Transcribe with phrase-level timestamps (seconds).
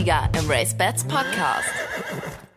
[0.00, 1.68] Sieger im Race Bats Podcast.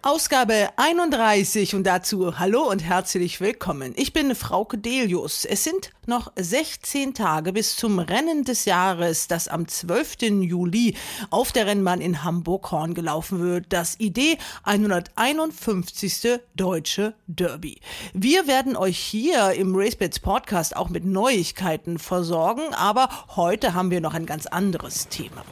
[0.01, 3.91] Ausgabe 31 und dazu hallo und herzlich willkommen.
[3.97, 5.43] Ich bin Frauke Delius.
[5.43, 10.21] Es sind noch 16 Tage bis zum Rennen des Jahres, das am 12.
[10.41, 10.95] Juli
[11.31, 13.65] auf der Rennbahn in Hamburg-Horn gelaufen wird.
[13.73, 16.39] Das ID 151.
[16.55, 17.81] Deutsche Derby.
[18.13, 23.99] Wir werden euch hier im RaceBets Podcast auch mit Neuigkeiten versorgen, aber heute haben wir
[23.99, 25.43] noch ein ganz anderes Thema.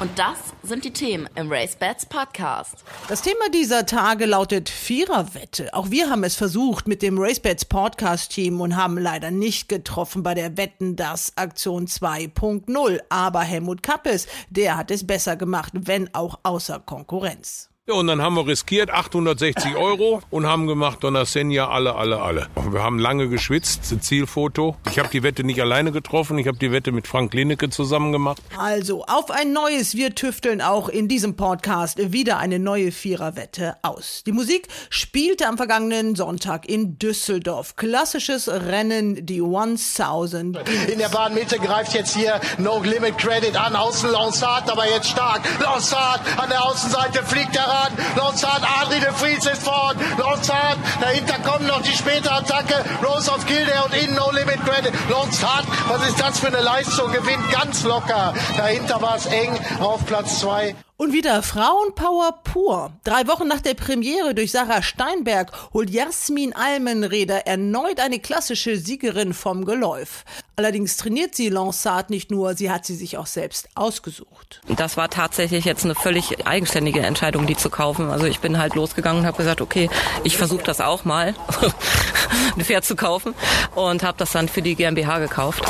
[0.00, 2.84] Und das sind die Themen im Race Bats Podcast.
[3.08, 5.72] Das Thema dieser Tage lautet Viererwette.
[5.74, 9.68] Auch wir haben es versucht mit dem Race Bats Podcast Team und haben leider nicht
[9.68, 13.00] getroffen bei der Wetten das Aktion 2.0.
[13.08, 17.71] Aber Helmut Kappes, der hat es besser gemacht, wenn auch außer Konkurrenz.
[17.88, 22.46] Ja, und dann haben wir riskiert 860 Euro und haben gemacht Donnersenja alle, alle, alle.
[22.70, 24.76] Wir haben lange geschwitzt, Zielfoto.
[24.88, 28.12] Ich habe die Wette nicht alleine getroffen, ich habe die Wette mit Frank Linecke zusammen
[28.12, 28.40] gemacht.
[28.56, 34.22] Also, auf ein neues Wir tüfteln auch in diesem Podcast wieder eine neue Viererwette aus.
[34.26, 37.74] Die Musik spielte am vergangenen Sonntag in Düsseldorf.
[37.74, 40.56] Klassisches Rennen, die 1000.
[40.88, 43.74] In der Bahnmitte greift jetzt hier No Limit Credit an.
[43.74, 45.42] Außen Lansard, aber jetzt stark.
[45.60, 47.92] Lansard an der Außenseite fliegt er ran.
[48.16, 49.96] Lansard, Adri de Vries ist vorn.
[50.18, 52.84] Lansard, dahinter kommt noch die späte Attacke.
[53.02, 54.92] Rose of Kildare und innen No Limit Credit.
[55.08, 57.10] Lansard, was ist das für eine Leistung?
[57.12, 58.34] Gewinnt ganz locker.
[58.56, 60.74] Dahinter war es eng auf Platz zwei.
[61.02, 62.92] Und wieder Frauenpower pur.
[63.02, 69.34] Drei Wochen nach der Premiere durch Sarah Steinberg holt Jasmin Almenreder erneut eine klassische Siegerin
[69.34, 70.24] vom Geläuf.
[70.54, 74.60] Allerdings trainiert sie Lansard nicht nur, sie hat sie sich auch selbst ausgesucht.
[74.76, 78.08] Das war tatsächlich jetzt eine völlig eigenständige Entscheidung, die zu kaufen.
[78.08, 79.90] Also ich bin halt losgegangen und habe gesagt, okay,
[80.22, 81.34] ich versuche das auch mal,
[82.56, 83.34] ein Pferd zu kaufen
[83.74, 85.64] und habe das dann für die GmbH gekauft.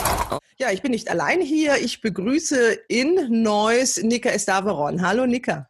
[0.62, 1.78] Ja, ich bin nicht allein hier.
[1.78, 5.04] Ich begrüße in Neuss Nika Estaveron.
[5.04, 5.68] Hallo Nika.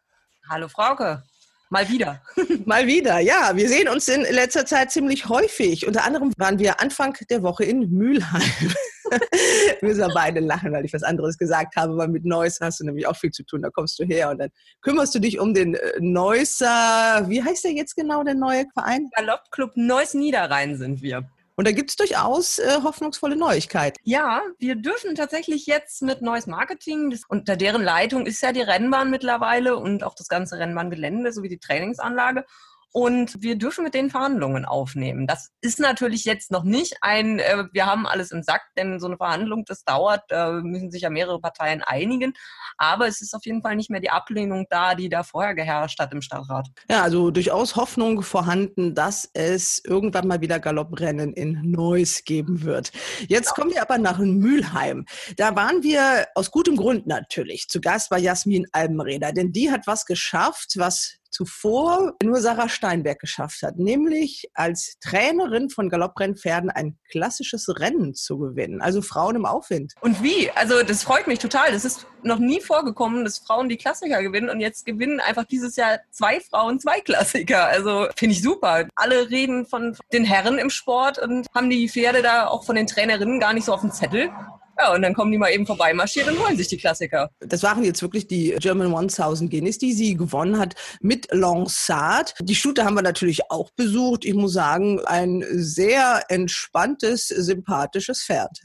[0.49, 1.23] Hallo Frauke.
[1.69, 2.21] Mal wieder.
[2.65, 3.51] Mal wieder, ja.
[3.55, 5.87] Wir sehen uns in letzter Zeit ziemlich häufig.
[5.87, 8.41] Unter anderem waren wir Anfang der Woche in Mülheim.
[9.79, 12.85] wir müssen beide lachen, weil ich was anderes gesagt habe, weil mit Neuss hast du
[12.85, 13.63] nämlich auch viel zu tun.
[13.63, 14.49] Da kommst du her und dann
[14.81, 19.09] kümmerst du dich um den äh, Neusser, wie heißt der jetzt genau, der neue Verein?
[19.15, 21.27] Galoppclub Neuss Niederrhein sind wir.
[21.55, 23.99] Und da gibt es durchaus äh, hoffnungsvolle Neuigkeiten.
[24.03, 28.61] Ja, wir dürfen tatsächlich jetzt mit Neues Marketing, das, unter deren Leitung ist ja die
[28.61, 32.45] Rennbahn mittlerweile und auch das ganze Rennbahngelände sowie die Trainingsanlage.
[32.93, 35.25] Und wir dürfen mit den Verhandlungen aufnehmen.
[35.25, 39.07] Das ist natürlich jetzt noch nicht ein, äh, wir haben alles im Sack, denn so
[39.07, 42.33] eine Verhandlung, das dauert, da müssen sich ja mehrere Parteien einigen.
[42.77, 45.99] Aber es ist auf jeden Fall nicht mehr die Ablehnung da, die da vorher geherrscht
[45.99, 46.67] hat im Stadtrat.
[46.87, 52.91] Ja, also durchaus Hoffnung vorhanden, dass es irgendwann mal wieder Galopprennen in Neuss geben wird.
[53.27, 53.53] Jetzt ja.
[53.53, 55.05] kommen wir aber nach Mülheim.
[55.37, 59.87] Da waren wir aus gutem Grund natürlich zu Gast bei Jasmin Albenreder, denn die hat
[59.87, 66.97] was geschafft, was zuvor nur Sarah Steinberg geschafft hat, nämlich als Trainerin von Galopprennpferden ein
[67.09, 69.93] klassisches Rennen zu gewinnen, also Frauen im Aufwind.
[70.01, 70.49] Und wie?
[70.51, 71.71] Also das freut mich total.
[71.71, 75.75] Das ist noch nie vorgekommen, dass Frauen die Klassiker gewinnen und jetzt gewinnen einfach dieses
[75.75, 77.65] Jahr zwei Frauen zwei Klassiker.
[77.67, 78.87] Also finde ich super.
[78.95, 82.87] Alle reden von den Herren im Sport und haben die Pferde da auch von den
[82.87, 84.29] Trainerinnen gar nicht so auf dem Zettel.
[84.77, 87.29] Ja, und dann kommen die mal eben vorbeimarschiert und holen sich die Klassiker.
[87.39, 92.33] Das waren jetzt wirklich die German 1000 Guinness, die sie gewonnen hat mit Lansard.
[92.41, 94.25] Die Stute haben wir natürlich auch besucht.
[94.25, 98.57] Ich muss sagen, ein sehr entspanntes, sympathisches Pferd.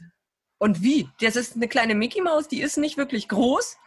[0.57, 1.07] Und wie?
[1.21, 3.77] Das ist eine kleine Mickey Maus, die ist nicht wirklich groß.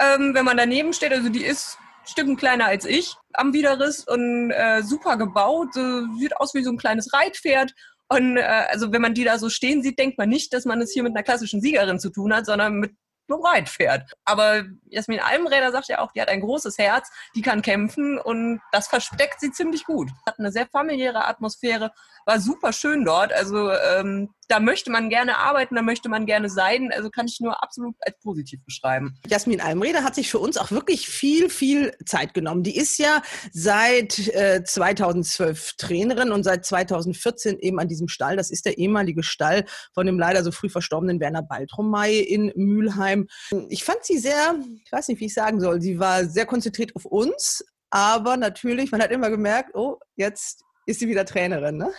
[0.00, 4.04] Ähm, wenn man daneben steht, also die ist ein Stück kleiner als ich am Widerriss
[4.06, 5.76] und äh, super gebaut.
[5.76, 7.74] Äh, sieht aus wie so ein kleines Reitpferd
[8.12, 10.80] und äh, also wenn man die da so stehen sieht, denkt man nicht, dass man
[10.80, 12.94] es hier mit einer klassischen Siegerin zu tun hat, sondern mit
[13.28, 14.12] einem Reitpferd.
[14.24, 18.60] Aber Jasmin Almräder sagt ja auch, die hat ein großes Herz, die kann kämpfen und
[18.72, 20.10] das versteckt sie ziemlich gut.
[20.26, 21.92] Hat eine sehr familiäre Atmosphäre,
[22.26, 23.32] war super schön dort.
[23.32, 26.90] Also ähm, da möchte man gerne arbeiten, da möchte man gerne sein.
[26.94, 29.14] Also kann ich nur absolut als positiv beschreiben.
[29.26, 32.62] Jasmin Almrede hat sich für uns auch wirklich viel, viel Zeit genommen.
[32.62, 38.36] Die ist ja seit äh, 2012 Trainerin und seit 2014 eben an diesem Stall.
[38.36, 39.64] Das ist der ehemalige Stall
[39.94, 43.28] von dem leider so früh verstorbenen Werner Baltromay in Mülheim.
[43.70, 46.94] Ich fand sie sehr, ich weiß nicht, wie ich sagen soll, sie war sehr konzentriert
[46.94, 51.90] auf uns, aber natürlich, man hat immer gemerkt, oh, jetzt ist sie wieder Trainerin, ne?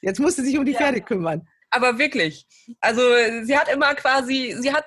[0.00, 0.78] Jetzt musste sie sich um die ja.
[0.78, 1.48] Pferde kümmern.
[1.70, 2.46] Aber wirklich.
[2.80, 3.02] Also
[3.42, 4.84] sie hat immer quasi, sie hat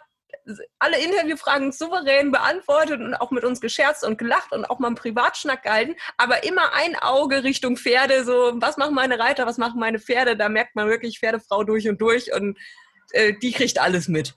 [0.80, 4.96] alle Interviewfragen souverän beantwortet und auch mit uns gescherzt und gelacht und auch mal einen
[4.96, 9.80] Privatschnack gehalten, aber immer ein Auge Richtung Pferde, so was machen meine Reiter, was machen
[9.80, 12.58] meine Pferde, da merkt man wirklich Pferdefrau durch und durch und
[13.12, 14.36] äh, die kriegt alles mit.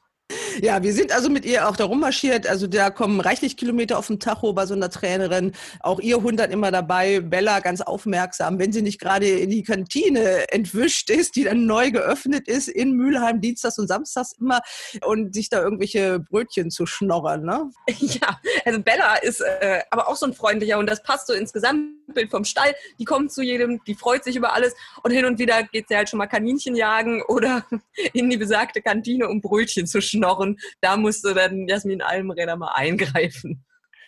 [0.60, 2.46] Ja, wir sind also mit ihr auch da rummarschiert.
[2.46, 5.52] Also da kommen reichlich Kilometer auf dem Tacho bei so einer Trainerin.
[5.80, 7.20] Auch ihr Hund hat immer dabei.
[7.20, 8.58] Bella ganz aufmerksam.
[8.58, 12.92] Wenn sie nicht gerade in die Kantine entwischt ist, die dann neu geöffnet ist in
[12.92, 14.60] Mülheim, Dienstags und Samstags immer
[15.04, 17.70] und sich da irgendwelche Brötchen zu schnorren, ne?
[18.04, 21.52] Ja, also Bella ist äh, aber auch so ein freundlicher und das passt so ins
[21.52, 22.74] Gesamtbild vom Stall.
[22.98, 25.96] Die kommt zu jedem, die freut sich über alles und hin und wieder geht sie
[25.96, 27.64] halt schon mal Kaninchen jagen oder
[28.12, 30.43] in die besagte Kantine, um Brötchen zu schnorren.
[30.80, 33.64] Da musste dann Jasmin Almräder mal eingreifen.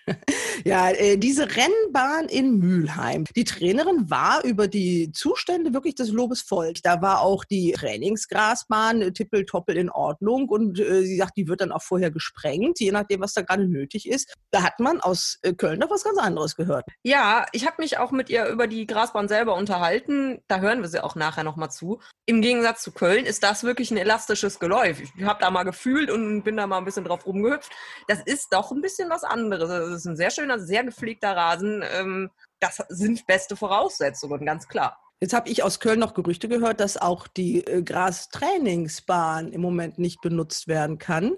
[0.65, 3.25] Ja, äh, diese Rennbahn in Mülheim.
[3.37, 6.73] Die Trainerin war über die Zustände wirklich des Lobes voll.
[6.83, 11.61] Da war auch die Trainingsgrasbahn äh, tippeltoppel in Ordnung und äh, sie sagt, die wird
[11.61, 14.35] dann auch vorher gesprengt, je nachdem, was da gerade nötig ist.
[14.51, 16.87] Da hat man aus Köln doch was ganz anderes gehört.
[17.03, 20.41] Ja, ich habe mich auch mit ihr über die Grasbahn selber unterhalten.
[20.49, 22.01] Da hören wir sie auch nachher nochmal zu.
[22.25, 25.01] Im Gegensatz zu Köln ist das wirklich ein elastisches Geläuf.
[25.01, 27.71] Ich habe da mal gefühlt und bin da mal ein bisschen drauf rumgehüpft.
[28.09, 29.96] Das ist doch ein bisschen was anderes.
[29.97, 31.83] Das ist ein sehr schöner, sehr gepflegter Rasen.
[31.99, 34.99] Ähm, das sind beste Voraussetzungen, ganz klar.
[35.21, 39.99] Jetzt habe ich aus Köln noch Gerüchte gehört, dass auch die äh, Grastrainingsbahn im Moment
[39.99, 41.33] nicht benutzt werden kann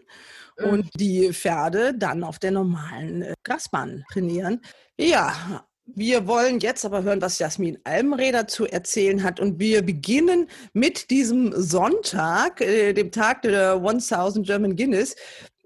[0.56, 0.90] und Mhm.
[0.96, 4.60] die Pferde dann auf der normalen äh, Grasbahn trainieren.
[4.98, 9.38] Ja, wir wollen jetzt aber hören, was Jasmin Almreder zu erzählen hat.
[9.38, 15.14] Und wir beginnen mit diesem Sonntag, dem Tag der 1000 German Guinness.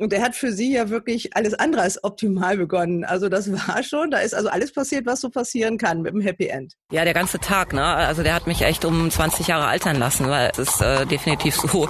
[0.03, 3.05] Und der hat für sie ja wirklich alles andere als optimal begonnen.
[3.05, 6.21] Also das war schon, da ist also alles passiert, was so passieren kann mit dem
[6.21, 6.75] Happy End.
[6.91, 7.85] Ja, der ganze Tag, ne?
[7.85, 11.55] Also der hat mich echt um 20 Jahre altern lassen, weil es ist äh, definitiv
[11.55, 11.89] so,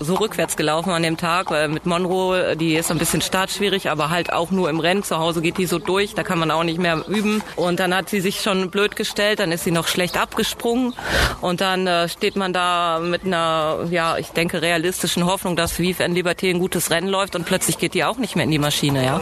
[0.00, 1.50] so rückwärts gelaufen an dem Tag.
[1.50, 5.02] Weil mit Monroe, die ist ein bisschen startschwierig, aber halt auch nur im Rennen.
[5.02, 7.42] Zu Hause geht die so durch, da kann man auch nicht mehr üben.
[7.56, 10.92] Und dann hat sie sich schon blöd gestellt, dann ist sie noch schlecht abgesprungen.
[11.40, 16.04] Und dann äh, steht man da mit einer, ja, ich denke, realistischen Hoffnung, dass Vive
[16.04, 18.58] en Liberté ein gutes Rennen läuft und plötzlich geht die auch nicht mehr in die
[18.58, 19.20] Maschine, ja.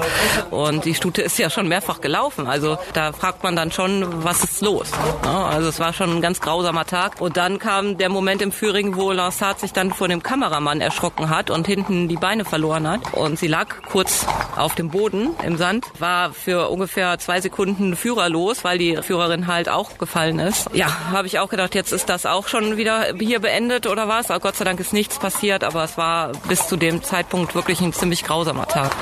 [0.50, 2.49] Und die Stute ist ja schon mehrfach gelaufen.
[2.49, 4.91] Also da fragt man dann schon, was ist los?
[5.25, 7.21] Ja, also es war schon ein ganz grausamer Tag.
[7.21, 11.31] Und dann kam der Moment im Führing, wo Lansat sich dann vor dem Kameramann erschrocken
[11.31, 13.12] hat und hinten die Beine verloren hat.
[13.12, 14.26] Und sie lag kurz
[14.56, 19.69] auf dem Boden im Sand, war für ungefähr zwei Sekunden führerlos, weil die Führerin halt
[19.69, 20.69] auch gefallen ist.
[20.73, 24.31] Ja, habe ich auch gedacht, jetzt ist das auch schon wieder hier beendet oder was?
[24.31, 27.81] Aber Gott sei Dank ist nichts passiert, aber es war bis zu dem Zeitpunkt wirklich
[27.81, 28.93] ein ziemlich grausamer Tag.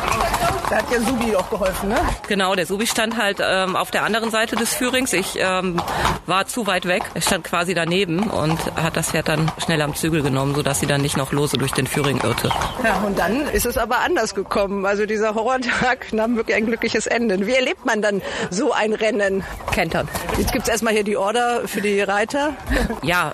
[0.71, 1.97] Da hat ja Subi auch geholfen, ne?
[2.29, 5.13] Genau, der Subi stand halt ähm, auf der anderen Seite des Führings.
[5.13, 5.83] Ich ähm,
[6.27, 7.03] war zu weit weg.
[7.13, 10.87] Er stand quasi daneben und hat das Pferd dann schnell am Zügel genommen, sodass sie
[10.87, 12.49] dann nicht noch lose durch den Führing irrte.
[12.83, 14.87] Ja, und dann ist es aber anders gekommen.
[14.87, 17.47] Also dieser Horrortag nahm wirklich ein glückliches Ende.
[17.47, 19.45] Wie erlebt man dann so ein Rennen?
[19.73, 20.09] Kentern.
[20.39, 22.55] Jetzt gibt's erstmal hier die Order für die Reiter.
[23.03, 23.33] Ja,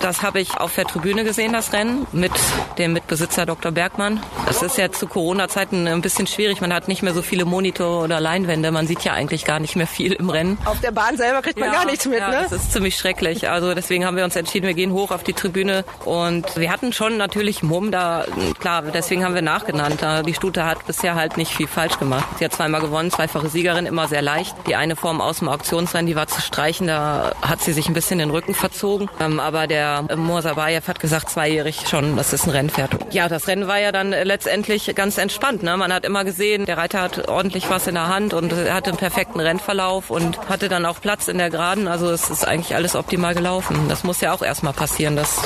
[0.00, 2.32] das habe ich auf der Tribüne gesehen, das Rennen, mit
[2.78, 3.72] dem Mitbesitzer Dr.
[3.72, 4.20] Bergmann.
[4.46, 6.60] Das ist ja zu Corona-Zeiten ein bisschen schwierig.
[6.60, 8.70] Man hat nicht mehr so viele Monitore oder Leinwände.
[8.70, 10.58] Man sieht ja eigentlich gar nicht mehr viel im Rennen.
[10.64, 12.46] Auf der Bahn selber kriegt man gar nichts mit, ja, ne?
[12.48, 13.48] Das ist ziemlich schrecklich.
[13.48, 16.92] Also deswegen haben wir uns entschieden, wir gehen hoch auf die Tribüne und wir hatten
[16.92, 18.24] schon natürlich Mumm da.
[18.60, 20.04] Klar, deswegen haben wir nachgenannt.
[20.26, 22.26] Die Stute hat bisher halt nicht viel falsch gemacht.
[22.38, 24.54] Sie hat zweimal gewonnen, zweifache Siegerin, immer sehr leicht.
[24.66, 27.94] Die eine Form aus dem Auktionsrennen, die war zu streichen, da hat sie sich ein
[27.94, 29.08] bisschen den Rücken verzogen.
[29.20, 33.12] Ähm, aber der Mosabayev hat gesagt, zweijährig schon, das ist ein Rennpferd.
[33.12, 35.62] Ja, das Rennen war ja dann letztendlich ganz entspannt.
[35.62, 35.76] Ne?
[35.76, 38.98] Man hat immer gesehen, der Reiter hat ordentlich was in der Hand und hatte einen
[38.98, 41.88] perfekten Rennverlauf und hatte dann auch Platz in der Geraden.
[41.88, 43.88] Also es ist eigentlich alles optimal gelaufen.
[43.88, 45.40] Das muss ja auch erstmal passieren, dass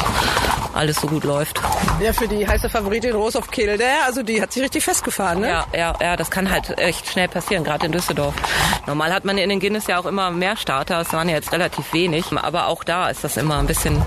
[0.75, 1.61] alles so gut läuft.
[2.01, 5.49] Ja, für die heiße Favoritin Rose of Kildare, also die hat sich richtig festgefahren, ne?
[5.49, 8.35] Ja, ja, ja, das kann halt echt schnell passieren, gerade in Düsseldorf.
[8.87, 11.53] Normal hat man in den Guinness ja auch immer mehr Starter, es waren ja jetzt
[11.53, 14.01] relativ wenig, aber auch da ist das immer ein bisschen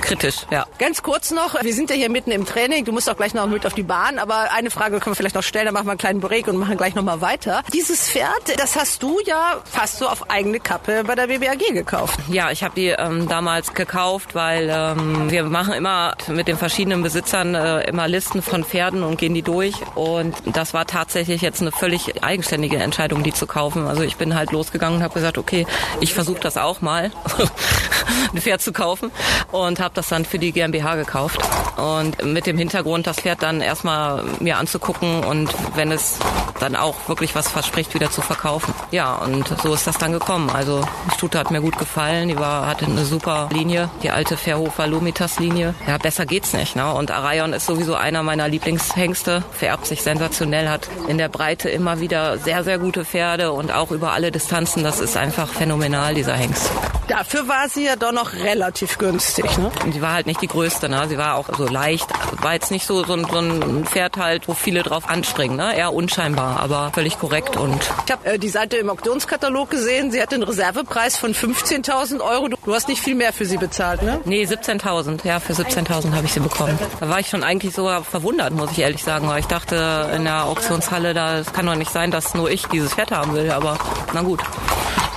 [0.00, 0.66] kritisch, ja.
[0.78, 3.46] Ganz kurz noch, wir sind ja hier mitten im Training, du musst auch gleich noch
[3.46, 5.92] mit auf die Bahn, aber eine Frage können wir vielleicht noch stellen, dann machen wir
[5.92, 7.62] einen kleinen Break und machen gleich nochmal weiter.
[7.72, 12.18] Dieses Pferd, das hast du ja fast so auf eigene Kappe bei der BBAG gekauft.
[12.28, 15.95] Ja, ich habe die ähm, damals gekauft, weil ähm, wir machen immer
[16.28, 19.74] mit den verschiedenen Besitzern äh, immer Listen von Pferden und gehen die durch.
[19.94, 23.86] Und das war tatsächlich jetzt eine völlig eigenständige Entscheidung, die zu kaufen.
[23.86, 25.66] Also ich bin halt losgegangen und habe gesagt, okay,
[26.00, 27.10] ich versuche das auch mal,
[28.32, 29.10] ein Pferd zu kaufen.
[29.52, 31.40] Und habe das dann für die GmbH gekauft.
[31.76, 36.18] Und mit dem Hintergrund, das Pferd dann erstmal mir anzugucken und wenn es
[36.60, 38.74] dann auch wirklich was verspricht, wieder zu verkaufen.
[38.90, 40.50] Ja, und so ist das dann gekommen.
[40.50, 44.36] Also die Stute hat mir gut gefallen, die war, hatte eine super Linie, die alte
[44.36, 45.74] Verhofer Lumitas Linie.
[45.86, 46.76] Ja, besser geht's nicht.
[46.76, 46.92] Ne?
[46.92, 52.00] Und Arayon ist sowieso einer meiner Lieblingshengste, vererbt sich sensationell, hat in der Breite immer
[52.00, 54.82] wieder sehr, sehr gute Pferde und auch über alle Distanzen.
[54.82, 56.70] Das ist einfach phänomenal, dieser Hengst.
[57.08, 59.70] Dafür war sie ja doch noch relativ günstig, ne?
[59.84, 61.06] Und sie war halt nicht die größte, ne?
[61.08, 62.06] Sie war auch so leicht.
[62.42, 65.76] War jetzt nicht so, so, ein, so ein Pferd halt, wo viele drauf anspringen, ne?
[65.76, 67.78] Eher unscheinbar, aber völlig korrekt und.
[68.06, 70.10] Ich habe äh, die Seite im Auktionskatalog gesehen.
[70.10, 72.48] Sie hat den Reservepreis von 15.000 Euro.
[72.48, 74.20] Du hast nicht viel mehr für sie bezahlt, ne?
[74.24, 75.24] Nee, 17.000.
[75.24, 76.76] Ja, für 17.000 habe ich sie bekommen.
[76.98, 80.24] Da war ich schon eigentlich sogar verwundert, muss ich ehrlich sagen, weil ich dachte, in
[80.24, 83.78] der Auktionshalle, da kann doch nicht sein, dass nur ich dieses Pferd haben will, aber
[84.12, 84.42] na gut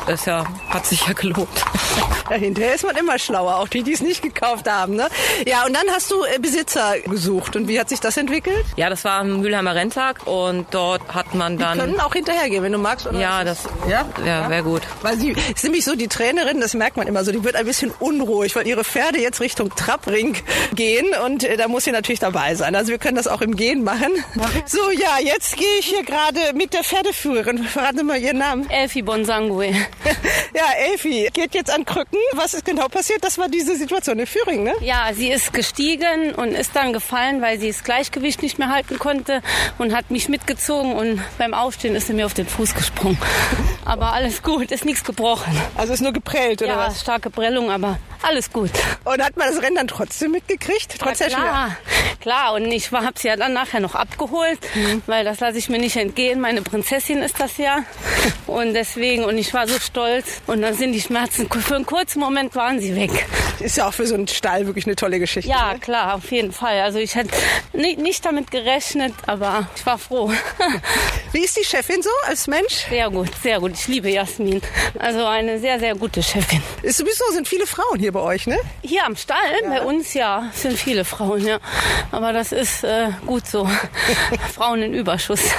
[0.10, 1.48] ist ja, hat sich ja gelohnt.
[2.30, 4.96] Ja, hinterher ist man immer schlauer, auch die, die es nicht gekauft haben.
[4.96, 5.08] Ne?
[5.48, 7.56] Ja, und dann hast du äh, Besitzer gesucht.
[7.56, 8.66] Und wie hat sich das entwickelt?
[8.76, 11.80] Ja, das war am Mülheimer Renntag und dort hat man dann...
[11.80, 13.08] Die können auch hinterhergehen, wenn du magst.
[13.08, 14.06] Oder ja, das ja?
[14.24, 14.84] ja, wäre gut.
[15.02, 17.66] Weil sie ist nämlich so, die Trainerin, das merkt man immer so, die wird ein
[17.66, 20.38] bisschen unruhig, weil ihre Pferde jetzt Richtung Trappring
[20.76, 22.76] gehen und äh, da muss sie natürlich dabei sein.
[22.76, 24.12] Also wir können das auch im Gehen machen.
[24.68, 27.64] So, ja, jetzt gehe ich hier gerade mit der Pferdeführerin.
[27.64, 28.70] Verraten Sie mal Ihren Namen.
[28.70, 29.74] Elfi Bonsangue.
[30.56, 32.20] ja, Elfi geht jetzt an Krücken.
[32.34, 33.24] Was ist genau passiert?
[33.24, 34.74] Das war diese Situation in Führing, ne?
[34.82, 39.00] Ja, sie ist gestiegen und ist dann gefallen, weil sie das Gleichgewicht nicht mehr halten
[39.00, 39.42] konnte
[39.78, 43.18] und hat mich mitgezogen und beim Aufstehen ist sie mir auf den Fuß gesprungen.
[43.86, 45.60] Aber alles gut, ist nichts gebrochen.
[45.76, 47.02] Also ist nur geprellt, oder ja, was?
[47.02, 48.70] starke Prellung, aber alles gut.
[49.06, 50.96] Und hat man das Rennen dann trotzdem mitgekriegt?
[51.00, 51.78] Trotz ja, klar,
[52.20, 52.54] klar.
[52.54, 55.02] Und ich habe sie ja dann nachher noch abgeholt, mhm.
[55.08, 56.40] weil das lasse ich mir nicht entgehen.
[56.40, 57.80] Meine Prinzessin ist das ja.
[58.48, 60.42] Und deswegen, und ich war so stolz.
[60.48, 63.28] Und dann sind die Schmerzen, für einen kurzen Moment waren sie weg.
[63.60, 65.50] Ist ja auch für so einen Stall wirklich eine tolle Geschichte.
[65.50, 65.80] Ja, ne?
[65.80, 66.80] klar, auf jeden Fall.
[66.82, 67.32] Also ich hätte
[67.74, 70.32] nicht, nicht damit gerechnet, aber ich war froh.
[71.34, 72.86] Wie ist die Chefin so als Mensch?
[72.90, 73.74] Sehr gut, sehr gut.
[73.74, 74.62] Ich liebe Jasmin.
[74.98, 76.62] Also eine sehr, sehr gute Chefin.
[76.82, 78.58] Ist sowieso sind viele Frauen hier bei euch, ne?
[78.82, 79.70] Hier am Stall, ja.
[79.70, 81.60] bei uns ja, sind viele Frauen, ja.
[82.12, 83.70] Aber das ist äh, gut so.
[84.54, 85.52] Frauen in Überschuss.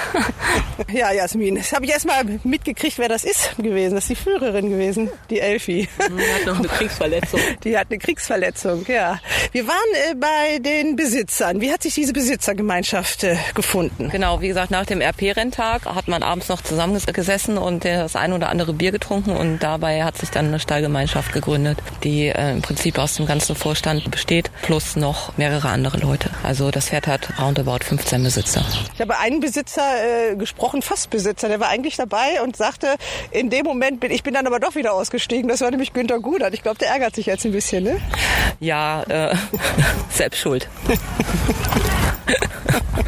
[0.92, 3.94] ja, Jasmin, das habe ich erst mal mitgekriegt, wer das ist gewesen.
[3.94, 5.88] Das ist die Führerin gewesen, die Elfi.
[5.98, 7.40] Die hat noch eine Kriegsverletzung.
[7.64, 9.18] Die hat eine Kriegsverletzung, ja.
[9.52, 9.76] Wir waren
[10.10, 11.60] äh, bei den Besitzern.
[11.60, 14.10] Wie hat sich diese Besitzergemeinschaft äh, gefunden?
[14.10, 18.48] Genau, wie gesagt, nach dem RP-Renntag hat man abends noch zusammengesessen und das ein oder
[18.48, 22.98] andere Bier getrunken und dabei hat sich dann eine Stallgemeinschaft gegründet, die äh, im Prinzip
[22.98, 26.30] aus dem ganzen Vorstand besteht, plus noch mehrere andere Leute.
[26.42, 28.64] Also das Pferd hat roundabout 15 Besitzer.
[28.94, 29.82] Ich habe einen Besitzer
[30.30, 32.96] äh, gesprochen, Fassbesitzer, der war eigentlich dabei und sagte,
[33.30, 35.48] in dem Moment bin ich bin dann aber doch wieder ausgestiegen.
[35.48, 36.54] Das war nämlich Günter Gudert.
[36.54, 38.00] Ich glaube, der ärgert sich jetzt ein bisschen, ne?
[38.58, 39.36] Ja, äh,
[40.10, 40.68] selbst schuld.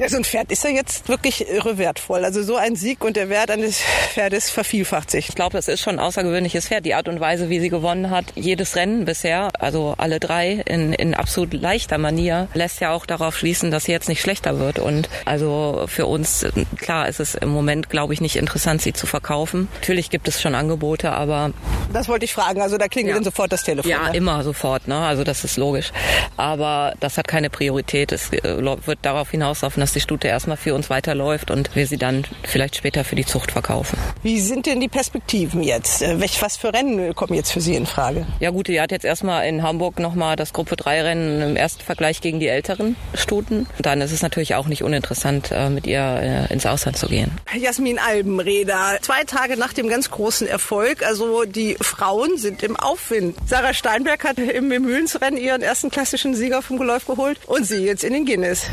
[0.00, 2.24] Ja, so ein Pferd ist ja jetzt wirklich irre wertvoll.
[2.24, 5.28] Also so ein Sieg und der Wert eines Pferdes vervielfacht sich.
[5.28, 6.86] Ich glaube, das ist schon ein außergewöhnliches Pferd.
[6.86, 10.94] Die Art und Weise, wie sie gewonnen hat, jedes Rennen bisher, also alle drei in,
[10.94, 14.78] in absolut leichter Manier, lässt ja auch darauf schließen, dass sie jetzt nicht schlechter wird.
[14.78, 16.46] Und also für uns,
[16.78, 19.68] klar, ist es im Moment, glaube ich, nicht interessant, sie zu verkaufen.
[19.74, 21.52] Natürlich gibt es schon Angebote, aber...
[21.92, 22.62] Das wollte ich fragen.
[22.62, 23.16] Also da klingelt ja.
[23.16, 23.90] dann sofort das Telefon.
[23.90, 24.16] Ja, ne?
[24.16, 24.88] immer sofort.
[24.88, 24.96] Ne?
[24.96, 25.92] Also das ist logisch.
[26.38, 28.12] Aber das hat keine Priorität.
[28.12, 31.84] Es äh, wird darauf hinauslaufen, dass dass die Stute erstmal für uns weiterläuft und wir
[31.84, 33.98] sie dann vielleicht später für die Zucht verkaufen.
[34.22, 36.02] Wie sind denn die Perspektiven jetzt?
[36.02, 38.24] Äh, was für Rennen kommen jetzt für Sie in Frage?
[38.38, 41.82] Ja gut, die hat jetzt erstmal in Hamburg nochmal das Gruppe 3 Rennen im ersten
[41.82, 43.66] Vergleich gegen die älteren Stuten.
[43.82, 47.32] Dann ist es natürlich auch nicht uninteressant, äh, mit ihr äh, ins Ausland zu gehen.
[47.58, 53.36] Jasmin Albenreder, zwei Tage nach dem ganz großen Erfolg, also die Frauen sind im Aufwind.
[53.46, 58.04] Sarah Steinberg hat im Mühlensrennen ihren ersten klassischen Sieger vom Geläuf geholt und sie jetzt
[58.04, 58.66] in den Guinness.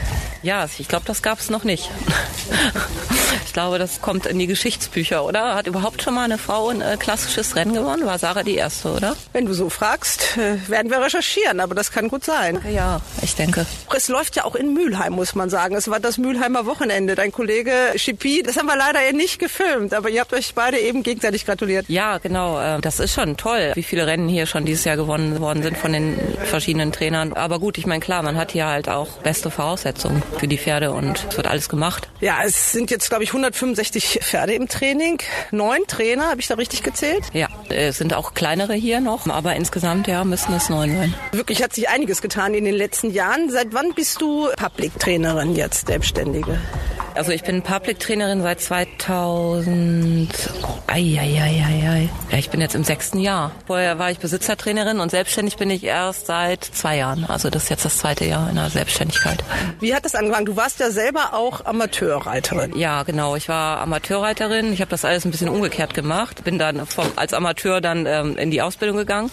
[0.43, 1.90] Ja, ich glaube, das gab es noch nicht.
[3.46, 5.56] Ich glaube, das kommt in die Geschichtsbücher, oder?
[5.56, 8.06] Hat überhaupt schon mal eine Frau ein äh, klassisches Rennen gewonnen?
[8.06, 9.16] War Sarah die erste, oder?
[9.34, 12.60] Wenn du so fragst, äh, werden wir recherchieren, aber das kann gut sein.
[12.72, 13.66] Ja, ich denke.
[13.96, 15.76] Es läuft ja auch in Mülheim, muss man sagen.
[15.76, 17.16] Es war das Mülheimer Wochenende.
[17.16, 21.02] Dein Kollege Schippi, das haben wir leider nicht gefilmt, aber ihr habt euch beide eben
[21.02, 21.86] gegenseitig gratuliert.
[21.90, 22.60] Ja, genau.
[22.60, 25.78] Äh, das ist schon toll, wie viele Rennen hier schon dieses Jahr gewonnen worden sind
[25.78, 27.34] von den verschiedenen Trainern.
[27.34, 30.92] Aber gut, ich meine, klar, man hat hier halt auch beste Voraussetzungen für die Pferde
[30.98, 32.10] und es wird alles gemacht.
[32.20, 35.20] Ja, es sind jetzt, glaube ich, 165 Pferde im Training.
[35.51, 37.24] Neun Trainer, habe ich da richtig gezählt?
[37.34, 41.13] Ja, es sind auch kleinere hier noch, aber insgesamt ja müssen es neun sein.
[41.32, 43.50] Wirklich hat sich einiges getan in den letzten Jahren.
[43.50, 46.60] Seit wann bist du Public-Trainerin jetzt, Selbstständige?
[47.16, 50.30] Also ich bin Public-Trainerin seit 2000.
[50.86, 52.10] Eieieiei.
[52.32, 53.51] Ja, ich bin jetzt im sechsten Jahr.
[53.66, 57.25] Vorher war ich Besitzertrainerin und selbstständig bin ich erst seit zwei Jahren.
[57.25, 59.44] Also das ist jetzt das zweite Jahr in der Selbstständigkeit.
[59.80, 60.46] Wie hat das angefangen?
[60.46, 62.77] Du warst ja selber auch Amateurreiterin.
[62.77, 63.36] Ja, genau.
[63.36, 64.74] Ich war Amateurreiterin.
[64.74, 66.44] Ich habe das alles ein bisschen umgekehrt gemacht.
[66.44, 69.32] Bin dann vom, als Amateur dann ähm, in die Ausbildung gegangen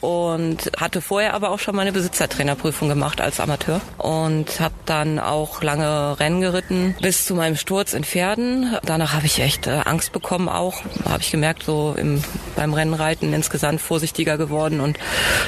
[0.00, 5.62] und hatte vorher aber auch schon meine Besitzertrainerprüfung gemacht als Amateur und habe dann auch
[5.62, 8.76] lange Rennen geritten bis bis zu meinem Sturz in Pferden.
[8.84, 10.82] Danach habe ich echt äh, Angst bekommen auch.
[11.08, 12.24] Habe ich gemerkt, so im,
[12.56, 14.98] beim Rennenreiten insgesamt vorsichtiger geworden und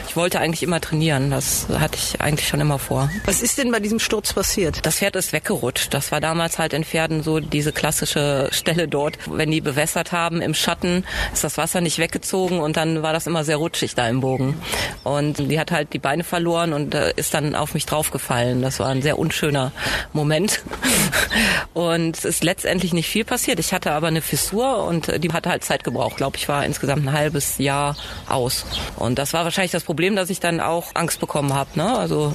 [0.09, 1.33] ich wollte eigentlich immer trainieren.
[1.33, 3.11] Das hatte ich eigentlich schon immer vor.
[3.25, 4.87] Was ist denn bei diesem Sturz passiert?
[4.87, 5.93] Das Pferd ist weggerutscht.
[5.93, 9.19] Das war damals halt in Pferden so diese klassische Stelle dort.
[9.27, 13.27] Wenn die bewässert haben im Schatten, ist das Wasser nicht weggezogen und dann war das
[13.27, 14.59] immer sehr rutschig da im Bogen.
[15.05, 18.63] Und die hat halt die Beine verloren und äh, ist dann auf mich draufgefallen.
[18.63, 19.73] Das war ein sehr unschöner
[20.13, 20.63] Moment.
[21.75, 23.59] Und es ist letztendlich nicht viel passiert.
[23.59, 26.17] Ich hatte aber eine Fissur und äh, die hatte halt Zeit gebraucht.
[26.17, 27.97] Glaube ich, war insgesamt ein halbes Jahr
[28.31, 28.65] aus.
[28.97, 31.69] Und das war wahrscheinlich das Problem, dass ich dann auch Angst bekommen habe.
[31.75, 31.95] Ne?
[31.99, 32.35] Also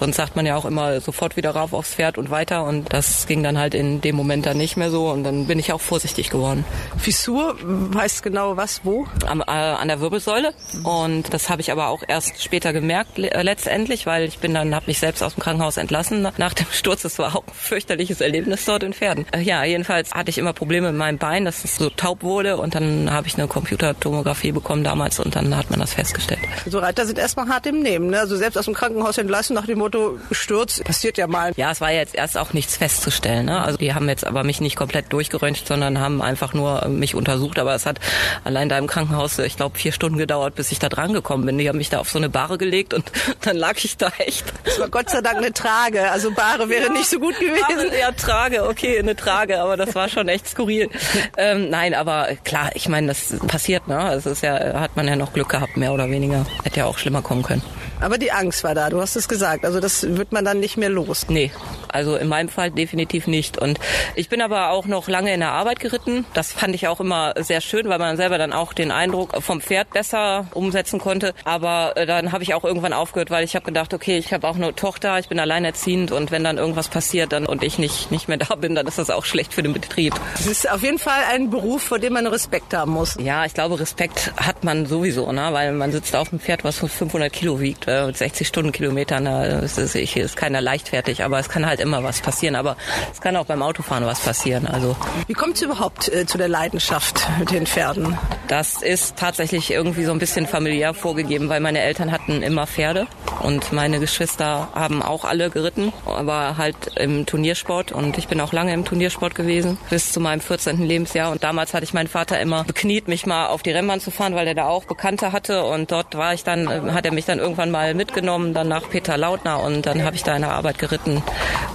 [0.00, 2.64] sonst sagt man ja auch immer sofort wieder rauf aufs Pferd und weiter.
[2.64, 5.08] Und das ging dann halt in dem Moment dann nicht mehr so.
[5.08, 6.64] Und dann bin ich auch vorsichtig geworden.
[6.98, 7.56] Fissur
[7.96, 9.06] heißt genau was, wo?
[9.26, 10.52] Am, äh, an der Wirbelsäule.
[10.82, 14.74] Und das habe ich aber auch erst später gemerkt äh, letztendlich, weil ich bin dann,
[14.74, 17.02] habe mich selbst aus dem Krankenhaus entlassen nach dem Sturz.
[17.02, 19.26] Das war auch ein fürchterliches Erlebnis dort in Pferden.
[19.32, 22.56] Äh, ja, jedenfalls hatte ich immer Probleme mit meinem Bein, dass es so taub wurde.
[22.56, 26.40] Und dann habe ich eine Computertomographie bekommen damals und dann hat man das festgestellt.
[26.66, 28.10] So Reiter sind erstmal hart im Nehmen.
[28.10, 28.18] Ne?
[28.18, 31.52] Also selbst aus dem Krankenhaus entlassen nach dem Motto Sturz, passiert ja mal.
[31.56, 33.46] Ja, es war jetzt erst auch nichts festzustellen.
[33.46, 33.60] Ne?
[33.60, 37.58] Also die haben jetzt aber mich nicht komplett durchgeröntgt, sondern haben einfach nur mich untersucht.
[37.58, 37.98] Aber es hat
[38.44, 41.58] allein da im Krankenhaus, ich glaube, vier Stunden gedauert, bis ich da dran gekommen bin.
[41.58, 43.04] Die haben mich da auf so eine Bahre gelegt und
[43.42, 44.44] dann lag ich da echt.
[44.64, 46.10] Das war Gott sei Dank eine Trage.
[46.10, 47.64] Also Bahre wäre ja, nicht so gut gewesen.
[47.66, 50.88] Bahre, ja, Trage, okay, eine Trage, aber das war schon echt skurril.
[51.36, 54.12] Ähm, nein, aber klar, ich meine, das passiert, ne?
[54.14, 56.46] Es ist ja, hat man ja noch Glück gehabt, mehr oder weniger.
[56.62, 57.62] Hätte ja auch schlimmer kommen können.
[58.02, 59.64] Aber die Angst war da, du hast es gesagt.
[59.64, 61.26] Also das wird man dann nicht mehr los.
[61.28, 61.52] Nee,
[61.88, 63.58] also in meinem Fall definitiv nicht.
[63.58, 63.78] Und
[64.14, 66.24] ich bin aber auch noch lange in der Arbeit geritten.
[66.34, 69.60] Das fand ich auch immer sehr schön, weil man selber dann auch den Eindruck vom
[69.60, 71.34] Pferd besser umsetzen konnte.
[71.44, 74.46] Aber äh, dann habe ich auch irgendwann aufgehört, weil ich habe gedacht, okay, ich habe
[74.48, 78.10] auch eine Tochter, ich bin alleinerziehend und wenn dann irgendwas passiert dann und ich nicht,
[78.10, 80.14] nicht mehr da bin, dann ist das auch schlecht für den Betrieb.
[80.34, 83.16] Das ist auf jeden Fall ein Beruf, vor dem man Respekt haben muss.
[83.20, 85.48] Ja, ich glaube, Respekt hat man sowieso, ne?
[85.52, 89.24] weil man sitzt auf einem Pferd, was 500 Kilo wiegt äh, mit 60 Stundenkilometern.
[89.24, 92.56] Das ist, ist keiner leichtfertig, aber es kann halt immer was passieren.
[92.56, 92.76] Aber
[93.12, 94.66] es kann auch beim Autofahren was passieren.
[94.66, 98.18] Also Wie kommt es überhaupt äh, zu der Leidenschaft mit den Pferden?
[98.48, 103.06] Das ist tatsächlich irgendwie so ein bisschen familiär vorgegeben, weil meine Eltern hatten immer Pferde
[103.40, 108.52] und meine Geschwister haben auch alle geritten, aber halt im Turniersport und ich bin auch
[108.52, 110.86] lange im Turniersport gewesen, bis zu meinem 14.
[110.86, 114.10] Lebensjahr und damals hatte ich meinen Vater immer bekniet, mich mal auf die Rennbahn zu
[114.10, 117.12] fahren, weil er da auch Bekannte hatte und dort war ich dann, äh, hat er
[117.12, 120.42] mich dann irgendwann mal mitgenommen, dann nach Peter Lautner und dann habe ich da in
[120.42, 121.22] der Arbeit geritten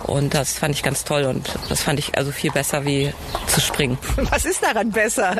[0.03, 3.13] und das fand ich ganz toll und das fand ich also viel besser wie
[3.47, 3.97] zu springen.
[4.31, 5.35] Was ist daran besser?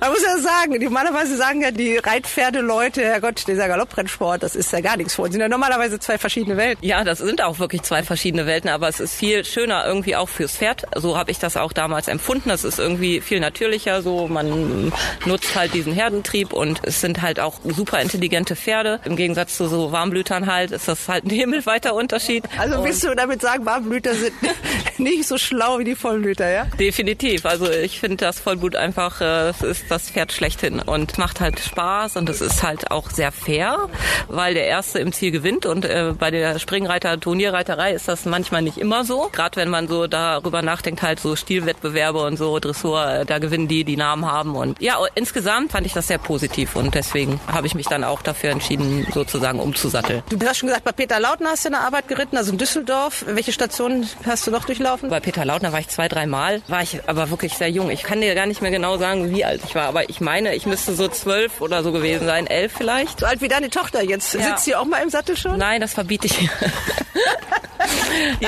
[0.00, 4.80] Man muss ja sagen, normalerweise sagen ja die Reitpferdeleute, Herrgott, dieser Galopprennsport, das ist ja
[4.80, 5.26] gar nichts vor.
[5.26, 6.84] Das sind ja normalerweise zwei verschiedene Welten.
[6.84, 10.28] Ja, das sind auch wirklich zwei verschiedene Welten, aber es ist viel schöner irgendwie auch
[10.28, 10.86] fürs Pferd.
[10.96, 12.48] So habe ich das auch damals empfunden.
[12.48, 14.92] Das ist irgendwie viel natürlicher, so man
[15.26, 19.00] nutzt halt diesen Herdentrieb und es sind halt auch super intelligente Pferde.
[19.04, 22.44] Im Gegensatz zu so Warmblütern halt ist das halt ein himmelweiter Unterschied.
[22.58, 24.32] Also willst du damit sagen, Warmblüter sind
[24.98, 26.64] nicht so schlau wie die Vollblüter, ja?
[26.78, 27.46] Definitiv.
[27.46, 31.60] Also ich finde das Vollblut einfach, äh, es ist das Pferd schlechthin und macht halt
[31.60, 33.88] Spaß und es ist halt auch sehr fair,
[34.28, 38.62] weil der Erste im Ziel gewinnt und äh, bei der Springreiter, Turnierreiterei ist das manchmal
[38.62, 39.28] nicht immer so.
[39.32, 43.68] Gerade wenn man so darüber nachdenkt, halt so Stilwettbewerbe und so Dressur, äh, da gewinnen
[43.68, 47.66] die, die Namen haben und ja, insgesamt fand ich das sehr positiv und deswegen habe
[47.66, 50.22] ich mich dann auch dafür entschieden, sozusagen umzusatteln.
[50.30, 53.24] Du hast schon gesagt, bei Peter Lautner hast du eine Arbeit geritten, also in Düsseldorf.
[53.26, 53.52] Welche
[53.88, 55.08] Stationen hast du noch durchlaufen?
[55.08, 57.90] Bei Peter Lautner war ich zwei, drei Mal, war ich aber wirklich sehr jung.
[57.90, 60.54] Ich kann dir gar nicht mehr genau sagen, wie alt ich war, aber ich meine,
[60.54, 63.20] ich müsste so zwölf oder so gewesen sein, elf vielleicht.
[63.20, 64.34] So alt wie deine Tochter jetzt.
[64.34, 64.42] Ja.
[64.42, 65.56] Sitzt sie auch mal im Sattel schon?
[65.58, 66.50] Nein, das verbiete ich.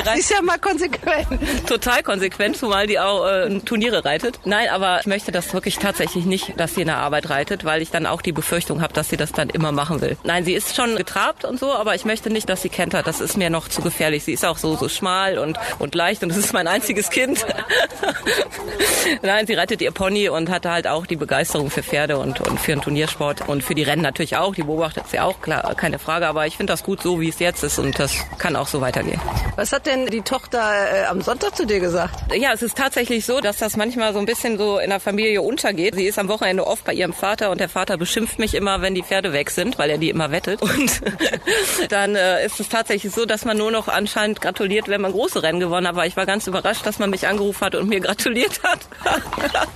[0.05, 1.29] das ist ja mal konsequent.
[1.67, 4.41] Total konsequent, zumal die auch äh, Turniere reitet.
[4.45, 7.83] Nein, aber ich möchte das wirklich tatsächlich nicht, dass sie in der Arbeit reitet, weil
[7.83, 10.17] ich dann auch die Befürchtung habe, dass sie das dann immer machen will.
[10.25, 13.07] Nein, sie ist schon getrabt und so, aber ich möchte nicht, dass sie kentert.
[13.07, 14.25] Das ist mir noch zu gefährlich.
[14.25, 17.45] Sie ist auch so, so schmal und, und leicht und das ist mein einziges Kind.
[19.23, 22.61] Nein, sie reitet ihr Pony und hatte halt auch die Begeisterung für Pferde und, und
[22.61, 24.55] für den Turniersport und für die Rennen natürlich auch.
[24.55, 26.27] Die beobachtet sie auch, klar, keine Frage.
[26.27, 28.81] Aber ich finde das gut so, wie es jetzt ist und das kann auch so
[28.81, 29.21] weitergehen.
[29.57, 32.15] Was hat denn die Tochter äh, am Sonntag zu dir gesagt?
[32.35, 35.43] Ja, es ist tatsächlich so, dass das manchmal so ein bisschen so in der Familie
[35.43, 35.95] untergeht.
[35.95, 38.95] Sie ist am Wochenende oft bei ihrem Vater und der Vater beschimpft mich immer, wenn
[38.95, 40.63] die Pferde weg sind, weil er die immer wettet.
[40.71, 41.01] Und
[41.89, 45.43] dann äh, ist es tatsächlich so, dass man nur noch anscheinend gratuliert, wenn man große
[45.43, 45.87] Rennen gewonnen.
[45.87, 48.81] Aber ich war ganz überrascht, dass man mich angerufen hat und mir gratuliert hat.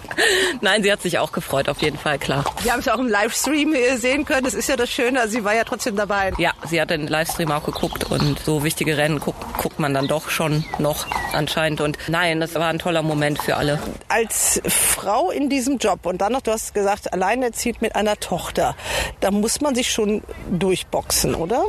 [0.61, 2.45] Nein, sie hat sich auch gefreut, auf jeden Fall klar.
[2.63, 4.45] Wir haben es ja auch im Livestream äh, sehen können.
[4.45, 5.21] Das ist ja das Schöne.
[5.21, 6.33] Also sie war ja trotzdem dabei.
[6.39, 10.09] Ja, sie hat den Livestream auch geguckt und so wichtige Rennen guckt, guckt man dann
[10.09, 11.81] doch schon noch anscheinend.
[11.81, 13.81] Und nein, das war ein toller Moment für alle.
[14.09, 18.77] Als Frau in diesem Job und dann noch, du hast gesagt, alleinerziehend mit einer Tochter,
[19.21, 21.65] da muss man sich schon durchboxen, oder?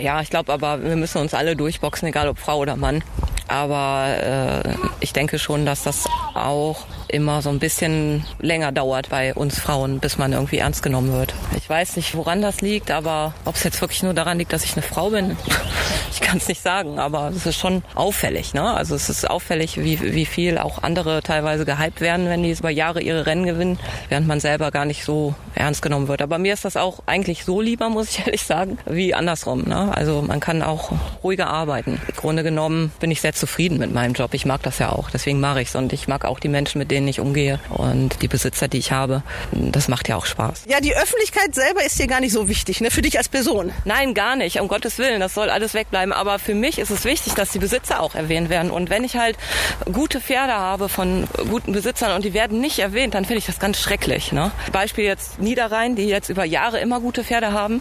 [0.00, 3.02] Ja, ich glaube aber, wir müssen uns alle durchboxen, egal ob Frau oder Mann.
[3.48, 9.34] Aber äh, ich denke schon, dass das auch immer so ein bisschen länger dauert bei
[9.34, 11.34] uns Frauen, bis man irgendwie ernst genommen wird.
[11.56, 14.64] Ich weiß nicht, woran das liegt, aber ob es jetzt wirklich nur daran liegt, dass
[14.64, 15.36] ich eine Frau bin,
[16.12, 18.54] ich kann es nicht sagen, aber es ist schon auffällig.
[18.54, 18.62] Ne?
[18.62, 22.70] Also es ist auffällig, wie, wie viel auch andere teilweise gehypt werden, wenn die über
[22.70, 26.22] Jahre ihre Rennen gewinnen, während man selber gar nicht so ernst genommen wird.
[26.22, 29.62] Aber mir ist das auch eigentlich so lieber, muss ich ehrlich sagen, wie andersrum.
[29.62, 29.94] Ne?
[29.94, 30.92] Also man kann auch
[31.24, 32.00] ruhiger arbeiten.
[32.08, 34.34] Im Grunde genommen bin ich sehr zufrieden mit meinem Job.
[34.34, 36.78] Ich mag das ja auch, deswegen mache ich es und ich mag auch die Menschen,
[36.78, 39.22] mit denen ich umgehe und die Besitzer, die ich habe.
[39.52, 40.64] Das macht ja auch Spaß.
[40.68, 42.90] Ja, die Öffentlichkeit selber ist dir gar nicht so wichtig, ne?
[42.90, 43.72] Für dich als Person.
[43.84, 44.60] Nein, gar nicht.
[44.60, 46.12] Um Gottes Willen, das soll alles wegbleiben.
[46.12, 48.70] Aber für mich ist es wichtig, dass die Besitzer auch erwähnt werden.
[48.70, 49.36] Und wenn ich halt
[49.92, 53.58] gute Pferde habe von guten Besitzern und die werden nicht erwähnt, dann finde ich das
[53.58, 54.32] ganz schrecklich.
[54.32, 54.50] Ne?
[54.72, 57.80] Beispiel jetzt Niederrhein, die jetzt über Jahre immer gute Pferde haben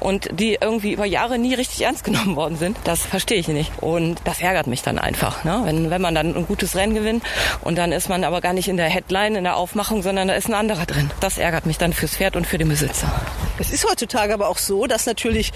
[0.00, 2.76] und die irgendwie über Jahre nie richtig ernst genommen worden sind.
[2.84, 3.72] Das verstehe ich nicht.
[3.80, 5.44] Und das ärgert mich dann einfach.
[5.44, 5.60] Ne?
[5.64, 7.24] Wenn, wenn man dann ein gutes Rennen gewinnt
[7.62, 10.34] und dann ist man aber gar nicht in der Headline, in der Aufmachung, sondern da
[10.34, 11.10] ist ein anderer drin.
[11.20, 13.12] Das ärgert mich dann fürs Pferd und für den Besitzer.
[13.58, 15.52] Es ist heutzutage aber auch so, dass natürlich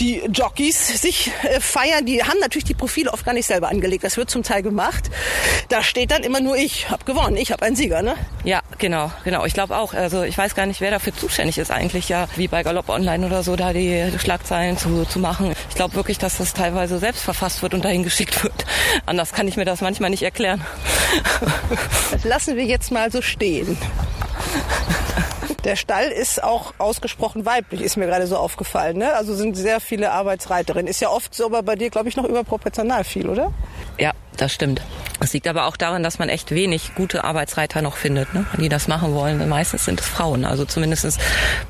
[0.00, 2.04] die Jockeys sich äh, feiern.
[2.04, 4.04] Die haben natürlich die Profile oft gar nicht selber angelegt.
[4.04, 5.10] Das wird zum Teil gemacht.
[5.68, 8.14] Da steht dann immer nur ich habe gewonnen, ich habe einen Sieger, ne?
[8.44, 9.44] Ja, genau, genau.
[9.44, 9.94] Ich glaube auch.
[9.94, 13.26] Also ich weiß gar nicht, wer dafür zuständig ist eigentlich, ja, wie bei Galopp Online
[13.26, 15.54] oder so, da die Schlagzeilen zu, zu machen.
[15.68, 18.64] Ich glaube wirklich, dass das teilweise selbst verfasst wird und dahin geschickt wird.
[19.06, 20.64] Anders kann ich mir das manchmal nicht erklären.
[22.10, 23.76] Das lassen wir jetzt mal so stehen.
[25.64, 28.98] Der Stall ist auch ausgesprochen weiblich, ist mir gerade so aufgefallen.
[28.98, 29.14] Ne?
[29.14, 30.86] Also sind sehr viele Arbeitsreiterinnen.
[30.86, 33.50] Ist ja oft so, aber bei dir, glaube ich, noch überproportional viel, oder?
[33.98, 34.82] Ja, das stimmt.
[35.20, 38.44] Es liegt aber auch daran, dass man echt wenig gute Arbeitsreiter noch findet, ne?
[38.58, 39.48] die das machen wollen.
[39.48, 40.44] Meistens sind es Frauen.
[40.44, 41.18] Also zumindest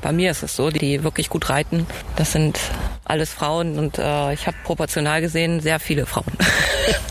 [0.01, 1.85] bei mir ist es so, die wirklich gut reiten.
[2.15, 2.59] Das sind
[3.05, 6.33] alles Frauen und äh, ich habe proportional gesehen sehr viele Frauen.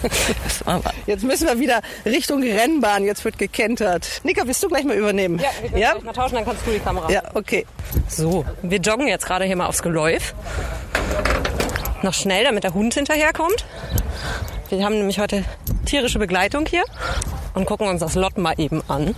[1.07, 3.05] Jetzt müssen wir wieder Richtung Rennbahn.
[3.05, 4.20] Jetzt wird gekentert.
[4.24, 5.38] Nika, willst du gleich mal übernehmen?
[5.38, 5.94] Ja, wir können ja?
[6.03, 7.11] mal tauschen, dann kannst du die Kamera.
[7.11, 7.64] Ja, okay.
[8.09, 10.35] So, wir joggen jetzt gerade hier mal aufs Geläuf.
[12.03, 13.64] Noch schnell, damit der Hund hinterherkommt.
[14.78, 15.44] Wir haben nämlich heute
[15.87, 16.82] tierische Begleitung hier
[17.54, 19.14] und gucken uns das Lot mal eben an.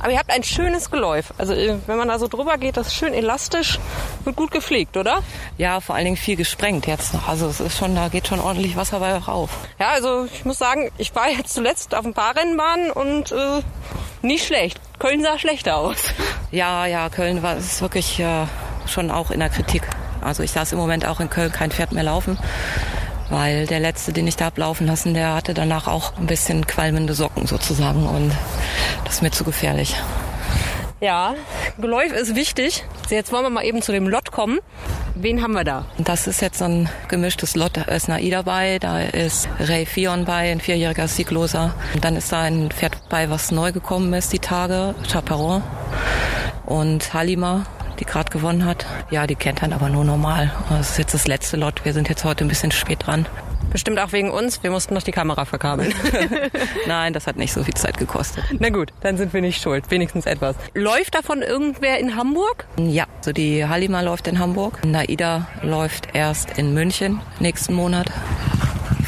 [0.00, 1.32] Aber ihr habt ein schönes Geläuf.
[1.38, 3.78] Also äh, wenn man da so drüber geht, das ist schön elastisch,
[4.24, 5.22] wird gut gepflegt, oder?
[5.56, 7.28] Ja, vor allen Dingen viel gesprengt jetzt noch.
[7.28, 9.50] Also es ist schon, da geht schon ordentlich Wasser bei rauf.
[9.78, 13.62] Ja, also ich muss sagen, ich war jetzt zuletzt auf ein paar Rennbahnen und äh,
[14.22, 14.80] nicht schlecht.
[14.98, 16.12] Köln sah schlechter aus.
[16.50, 18.46] Ja, ja, Köln war ist wirklich äh,
[18.86, 19.82] schon auch in der Kritik.
[20.20, 22.36] Also ich saß im Moment auch in Köln kein Pferd mehr laufen
[23.30, 27.14] weil der letzte, den ich da ablaufen lassen, der hatte danach auch ein bisschen qualmende
[27.14, 28.32] Socken sozusagen und
[29.04, 29.96] das ist mir zu gefährlich.
[31.00, 31.34] Ja,
[31.78, 32.84] Geläuf ist wichtig.
[33.10, 34.60] Jetzt wollen wir mal eben zu dem Lot kommen.
[35.14, 35.84] Wen haben wir da?
[35.98, 37.76] Das ist jetzt so ein gemischtes Lot.
[37.76, 41.74] Da ist Nai dabei, da ist Ray Fion bei, ein vierjähriger Siegloser.
[41.94, 45.62] Und dann ist da ein Pferd bei, was neu gekommen ist die Tage, Chaperon.
[46.64, 48.86] Und Halima, die gerade gewonnen hat.
[49.10, 50.52] Ja, die kennt dann aber nur normal.
[50.68, 51.84] Das ist jetzt das letzte Lot.
[51.84, 53.26] Wir sind jetzt heute ein bisschen spät dran.
[53.70, 54.62] Bestimmt auch wegen uns.
[54.62, 55.92] Wir mussten noch die Kamera verkabeln.
[56.86, 58.44] Nein, das hat nicht so viel Zeit gekostet.
[58.58, 59.90] Na gut, dann sind wir nicht schuld.
[59.90, 60.56] Wenigstens etwas.
[60.74, 62.66] Läuft davon irgendwer in Hamburg?
[62.78, 64.84] Ja, so die Halima läuft in Hamburg.
[64.84, 68.10] Naida läuft erst in München nächsten Monat.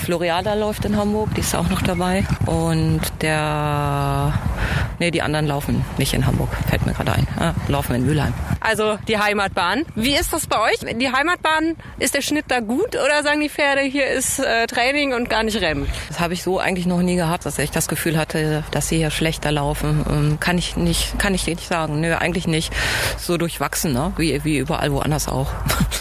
[0.08, 2.24] Floriada läuft in Hamburg, die ist auch noch dabei.
[2.46, 4.32] Und der,
[4.98, 7.28] nee, die anderen laufen nicht in Hamburg, fällt mir gerade ein.
[7.38, 8.32] Ja, laufen in Mülheim.
[8.60, 9.84] Also die Heimatbahn.
[9.96, 10.78] Wie ist das bei euch?
[10.96, 15.12] Die Heimatbahn, ist der Schnitt da gut oder sagen die Pferde, hier ist äh, Training
[15.12, 15.86] und gar nicht Rennen?
[16.08, 18.96] Das habe ich so eigentlich noch nie gehabt, dass ich das Gefühl hatte, dass sie
[18.96, 20.06] hier schlechter laufen.
[20.10, 22.00] Ähm, kann ich nicht, kann ich nicht sagen.
[22.00, 22.72] Nö, eigentlich nicht.
[23.18, 24.14] So durchwachsen, ne?
[24.16, 25.48] wie, wie überall woanders auch.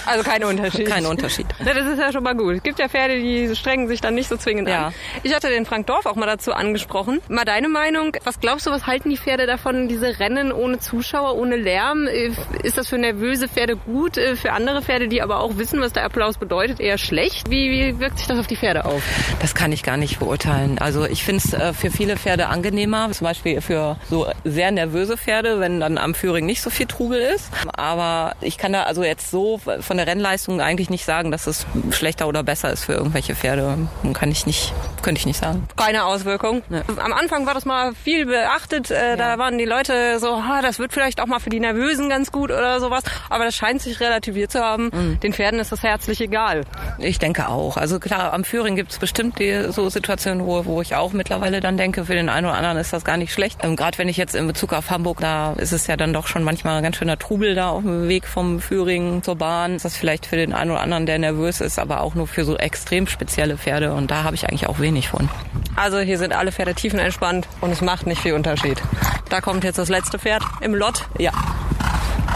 [0.05, 0.87] Also kein Unterschied.
[0.87, 1.47] kein Unterschied.
[1.59, 2.55] Ja, das ist ja schon mal gut.
[2.55, 4.87] Es gibt ja Pferde, die strengen sich dann nicht so zwingend Ja.
[4.87, 4.93] an.
[5.23, 7.21] Ich hatte den Frank Dorf auch mal dazu angesprochen.
[7.29, 8.11] Mal deine Meinung.
[8.23, 12.07] Was glaubst du, was halten die Pferde davon, diese Rennen ohne Zuschauer, ohne Lärm?
[12.07, 12.31] Äh,
[12.63, 14.17] Ist das für nervöse Pferde gut?
[14.17, 17.49] Äh, Für andere Pferde, die aber auch wissen, was der Applaus bedeutet, eher schlecht?
[17.49, 19.01] Wie, wie wirkt sich das auf die Pferde auf?
[19.41, 20.77] Das kann ich gar nicht beurteilen.
[20.79, 25.17] Also ich finde es äh, für viele Pferde angenehmer, zum Beispiel für so sehr nervöse
[25.17, 27.49] Pferde, wenn dann am Führing nicht so viel Trubel ist.
[27.75, 31.65] Aber ich kann da also jetzt so von der Rennleistung eigentlich nicht sagen, dass es
[31.91, 33.86] schlechter oder besser ist für irgendwelche Pferde.
[34.13, 35.67] Kann ich nicht, könnte ich nicht sagen.
[35.75, 36.63] Keine Auswirkung.
[36.69, 36.81] Nee.
[36.97, 38.91] Am Anfang war das mal viel beachtet.
[38.91, 39.15] Äh, ja.
[39.15, 42.31] Da waren die Leute so, ha, das wird vielleicht auch mal für die Nervösen ganz
[42.31, 43.03] gut oder sowas.
[43.29, 44.89] Aber das scheint sich relativiert zu haben.
[44.93, 45.19] Mhm.
[45.19, 46.61] Den Pferden ist das herzlich egal.
[46.99, 47.77] Ich denke auch.
[47.77, 51.59] Also klar, am Führing gibt es bestimmt die so Situationen, wo, wo ich auch mittlerweile
[51.59, 53.59] dann denke, für den einen oder anderen ist das gar nicht schlecht.
[53.63, 56.27] Ähm, Gerade wenn ich jetzt in Bezug auf Hamburg, da ist es ja dann doch
[56.27, 59.75] schon manchmal ein ganz schöner Trubel da auf dem Weg vom Führing zur Bahn.
[59.75, 62.45] Ist das vielleicht für den einen oder anderen, der nervös ist, aber auch nur für
[62.45, 63.76] so extrem spezielle Pferde.
[63.85, 65.29] Und da habe ich eigentlich auch wenig von.
[65.75, 68.81] Also hier sind alle Pferde tiefenentspannt und es macht nicht viel Unterschied.
[69.29, 71.05] Da kommt jetzt das letzte Pferd im Lot.
[71.17, 71.31] Ja.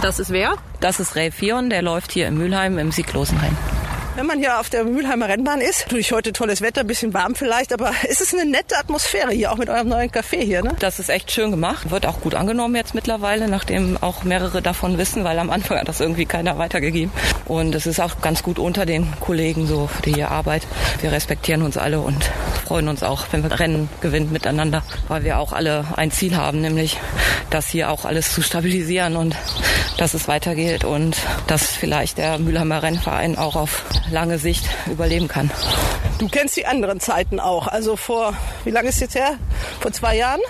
[0.01, 0.53] Das ist wer?
[0.79, 3.57] Das ist Ray Fion, der läuft hier in Mülheim im Sieglosenhain.
[4.13, 7.71] Wenn man hier auf der Mülheimer Rennbahn ist, natürlich heute tolles Wetter, bisschen warm vielleicht,
[7.71, 10.75] aber es ist eine nette Atmosphäre hier, auch mit eurem neuen Café hier, ne?
[10.79, 14.97] Das ist echt schön gemacht, wird auch gut angenommen jetzt mittlerweile, nachdem auch mehrere davon
[14.97, 17.13] wissen, weil am Anfang hat das irgendwie keiner weitergegeben.
[17.45, 20.67] Und es ist auch ganz gut unter den Kollegen so, die hier arbeiten.
[20.99, 22.29] Wir respektieren uns alle und
[22.67, 26.59] freuen uns auch, wenn wir Rennen gewinnen miteinander, weil wir auch alle ein Ziel haben,
[26.59, 26.97] nämlich
[27.49, 29.37] das hier auch alles zu stabilisieren und
[29.97, 31.15] dass es weitergeht und
[31.47, 35.51] dass vielleicht der Mülheimer Rennverein auch auf lange Sicht überleben kann.
[36.17, 37.67] Du kennst die anderen Zeiten auch.
[37.67, 38.33] Also vor,
[38.63, 39.35] wie lange ist jetzt her?
[39.79, 40.41] Vor zwei Jahren?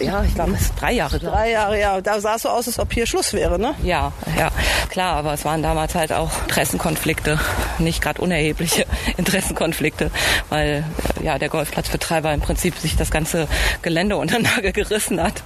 [0.00, 1.18] Ja, ich glaube, es ist drei Jahre.
[1.18, 2.00] Drei Jahre, ja.
[2.00, 3.74] Da sah es so aus, als ob hier Schluss wäre, ne?
[3.82, 4.50] Ja, ja,
[4.88, 5.16] klar.
[5.16, 7.38] Aber es waren damals halt auch Interessenkonflikte,
[7.78, 10.10] nicht gerade unerhebliche Interessenkonflikte,
[10.48, 10.84] weil
[11.22, 13.48] ja der Golfplatzbetreiber im Prinzip sich das ganze
[13.82, 15.42] Gelände unter Nagel gerissen hat.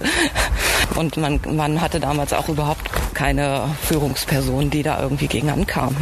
[0.95, 5.95] Und man, man hatte damals auch überhaupt keine Führungsperson, die da irgendwie gegen ankam.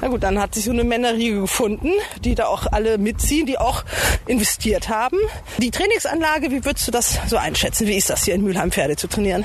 [0.00, 1.90] Na gut, dann hat sich so eine Männerriege gefunden,
[2.24, 3.84] die da auch alle mitziehen, die auch
[4.26, 5.18] investiert haben.
[5.58, 7.86] Die Trainingsanlage, wie würdest du das so einschätzen?
[7.86, 9.44] Wie ist das hier in Mülheim Pferde zu trainieren?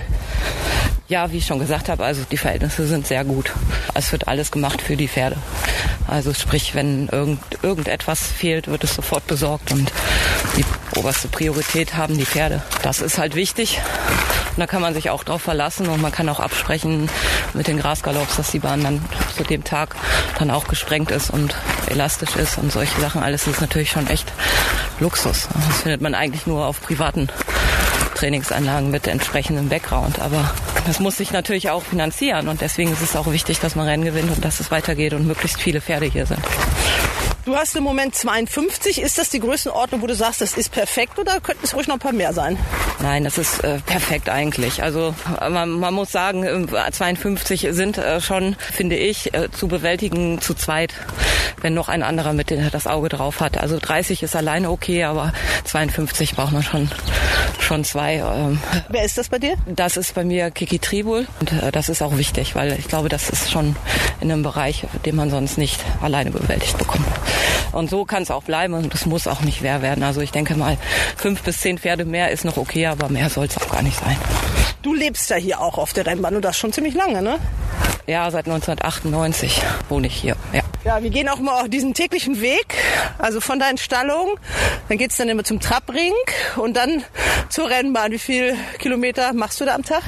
[1.10, 3.52] Ja, wie ich schon gesagt habe, also die Verhältnisse sind sehr gut.
[3.94, 5.36] Es wird alles gemacht für die Pferde.
[6.08, 9.92] Also sprich, wenn irgend, irgendetwas fehlt, wird es sofort besorgt und
[10.58, 10.66] die
[10.98, 12.64] oberste Priorität haben die Pferde.
[12.84, 13.82] Das ist halt wichtig.
[14.56, 17.10] Und da kann man sich auch drauf verlassen und man kann auch absprechen
[17.54, 19.04] mit den Grasgalopps, dass die Bahn dann
[19.36, 19.96] zu dem Tag
[20.38, 21.56] dann auch gesprengt ist und
[21.88, 23.24] elastisch ist und solche Sachen.
[23.24, 24.32] Alles ist natürlich schon echt
[25.00, 25.48] Luxus.
[25.68, 27.30] Das findet man eigentlich nur auf privaten
[28.16, 30.20] Trainingsanlagen mit entsprechendem Background.
[30.20, 30.54] Aber
[30.86, 34.06] das muss sich natürlich auch finanzieren und deswegen ist es auch wichtig, dass man Rennen
[34.06, 36.42] gewinnt und dass es weitergeht und möglichst viele Pferde hier sind.
[37.46, 39.02] Du hast im Moment 52.
[39.02, 41.96] Ist das die Größenordnung, wo du sagst, das ist perfekt oder könnten es ruhig noch
[41.96, 42.58] ein paar mehr sein?
[43.02, 44.82] Nein, das ist äh, perfekt eigentlich.
[44.82, 50.40] Also man, man muss sagen, 52 äh, sind äh, schon, finde ich, äh, zu bewältigen
[50.40, 50.94] zu zweit,
[51.62, 53.58] wenn noch ein anderer mit das Auge drauf hat.
[53.58, 55.34] Also 30 ist alleine okay, aber
[55.66, 56.90] 52 braucht man schon
[57.60, 58.16] schon zwei.
[58.16, 58.60] Ähm.
[58.90, 59.56] Wer ist das bei dir?
[59.66, 63.10] Das ist bei mir Kiki Tribul und äh, das ist auch wichtig, weil ich glaube,
[63.10, 63.76] das ist schon
[64.22, 67.08] in einem Bereich, den man sonst nicht alleine bewältigt bekommt.
[67.72, 70.04] Und so kann es auch bleiben und es muss auch nicht mehr werden.
[70.04, 70.78] Also ich denke mal,
[71.18, 74.00] fünf bis zehn Pferde mehr ist noch okay, aber mehr soll es auch gar nicht
[74.00, 74.18] sein.
[74.82, 77.40] Du lebst ja hier auch auf der Rennbahn und das schon ziemlich lange, ne?
[78.06, 80.36] Ja, seit 1998 wohne ich hier.
[80.52, 80.62] Ja.
[80.86, 82.76] Ja, wir gehen auch mal auf diesen täglichen Weg,
[83.18, 84.36] also von deinen Stallungen.
[84.90, 86.12] Dann geht's dann immer zum Trabring
[86.58, 87.06] und dann
[87.48, 88.12] zur Rennbahn.
[88.12, 90.04] Wie viele Kilometer machst du da am Tag?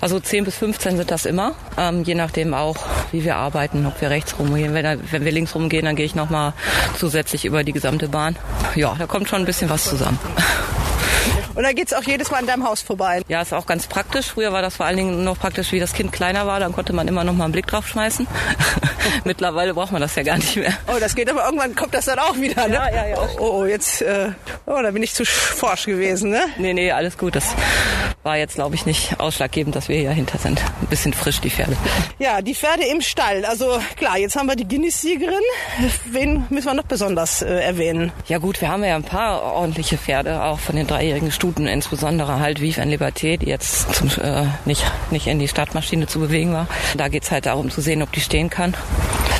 [0.00, 2.76] Also 10 bis 15 sind das immer, ähm, je nachdem auch,
[3.10, 4.72] wie wir arbeiten, ob wir rechts rumgehen.
[4.72, 6.52] Wenn, wenn wir links rumgehen, dann gehe ich nochmal
[6.96, 8.36] zusätzlich über die gesamte Bahn.
[8.76, 10.20] Ja, da kommt schon ein bisschen was zusammen.
[11.54, 13.22] Und dann geht's auch jedes Mal an deinem Haus vorbei.
[13.28, 14.26] Ja, ist auch ganz praktisch.
[14.26, 16.60] Früher war das vor allen Dingen noch praktisch, wie das Kind kleiner war.
[16.60, 18.26] Dann konnte man immer noch mal einen Blick drauf schmeißen.
[19.24, 20.72] Mittlerweile braucht man das ja gar nicht mehr.
[20.86, 22.74] Oh, das geht aber irgendwann kommt das dann auch wieder, ne?
[22.74, 23.16] Ja, ja, ja.
[23.38, 24.30] Oh, oh jetzt, äh,
[24.66, 26.46] oh, da bin ich zu forsch gewesen, ne?
[26.58, 27.34] Nee, nee, alles gut.
[27.34, 27.54] Das
[28.22, 30.60] war jetzt, glaube ich, nicht ausschlaggebend, dass wir hier hinter sind.
[30.80, 31.76] Ein bisschen frisch, die Pferde.
[32.18, 33.44] Ja, die Pferde im Stall.
[33.44, 35.40] Also klar, jetzt haben wir die Guinness-Siegerin.
[36.06, 38.12] Wen müssen wir noch besonders äh, erwähnen?
[38.26, 42.38] Ja gut, wir haben ja ein paar ordentliche Pferde, auch von den dreijährigen Stuten, insbesondere
[42.38, 46.52] halt Vive en Liberté, die jetzt zum, äh, nicht, nicht in die Startmaschine zu bewegen
[46.52, 46.66] war.
[46.98, 48.74] Da geht's halt darum zu sehen, ob die stehen kann.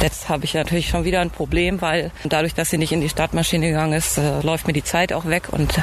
[0.00, 3.10] Jetzt habe ich natürlich schon wieder ein Problem, weil dadurch, dass sie nicht in die
[3.10, 5.74] Startmaschine gegangen ist, äh, läuft mir die Zeit auch weg und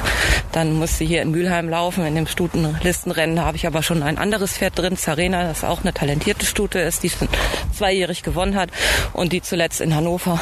[0.50, 2.04] dann muss sie hier in Mülheim laufen.
[2.04, 5.82] In dem Stutenlistenrennen Da habe ich aber schon ein anderes Pferd drin, Zarena, das auch
[5.82, 7.28] eine talentierte Stute ist, die schon
[7.72, 8.70] zweijährig gewonnen hat
[9.12, 10.40] und die zuletzt in Hannover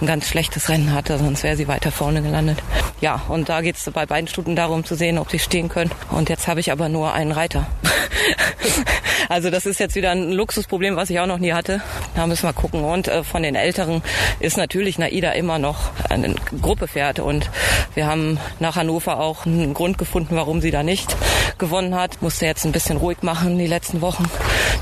[0.00, 2.58] ein ganz schlechtes Rennen hatte, sonst wäre sie weiter vorne gelandet.
[3.00, 5.90] Ja, und da geht es bei beiden Stuten darum zu sehen, ob sie stehen können.
[6.10, 7.66] Und jetzt habe ich aber nur einen Reiter.
[9.28, 11.80] also das ist jetzt wieder ein Luxusproblem, was ich auch noch nie hatte.
[12.14, 12.84] Da müssen wir gucken.
[12.84, 14.02] Und äh, von den Älteren
[14.40, 17.20] ist natürlich Naida immer noch eine Gruppe fährt.
[17.20, 17.50] Und
[17.94, 21.16] wir haben nach Hannover auch einen Grund gefunden, warum sie da nicht
[21.58, 22.22] gewonnen hat.
[22.22, 24.28] Musste jetzt ein bisschen ruhig machen die letzten Wochen.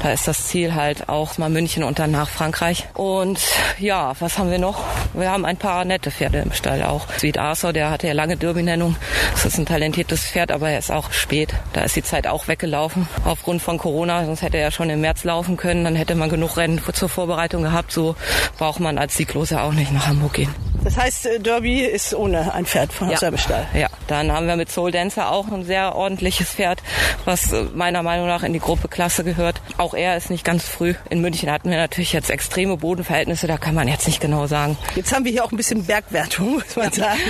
[0.03, 2.89] Da ist das Ziel halt auch mal München und danach Frankreich.
[2.95, 3.41] Und
[3.79, 4.83] ja, was haben wir noch?
[5.13, 7.07] Wir haben ein paar nette Pferde im Stall auch.
[7.19, 8.97] Sweet Arthur, der hatte ja lange Derby-Nennung.
[9.33, 11.55] Das ist ein talentiertes Pferd, aber er ist auch spät.
[11.73, 14.25] Da ist die Zeit auch weggelaufen aufgrund von Corona.
[14.41, 15.85] Sonst hätte ja schon im März laufen können.
[15.85, 17.93] Dann hätte man genug Rennen zur Vorbereitung gehabt.
[17.93, 18.17] So
[18.57, 20.70] braucht man als Siegloser auch nicht nach Hamburg gehen.
[20.83, 23.17] Das heißt, äh, Derby ist ohne ein Pferd von ja.
[23.17, 23.67] Stall.
[23.75, 26.83] Ja, dann haben wir mit Soul Dancer auch ein sehr ordentliches Pferd,
[27.27, 29.61] was äh, meiner Meinung nach in die Gruppe Klasse gehört.
[29.77, 30.95] Auch er ist nicht ganz früh.
[31.11, 34.79] In München hatten wir natürlich jetzt extreme Bodenverhältnisse, da kann man jetzt nicht genau sagen.
[34.95, 37.21] Jetzt haben wir hier auch ein bisschen Bergwertung, muss man sagen.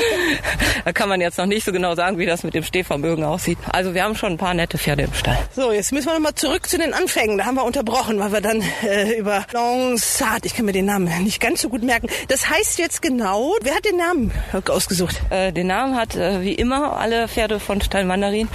[0.84, 3.58] da kann man jetzt noch nicht so genau sagen, wie das mit dem Stehvermögen aussieht.
[3.72, 5.38] Also wir haben schon ein paar nette Pferde im Stall.
[5.56, 7.38] So, jetzt müssen wir nochmal zurück zu den Anfängen.
[7.38, 11.10] Da haben wir unterbrochen, weil wir dann äh, über Langsat, ich kann mir den Namen
[11.24, 12.08] nicht ganz so gut merken.
[12.28, 14.32] Das heißt jetzt genau, wer hat den Namen
[14.68, 15.20] ausgesucht?
[15.30, 18.48] Äh, den Namen hat äh, wie immer alle Pferde von Stall Mandarin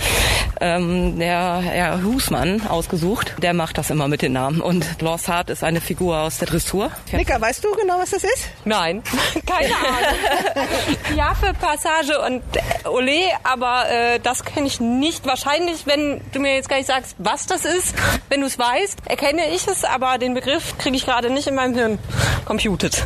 [0.61, 3.35] ähm, der Herr Husmann ausgesucht.
[3.41, 4.61] Der macht das immer mit den Namen.
[4.61, 6.91] Und Lorsart ist eine Figur aus der Dressur.
[7.11, 8.49] Nicker, weißt du genau, was das ist?
[8.65, 9.01] Nein,
[9.45, 10.67] keine Ahnung.
[11.15, 12.43] ja, für Passage und
[12.89, 15.25] Ole, aber äh, das kenne ich nicht.
[15.25, 17.95] Wahrscheinlich, wenn du mir jetzt gar nicht sagst, was das ist,
[18.29, 21.55] wenn du es weißt, erkenne ich es, aber den Begriff kriege ich gerade nicht in
[21.55, 21.99] meinem Hirn
[22.45, 23.05] computed.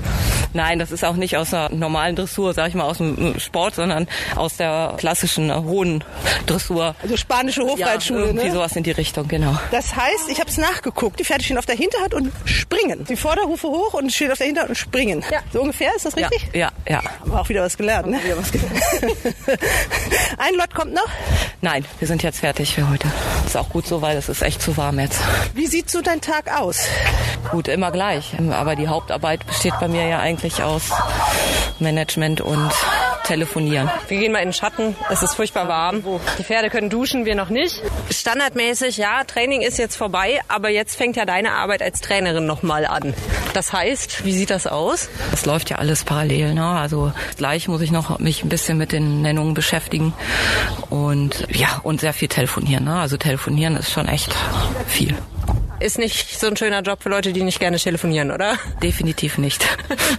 [0.54, 3.76] Nein, das ist auch nicht aus der normalen Dressur, sag ich mal, aus dem Sport,
[3.76, 6.04] sondern aus der klassischen äh, hohen
[6.46, 6.96] Dressur.
[7.02, 8.54] Also spanische Hofreitschule, ja, irgendwie ne?
[8.54, 9.58] sowas in die Richtung, genau.
[9.72, 11.20] Das heißt, ich habe es nachgeguckt.
[11.20, 13.06] Die Pferde stehen auf der Hinterhand und springen.
[13.06, 15.24] Die Vorderhufe hoch und stehen auf der Hinterhand und springen.
[15.32, 15.40] Ja.
[15.52, 16.50] So ungefähr, ist das richtig?
[16.54, 17.02] Ja, ja.
[17.04, 17.04] ja.
[17.04, 18.24] Haben wir auch wieder was gelernt, ne?
[18.24, 18.76] Wieder was gelernt.
[20.38, 21.08] Ein Lot kommt noch?
[21.62, 23.08] Nein, wir sind jetzt fertig für heute.
[23.46, 25.20] Ist auch gut so, weil es ist echt zu warm jetzt.
[25.54, 26.88] Wie sieht so dein Tag aus?
[27.52, 28.36] Gut, immer gleich.
[28.52, 30.69] Aber die Hauptarbeit besteht bei mir ja eigentlich aus
[31.80, 32.72] Management und
[33.30, 33.90] telefonieren.
[34.08, 34.96] Wir gehen mal in den Schatten.
[35.12, 36.04] Es ist furchtbar warm.
[36.40, 37.80] Die Pferde können duschen, wir noch nicht.
[38.10, 42.88] Standardmäßig, ja, Training ist jetzt vorbei, aber jetzt fängt ja deine Arbeit als Trainerin nochmal
[42.88, 43.14] an.
[43.54, 45.10] Das heißt, wie sieht das aus?
[45.30, 46.56] Das läuft ja alles parallel.
[46.56, 46.66] Ne?
[46.66, 50.14] Also gleich muss ich noch mich ein bisschen mit den Nennungen beschäftigen
[50.90, 52.86] und ja und sehr viel telefonieren.
[52.86, 53.00] Ne?
[53.00, 54.36] Also telefonieren ist schon echt
[54.88, 55.16] viel
[55.80, 58.56] ist nicht so ein schöner Job für Leute, die nicht gerne telefonieren, oder?
[58.84, 59.66] Definitiv nicht.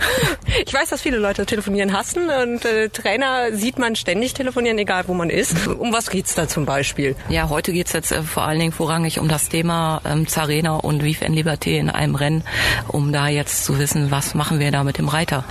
[0.67, 5.05] ich weiß, dass viele Leute telefonieren hassen und äh, Trainer sieht man ständig telefonieren, egal
[5.07, 5.67] wo man ist.
[5.67, 7.15] Um was geht's da zum Beispiel?
[7.29, 11.05] Ja, heute geht's jetzt äh, vor allen Dingen vorrangig um das Thema ähm, Zarena und
[11.05, 12.43] Vive en Liberté in einem Rennen,
[12.89, 15.45] um da jetzt zu wissen, was machen wir da mit dem Reiter.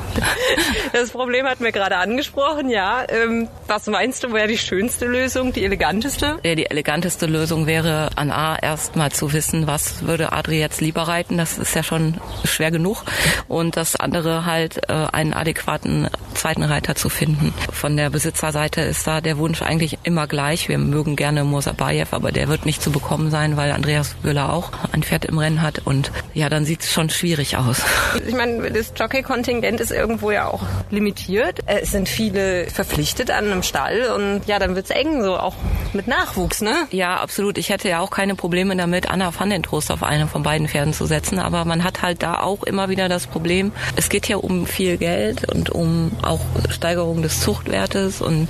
[0.94, 3.04] das Problem hat mir gerade angesprochen, ja.
[3.10, 6.40] Ähm, was meinst du, wäre die schönste Lösung, die eleganteste?
[6.44, 10.82] Ja, die eleganteste Lösung wäre an A erst mal zu wissen, was würde Adri jetzt
[10.82, 11.38] lieber reiten.
[11.38, 13.04] Das ist ja schon schwer genug.
[13.48, 17.54] Und das andere halt, äh, einen adäquaten zweiten Reiter zu finden.
[17.72, 20.70] Von der Besitzerseite ist da der Wunsch eigentlich immer gleich.
[20.70, 24.72] Wir mögen gerne Mosabayev, aber der wird nicht zu bekommen sein, weil Andreas Göller auch
[24.92, 25.80] ein Pferd im Rennen hat.
[25.86, 27.82] Und ja, dann sieht es schon schwierig aus.
[28.28, 31.60] Ich meine, das Jockey-Kontingent ist irgendwo ja auch limitiert.
[31.66, 35.56] Es sind viele verpflichtet an einem Stall und ja, dann wird es eng, so auch
[35.94, 36.88] mit Nachwuchs, ne?
[36.92, 37.58] Ja, absolut.
[37.58, 40.68] Ich hätte ja auch keine Probleme damit, Anna van den Trost auf eine von beiden
[40.68, 41.40] Pferden zu setzen.
[41.40, 44.98] Aber man hat halt da auch immer wieder das Problem, es geht ja um viel
[44.98, 48.48] Geld und um auch Steigerung des Zuchtwertes und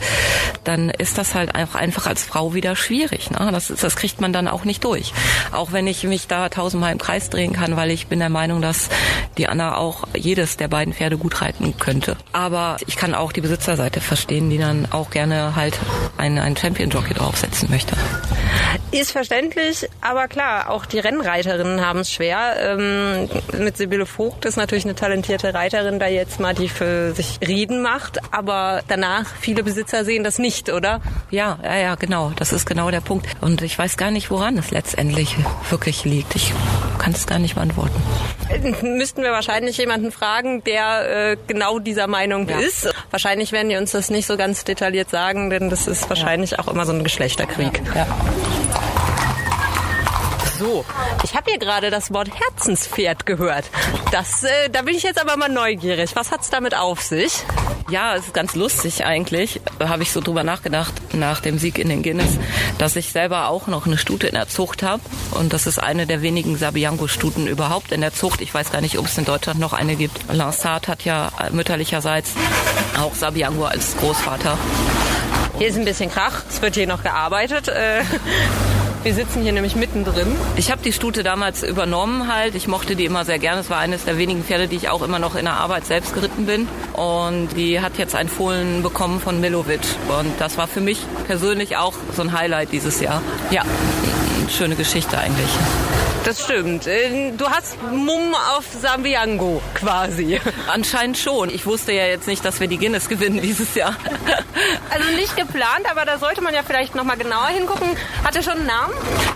[0.64, 3.32] dann ist das halt einfach als Frau wieder schwierig.
[3.32, 3.50] Ne?
[3.52, 5.14] Das, das kriegt man dann auch nicht durch.
[5.52, 8.62] Auch wenn ich mich da tausendmal im Kreis drehen kann, weil ich bin der Meinung,
[8.62, 8.90] dass
[9.38, 12.18] die Anna auch jedes der beiden Pferde gut reiten könnte.
[12.34, 15.80] Aber ich kann auch die Besitzerseite verstehen, die dann auch gerne halt
[16.18, 17.96] einen, einen Champion-Jockey draufsetzen möchte.
[18.92, 22.56] Ist verständlich, aber klar, auch die Rennreiterinnen haben es schwer.
[22.60, 27.40] Ähm, mit Sibylle Vogt ist natürlich eine talentierte Reiterin, da jetzt mal die für sich
[27.46, 31.02] reden macht, aber danach viele Besitzer sehen das nicht, oder?
[31.30, 32.32] Ja, ja, ja, genau.
[32.36, 33.28] Das ist genau der Punkt.
[33.42, 35.36] Und ich weiß gar nicht, woran es letztendlich
[35.70, 36.36] wirklich liegt.
[36.36, 36.52] Ich
[36.98, 38.02] kann es gar nicht beantworten.
[38.82, 42.60] Müssten wir wahrscheinlich jemanden fragen, der äh, genau dieser Meinung ja.
[42.60, 42.92] ist.
[43.12, 46.60] Wahrscheinlich werden die uns das nicht so ganz detailliert sagen, denn das ist wahrscheinlich ja.
[46.60, 47.82] auch immer so ein Geschlechterkrieg.
[47.94, 48.08] Ja.
[50.60, 50.84] So,
[51.24, 53.70] ich habe hier gerade das Wort Herzenspferd gehört.
[54.12, 56.18] Das, äh, da bin ich jetzt aber mal neugierig.
[56.18, 57.32] Was hat's damit auf sich?
[57.90, 59.62] Ja, es ist ganz lustig eigentlich.
[59.80, 62.38] Da habe ich so drüber nachgedacht nach dem Sieg in den Guinness,
[62.78, 65.02] dass ich selber auch noch eine Stute in der Zucht habe.
[65.32, 68.42] Und das ist eine der wenigen Sabiango-Stuten überhaupt in der Zucht.
[68.42, 70.20] Ich weiß gar nicht, ob es in Deutschland noch eine gibt.
[70.30, 72.34] Lansat hat ja mütterlicherseits
[73.00, 74.58] auch Sabiango als Großvater.
[75.58, 76.44] Hier ist ein bisschen Krach.
[76.50, 77.70] Es wird hier noch gearbeitet.
[77.70, 78.04] Äh
[79.02, 80.28] Wir sitzen hier nämlich mittendrin.
[80.58, 82.54] Ich habe die Stute damals übernommen halt.
[82.56, 83.62] Ich mochte die immer sehr gerne.
[83.62, 86.14] Es war eines der wenigen Pferde, die ich auch immer noch in der Arbeit selbst
[86.14, 86.68] geritten bin.
[86.94, 89.80] Und die hat jetzt ein Fohlen bekommen von Milovic.
[90.20, 93.22] Und das war für mich persönlich auch so ein Highlight dieses Jahr.
[93.52, 93.64] Ja,
[94.50, 95.50] schöne Geschichte eigentlich.
[96.30, 96.86] Das stimmt.
[96.86, 100.40] Äh, du hast Mumm auf Sambiango quasi.
[100.68, 101.50] Anscheinend schon.
[101.50, 103.96] Ich wusste ja jetzt nicht, dass wir die Guinness gewinnen dieses Jahr.
[104.92, 107.88] Also nicht geplant, aber da sollte man ja vielleicht noch mal genauer hingucken.
[108.26, 108.94] Hat er schon einen Namen?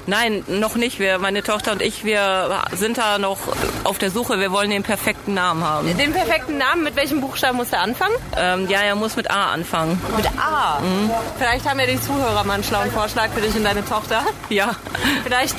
[0.07, 0.99] Nein, noch nicht.
[0.99, 3.37] Wir, meine Tochter und ich, wir sind da noch
[3.83, 4.39] auf der Suche.
[4.39, 5.95] Wir wollen den perfekten Namen haben.
[5.97, 6.83] Den perfekten Namen?
[6.83, 8.15] Mit welchem Buchstaben muss er anfangen?
[8.35, 10.01] Ähm, ja, er muss mit A anfangen.
[10.17, 10.79] Mit A?
[10.81, 11.11] Mhm.
[11.37, 14.23] Vielleicht haben ja die Zuhörer mal einen schlauen Vorschlag für dich und deine Tochter.
[14.49, 14.75] Ja.
[15.23, 15.55] Vielleicht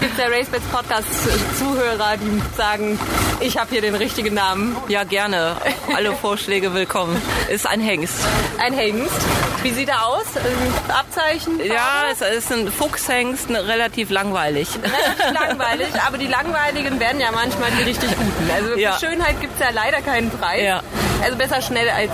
[0.00, 1.06] gibt es der RaceBets Podcast
[1.58, 2.98] Zuhörer, die sagen,
[3.40, 4.76] ich habe hier den richtigen Namen.
[4.88, 5.56] Ja, gerne.
[5.94, 7.20] Alle Vorschläge willkommen.
[7.48, 8.18] Ist ein Hengst.
[8.58, 9.20] Ein Hengst.
[9.62, 10.24] Wie sieht er aus?
[10.36, 11.60] Ein Abzeichen?
[11.64, 14.68] Ja, es ist ein Fuchshengst, relativ langweilig.
[14.82, 18.50] Relativ langweilig, aber die langweiligen werden ja manchmal die richtig guten.
[18.54, 18.98] Also für ja.
[18.98, 20.62] Schönheit gibt es ja leider keinen Preis.
[20.62, 20.82] Ja.
[21.22, 22.12] Also besser schnell als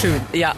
[0.00, 0.20] schön.
[0.32, 0.52] Ja,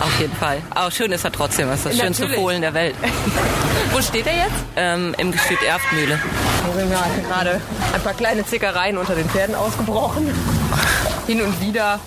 [0.00, 0.62] auf jeden Fall.
[0.70, 1.68] Aber schön ist er trotzdem.
[1.68, 2.16] Das ist das Natürlich.
[2.18, 2.94] schönste Fohlen der Welt.
[3.92, 4.64] Wo steht er jetzt?
[4.76, 6.18] Ähm, Im Gestüt Erftmühle.
[6.64, 7.60] Hier sind wir gerade
[7.92, 10.30] ein paar kleine Zickereien unter den Pferden ausgebrochen.
[11.26, 12.00] Hin und wieder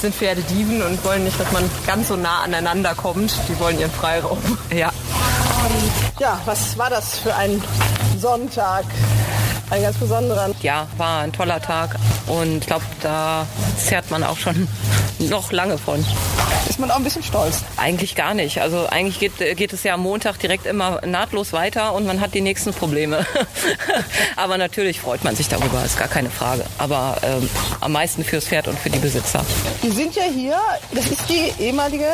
[0.00, 3.32] sind Pferde Dieven und wollen nicht, dass man ganz so nah aneinander kommt.
[3.48, 4.38] Die wollen ihren Freiraum.
[4.74, 4.90] Ja.
[6.18, 7.62] Ja, was war das für ein
[8.18, 8.84] Sonntag?
[9.68, 10.50] Ein ganz besonderer.
[10.62, 11.96] Ja, war ein toller Tag
[12.26, 13.46] und ich glaube, da
[13.76, 14.68] zerrt man auch schon
[15.18, 16.04] noch lange von.
[16.68, 17.62] Ist man auch ein bisschen stolz?
[17.76, 18.60] Eigentlich gar nicht.
[18.60, 22.34] Also eigentlich geht, geht es ja am Montag direkt immer nahtlos weiter und man hat
[22.34, 23.24] die nächsten Probleme.
[24.36, 26.64] Aber natürlich freut man sich darüber, ist gar keine Frage.
[26.78, 27.48] Aber ähm,
[27.80, 29.44] am meisten fürs Pferd und für die Besitzer.
[29.82, 30.58] Wir sind ja hier,
[30.92, 32.08] das ist die ehemalige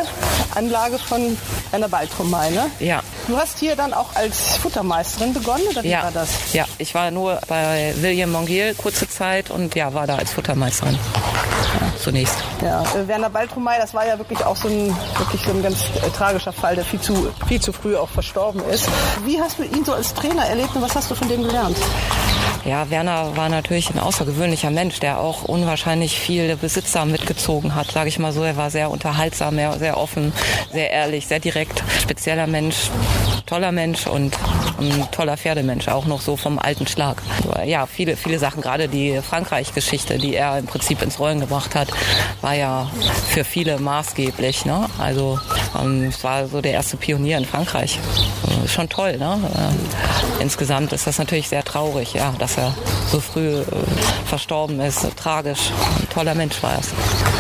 [0.54, 1.36] Anlage von
[1.72, 2.70] einer Waldromei, ne?
[2.78, 3.02] Ja.
[3.26, 6.02] Du hast hier dann auch als Futtermeisterin begonnen oder wie ja.
[6.02, 6.52] war das?
[6.52, 10.94] Ja, ich war nur bei William Mongiel kurze Zeit und ja, war da als Futtermeisterin
[10.94, 12.36] ja, zunächst.
[12.62, 15.78] Ja, äh, Werner Waldromei, das war ja wirklich auch so ein, wirklich so ein ganz
[15.96, 18.88] äh, tragischer Fall, der viel zu, viel zu früh auch verstorben ist.
[19.24, 21.76] Wie hast du ihn so als Trainer erlebt und was hast du von dem gelernt?
[22.64, 28.08] Ja, Werner war natürlich ein außergewöhnlicher Mensch, der auch unwahrscheinlich viele Besitzer mitgezogen hat, sage
[28.08, 28.44] ich mal so.
[28.44, 30.32] Er war sehr unterhaltsam, sehr offen,
[30.72, 32.90] sehr ehrlich, sehr direkt, spezieller Mensch,
[33.46, 34.36] toller Mensch und
[34.80, 37.22] ein toller Pferdemensch, auch noch so vom alten Schlag.
[37.64, 41.88] Ja, viele, viele Sachen, gerade die Frankreich-Geschichte, die er im Prinzip ins Rollen gebracht hat,
[42.40, 42.90] war ja
[43.28, 44.64] für viele maßgeblich.
[44.64, 44.86] Ne?
[44.98, 45.38] Also
[45.80, 47.98] ähm, es war so der erste Pionier in Frankreich.
[48.46, 49.18] Äh, schon toll.
[49.18, 49.38] Ne?
[49.54, 52.74] Äh, insgesamt ist das natürlich sehr traurig, ja, dass er
[53.10, 53.64] so früh äh,
[54.26, 55.06] verstorben ist.
[55.16, 55.70] Tragisch.
[56.00, 57.31] Ein toller Mensch war er.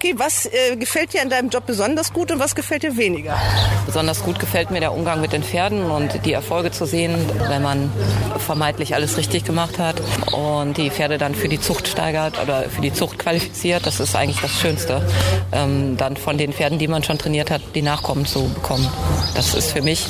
[0.00, 3.36] Okay, was äh, gefällt dir an deinem Job besonders gut und was gefällt dir weniger?
[3.84, 7.16] Besonders gut gefällt mir der Umgang mit den Pferden und die Erfolge zu sehen,
[7.48, 7.90] wenn man
[8.38, 10.00] vermeintlich alles richtig gemacht hat
[10.32, 13.86] und die Pferde dann für die Zucht steigert oder für die Zucht qualifiziert.
[13.86, 15.02] Das ist eigentlich das Schönste,
[15.50, 18.88] ähm, dann von den Pferden, die man schon trainiert hat, die Nachkommen zu bekommen.
[19.34, 20.06] Das ist für mich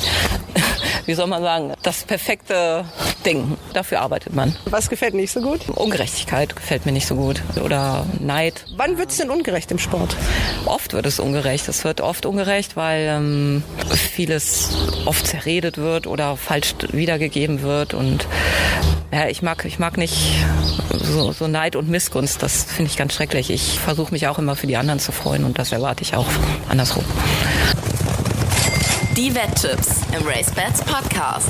[1.09, 2.85] wie soll man sagen, das perfekte
[3.25, 3.57] Ding.
[3.73, 4.55] Dafür arbeitet man.
[4.65, 5.67] Was gefällt nicht so gut?
[5.67, 7.41] Ungerechtigkeit gefällt mir nicht so gut.
[7.65, 8.63] Oder Neid.
[8.77, 10.15] Wann wird es denn ungerecht im Sport?
[10.65, 11.67] Oft wird es ungerecht.
[11.67, 14.69] Es wird oft ungerecht, weil ähm, vieles
[15.05, 17.95] oft zerredet wird oder falsch wiedergegeben wird.
[17.95, 18.27] Und
[19.11, 20.45] ja, ich mag, ich mag nicht
[20.91, 22.43] so, so Neid und Missgunst.
[22.43, 23.49] Das finde ich ganz schrecklich.
[23.49, 26.27] Ich versuche mich auch immer für die anderen zu freuen und das erwarte ich auch
[26.69, 27.03] andersrum.
[29.19, 31.49] Die Wetttipps im RaceBets Podcast.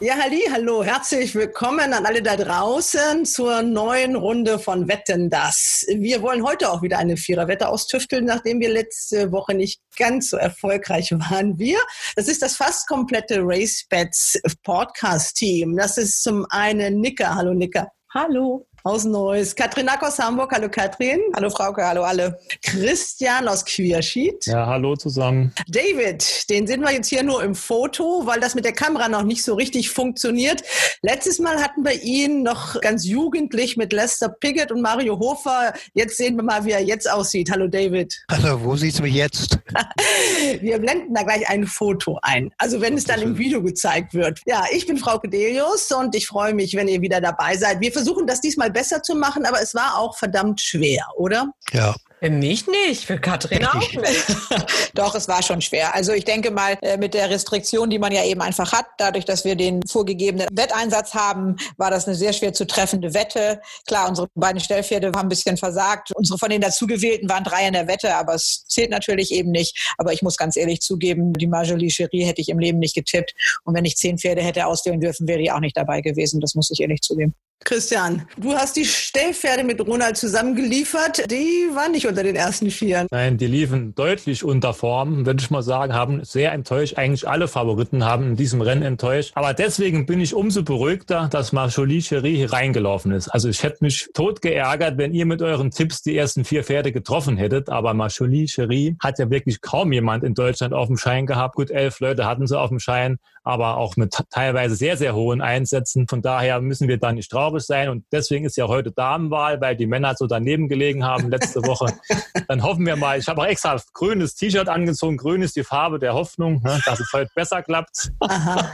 [0.00, 5.84] Ja, halli, hallo, herzlich willkommen an alle da draußen zur neuen Runde von Wetten das.
[5.94, 10.38] Wir wollen heute auch wieder eine Viererwette austüfteln, nachdem wir letzte Woche nicht ganz so
[10.38, 11.58] erfolgreich waren.
[11.58, 11.78] Wir,
[12.16, 15.76] das ist das fast komplette RaceBets Podcast Team.
[15.76, 17.34] Das ist zum einen Nicker.
[17.34, 17.92] Hallo Nicker.
[18.14, 19.54] Hallo aus Neuss.
[19.54, 20.52] Katrin Nack aus Hamburg.
[20.52, 21.20] Hallo Katrin.
[21.36, 22.38] Hallo Frauke, hallo alle.
[22.62, 24.46] Christian aus Quierschied.
[24.46, 25.52] Ja, hallo zusammen.
[25.68, 29.22] David, den sehen wir jetzt hier nur im Foto, weil das mit der Kamera noch
[29.22, 30.62] nicht so richtig funktioniert.
[31.02, 35.74] Letztes Mal hatten wir ihn noch ganz jugendlich mit Lester Piggott und Mario Hofer.
[35.94, 37.50] Jetzt sehen wir mal, wie er jetzt aussieht.
[37.50, 38.24] Hallo David.
[38.30, 39.58] Hallo, wo siehst du mich jetzt?
[40.60, 42.50] wir blenden da gleich ein Foto ein.
[42.58, 44.40] Also wenn es dann im Video gezeigt wird.
[44.46, 47.80] Ja, ich bin Frau Kedelius und ich freue mich, wenn ihr wieder dabei seid.
[47.80, 51.52] Wir versuchen das diesmal besser zu machen, aber es war auch verdammt schwer, oder?
[51.72, 51.94] Ja.
[52.22, 54.26] Für mich nicht, für Katrin auch nicht.
[54.94, 55.92] Doch, es war schon schwer.
[55.92, 59.24] Also ich denke mal, äh, mit der Restriktion, die man ja eben einfach hat, dadurch,
[59.24, 63.60] dass wir den vorgegebenen Wetteinsatz haben, war das eine sehr schwer zu treffende Wette.
[63.88, 66.12] Klar, unsere beiden Stellpferde haben ein bisschen versagt.
[66.14, 69.92] Unsere von den dazugewählten waren drei in der Wette, aber es zählt natürlich eben nicht.
[69.98, 73.34] Aber ich muss ganz ehrlich zugeben, die Marjolie Cherie hätte ich im Leben nicht getippt.
[73.64, 76.40] Und wenn ich zehn Pferde hätte auswählen dürfen, wäre die auch nicht dabei gewesen.
[76.40, 77.34] Das muss ich ehrlich zugeben.
[77.64, 81.30] Christian, du hast die Stellpferde mit Ronald zusammengeliefert.
[81.30, 83.06] Die waren nicht unter den ersten Vieren.
[83.10, 86.98] Nein, die liefen deutlich unter Form, würde ich mal sagen, haben sehr enttäuscht.
[86.98, 89.32] Eigentlich alle Favoriten haben in diesem Rennen enttäuscht.
[89.34, 93.28] Aber deswegen bin ich umso beruhigter, dass Marjolie Cherie hier reingelaufen ist.
[93.28, 96.92] Also ich hätte mich tot geärgert, wenn ihr mit euren Tipps die ersten vier Pferde
[96.92, 97.68] getroffen hättet.
[97.68, 101.54] Aber Marjolie Cherie hat ja wirklich kaum jemand in Deutschland auf dem Schein gehabt.
[101.56, 105.40] Gut, elf Leute hatten sie auf dem Schein, aber auch mit teilweise sehr, sehr hohen
[105.40, 106.06] Einsätzen.
[106.08, 107.88] Von daher müssen wir da nicht traurig sein.
[107.88, 111.86] Und deswegen ist ja heute Damenwahl, weil die Männer so daneben gelegen haben letzte Woche.
[112.48, 115.16] Dann hoffen wir mal, ich habe auch extra grünes T-Shirt angezogen.
[115.16, 118.10] Grün ist die Farbe der Hoffnung, ne, dass es heute besser klappt.
[118.20, 118.70] Aha.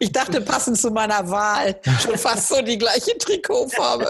[0.00, 4.08] Ich dachte, passend zu meiner Wahl, schon fast so die gleiche Trikotfarbe.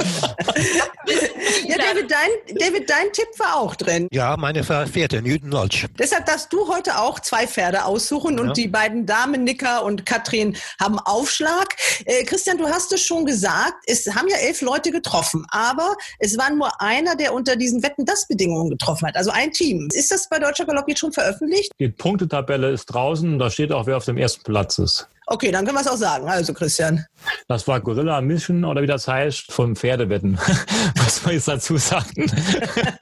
[1.66, 4.08] ja, David dein, David, dein Tipp war auch drin.
[4.12, 5.86] Ja, meine Pferde, Newton Lodge.
[5.98, 10.56] Deshalb darfst du heute auch zwei Pferde aussuchen und die beiden Damen, Nicker und Katrin,
[10.80, 11.74] haben Aufschlag.
[12.04, 16.36] Äh, Christian, du hast es schon gesagt, es haben ja elf Leute getroffen, aber es
[16.38, 19.16] war nur einer, der unter diesen Wetten-Das-Bedingungen getroffen hat.
[19.16, 19.88] Also ein Team.
[19.92, 21.72] Ist das bei Deutscher Galopp jetzt schon veröffentlicht?
[21.78, 25.08] Die Punktetabelle ist draußen, da steht auch, wer auf dem ersten Platz ist.
[25.30, 26.26] Okay, dann können wir es auch sagen.
[26.26, 27.04] Also, Christian.
[27.48, 30.38] Das war Gorilla Mission oder wie das heißt, vom Pferdewetten.
[30.96, 32.30] Was soll ich dazu sagen?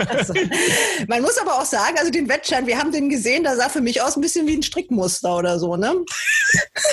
[0.09, 0.35] also,
[1.07, 3.81] man muss aber auch sagen, also den Wettschein, wir haben den gesehen, da sah für
[3.81, 5.95] mich aus ein bisschen wie ein Strickmuster oder so, ne?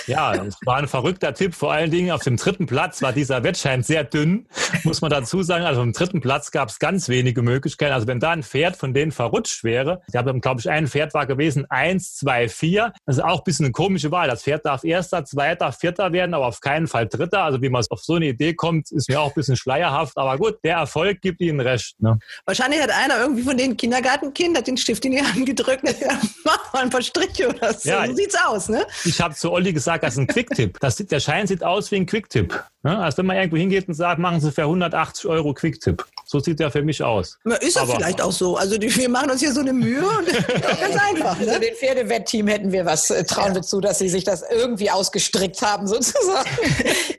[0.08, 1.56] Ja, es war ein verrückter Tipp.
[1.56, 4.48] Vor allen Dingen auf dem dritten Platz war dieser Wettschein sehr dünn,
[4.84, 5.66] muss man dazu sagen.
[5.66, 7.94] Also am dritten Platz gab es ganz wenige Möglichkeiten.
[7.94, 11.14] Also wenn da ein Pferd von denen verrutscht wäre, ich habe, glaube ich, ein Pferd
[11.14, 12.94] war gewesen, eins, zwei, vier.
[13.06, 14.28] Das ist auch ein bisschen eine komische Wahl.
[14.28, 17.44] Das Pferd darf erster, zweiter, vierter werden, aber auf keinen Fall dritter.
[17.44, 20.18] Also wie man auf so eine Idee kommt, ist mir auch ein bisschen schleierhaft.
[20.18, 21.96] Aber gut, der Erfolg gibt ihnen recht.
[22.02, 22.18] Ne?
[22.46, 25.84] Wahrscheinlich hat einer irgendwie von den Kindergartenkindern den Stift in die Hand gedrückt.
[26.46, 27.90] Mach mal ein paar Striche oder so.
[27.90, 28.86] Ja, so sieht's aus, ne?
[29.06, 30.80] Ich habe zu Olli gesagt, das ist ein Quicktip.
[30.80, 32.64] der Schein sieht aus wie ein Quicktip.
[32.84, 33.00] Ne?
[33.00, 36.06] Als wenn man irgendwo hingeht und sagt, machen Sie für 180 Euro Quicktip.
[36.26, 37.38] So sieht der für mich aus.
[37.62, 38.58] Ist er vielleicht auch so.
[38.58, 41.40] Also die, wir machen uns hier so eine Mühe und ganz einfach.
[41.40, 41.48] Ne?
[41.48, 43.56] Also den Pferdewettteam hätten wir was, äh, trauen ja.
[43.56, 46.50] wir zu, dass sie sich das irgendwie ausgestrickt haben sozusagen.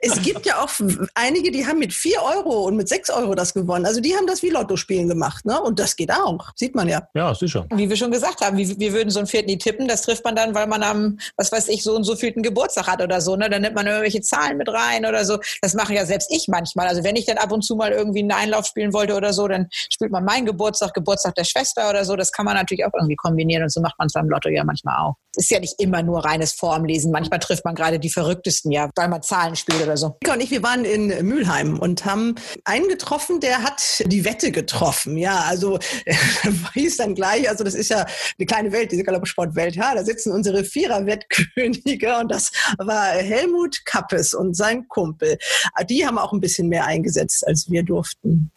[0.03, 0.69] es gibt ja auch
[1.15, 3.87] einige, die haben mit 4 Euro und mit 6 Euro das gewonnen.
[3.87, 5.47] Also die haben das wie Lotto-Spielen gemacht.
[5.47, 5.59] Ne?
[5.61, 6.51] Und das geht auch.
[6.57, 7.09] Sieht man ja.
[7.15, 7.67] Ja, sicher.
[7.75, 9.89] Wie wir schon gesagt haben, wir, wir würden so ein Pferd nie tippen.
[9.89, 12.87] Das trifft man dann, weil man am, was weiß ich, so und so vielten Geburtstag
[12.87, 13.37] hat oder so.
[13.37, 13.49] Ne?
[13.49, 15.39] Dann nimmt man irgendwelche Zahlen mit rein oder so.
[15.63, 16.89] Das mache ja selbst ich manchmal.
[16.89, 19.49] Also wenn ich dann ab und zu mal irgendwie einen Einlauf spielen wollte oder so,
[19.49, 22.17] dann spielt man meinen Geburtstag, Geburtstag der Schwester oder so.
[22.17, 24.65] Das kann man natürlich auch irgendwie kombinieren und so macht man es beim Lotto ja
[24.65, 25.15] manchmal auch.
[25.37, 27.11] Ist ja nicht immer nur reines Formlesen.
[27.11, 30.17] Manchmal trifft man gerade die verrücktesten, ja, weil man Zahlen spielt oder so.
[30.23, 34.53] Nika und ich, wir waren in Mülheim und haben einen getroffen, der hat die Wette
[34.53, 35.17] getroffen.
[35.17, 35.79] Ja, also
[36.75, 38.07] hieß dann gleich, also das ist ja
[38.39, 39.77] eine kleine Welt, diese Galoppsportwelt.
[39.77, 45.39] Ja, da sitzen unsere Vierer-Wettkönige und das war Helmut Kappes und sein Kumpel.
[45.89, 48.51] Die haben auch ein bisschen mehr eingesetzt, als wir durften.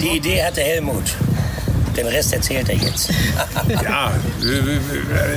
[0.00, 1.16] Die Idee hatte Helmut.
[1.96, 3.10] Den Rest erzählt er jetzt.
[3.68, 4.12] ja,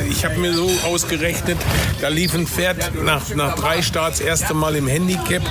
[0.10, 1.58] ich habe mir so ausgerechnet,
[2.02, 5.44] da lief ein Pferd nach, nach drei Starts erste Mal im Handicap,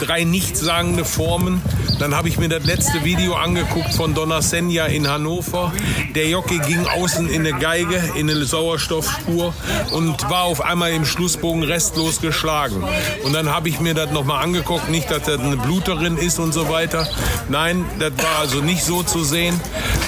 [0.00, 1.62] drei nichtssagende Formen.
[1.98, 5.72] Dann habe ich mir das letzte Video angeguckt von Donna Senja in Hannover.
[6.14, 9.52] Der Jockey ging außen in eine Geige, in eine Sauerstoffspur
[9.92, 12.82] und war auf einmal im Schlussbogen restlos geschlagen.
[13.24, 16.52] Und dann habe ich mir das nochmal angeguckt, nicht, dass das eine Bluterin ist und
[16.52, 17.06] so weiter.
[17.48, 19.60] Nein, das war also nicht so zu sehen.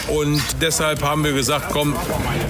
[0.09, 1.95] Und deshalb haben wir gesagt, komm,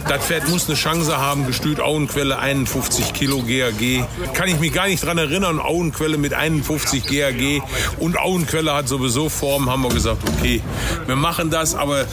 [0.09, 1.47] das Pferd muss eine Chance haben.
[1.47, 4.07] Gestüt Auenquelle 51 Kilo GAG.
[4.34, 5.59] Kann ich mich gar nicht dran erinnern.
[5.59, 7.62] Auenquelle mit 51 GAG.
[7.99, 9.70] Und Auenquelle hat sowieso Form.
[9.70, 10.62] Haben wir gesagt, okay,
[11.07, 11.74] wir machen das.
[11.74, 12.05] Aber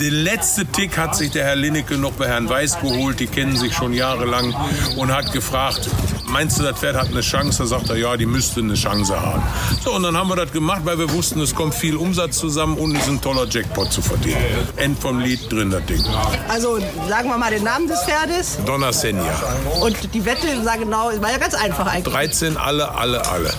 [0.00, 3.20] der letzte Tick hat sich der Herr Linnecke noch bei Herrn Weiß geholt.
[3.20, 4.54] Die kennen sich schon jahrelang.
[4.96, 5.88] Und hat gefragt,
[6.32, 7.62] meinst du, das Pferd hat eine Chance?
[7.62, 9.42] Da sagt er, ja, die müsste eine Chance haben.
[9.84, 12.76] So, und dann haben wir das gemacht, weil wir wussten, es kommt viel Umsatz zusammen
[12.78, 14.38] und es ist ein toller Jackpot zu verdienen.
[14.76, 16.02] End vom Lied drin, das Ding.
[16.48, 16.78] Also
[17.08, 18.58] sagen wir mal den Namen des Pferdes.
[18.66, 19.42] Donna Senja.
[19.80, 22.14] Und die Wette, sag genau, war ja ganz einfach eigentlich.
[22.14, 23.50] 13, alle, alle, alle.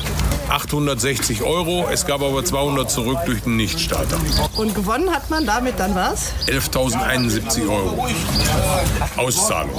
[0.50, 1.88] 860 Euro.
[1.92, 4.18] Es gab aber 200 zurück durch den Nichtstarter.
[4.56, 6.34] Und gewonnen hat man damit dann was?
[6.48, 8.08] 11.071 Euro.
[9.18, 9.72] Auszahlung.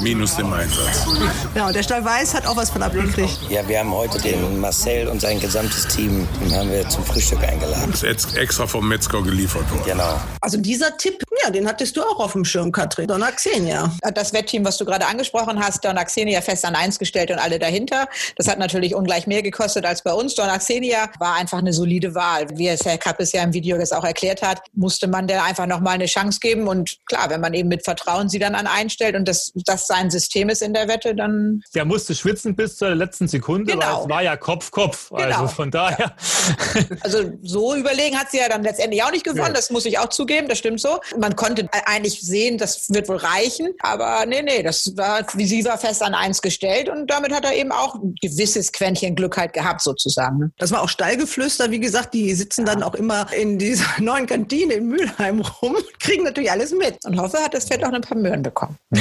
[0.00, 1.06] Minus dem Einsatz.
[1.54, 3.38] Ja, und der Stall Weiß hat auch was von abgekriegt.
[3.48, 7.90] Ja, wir haben heute den Marcel und sein gesamtes Team haben wir zum Frühstück eingeladen.
[7.90, 9.82] Das ist extra vom Metzger geliefert worden.
[9.84, 10.20] Genau.
[10.40, 13.06] Also dieser Tipp, Ja, den hattest du auch auf dem Schirm, Katrin.
[13.06, 13.92] Donna Xenia.
[14.14, 17.58] Das Wettteam, was du gerade angesprochen hast, Donna Xenia fest an eins gestellt und alle
[17.58, 18.08] dahinter.
[18.36, 20.34] Das hat natürlich ungleich mehr gekostet als bei uns.
[20.34, 22.46] Donna Xenia war einfach eine solide Wahl.
[22.54, 25.66] Wie es Herr Kappes ja im Video jetzt auch erklärt hat, musste man der einfach
[25.66, 26.66] nochmal eine Chance geben.
[26.66, 30.10] Und klar, wenn man eben mit Vertrauen sie dann an einstellt und das, das sein
[30.10, 31.62] System ist in der Wette, dann.
[31.74, 33.86] Der musste schwitzen bis zur letzten Sekunde, genau.
[33.86, 35.12] weil es war ja Kopf-Kopf.
[35.12, 35.40] Also genau.
[35.42, 36.14] Also von daher.
[37.00, 39.46] Also so überlegen hat sie ja dann letztendlich auch nicht gewonnen.
[39.48, 39.52] Ja.
[39.52, 40.48] Das muss ich auch zugeben.
[40.48, 41.00] Das stimmt so.
[41.16, 43.68] Man konnte eigentlich sehen, das wird wohl reichen.
[43.80, 47.44] Aber nee, nee, das war, wie sie war fest an eins gestellt und damit hat
[47.44, 50.38] er eben auch ein gewisses Quäntchen Glück halt gehabt sozusagen.
[50.38, 50.50] Ne?
[50.58, 52.74] Das war auch Stallgeflüster, wie gesagt, die sitzen ja.
[52.74, 57.04] dann auch immer in dieser neuen Kantine in Mülheim rum und kriegen natürlich alles mit.
[57.04, 58.78] Und hoffe, hat das Pferd auch ein paar Möhren bekommen.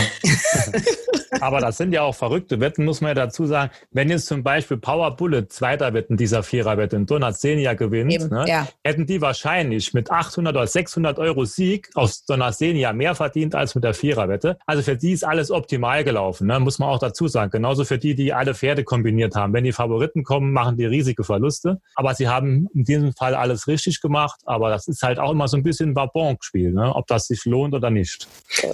[1.42, 3.72] Aber das sind ja auch verrückte Wetten, muss man ja dazu sagen.
[3.92, 8.46] Wenn jetzt zum Beispiel Power Bullet zweiter Wetten dieser Viererwette in Donazenia gewinnt, Eben, ne,
[8.48, 8.68] ja.
[8.84, 13.84] hätten die wahrscheinlich mit 800 oder 600 Euro Sieg aus Donazenia mehr verdient als mit
[13.84, 14.58] der Viererwette.
[14.66, 17.52] Also für die ist alles optimal gelaufen, ne, muss man auch dazu sagen.
[17.52, 19.54] Genauso für die, die alle Pferde kombiniert haben.
[19.54, 21.80] Wenn die Favoriten kommen, machen die riesige Verluste.
[21.96, 24.40] Aber sie haben in diesem Fall alles richtig gemacht.
[24.46, 27.74] Aber das ist halt auch immer so ein bisschen Babonk-Spiel, ne, ob das sich lohnt
[27.74, 28.28] oder nicht.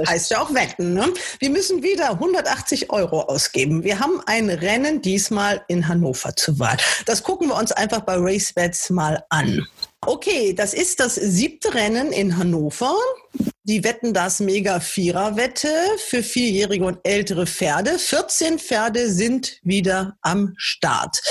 [0.08, 0.94] Heißt ja auch Wetten.
[0.94, 1.06] Ne?
[1.40, 3.84] Wir müssen wieder 180 Euro ausgeben.
[3.84, 6.78] Wir haben ein Rennen diesmal in Hannover zur Wahl.
[7.06, 9.66] Das gucken wir uns einfach bei RaceBets mal an.
[10.06, 12.96] Okay, das ist das siebte Rennen in Hannover.
[13.64, 17.98] Die wetten das Mega Vierer Wette für vierjährige und ältere Pferde.
[17.98, 21.22] 14 Pferde sind wieder am Start.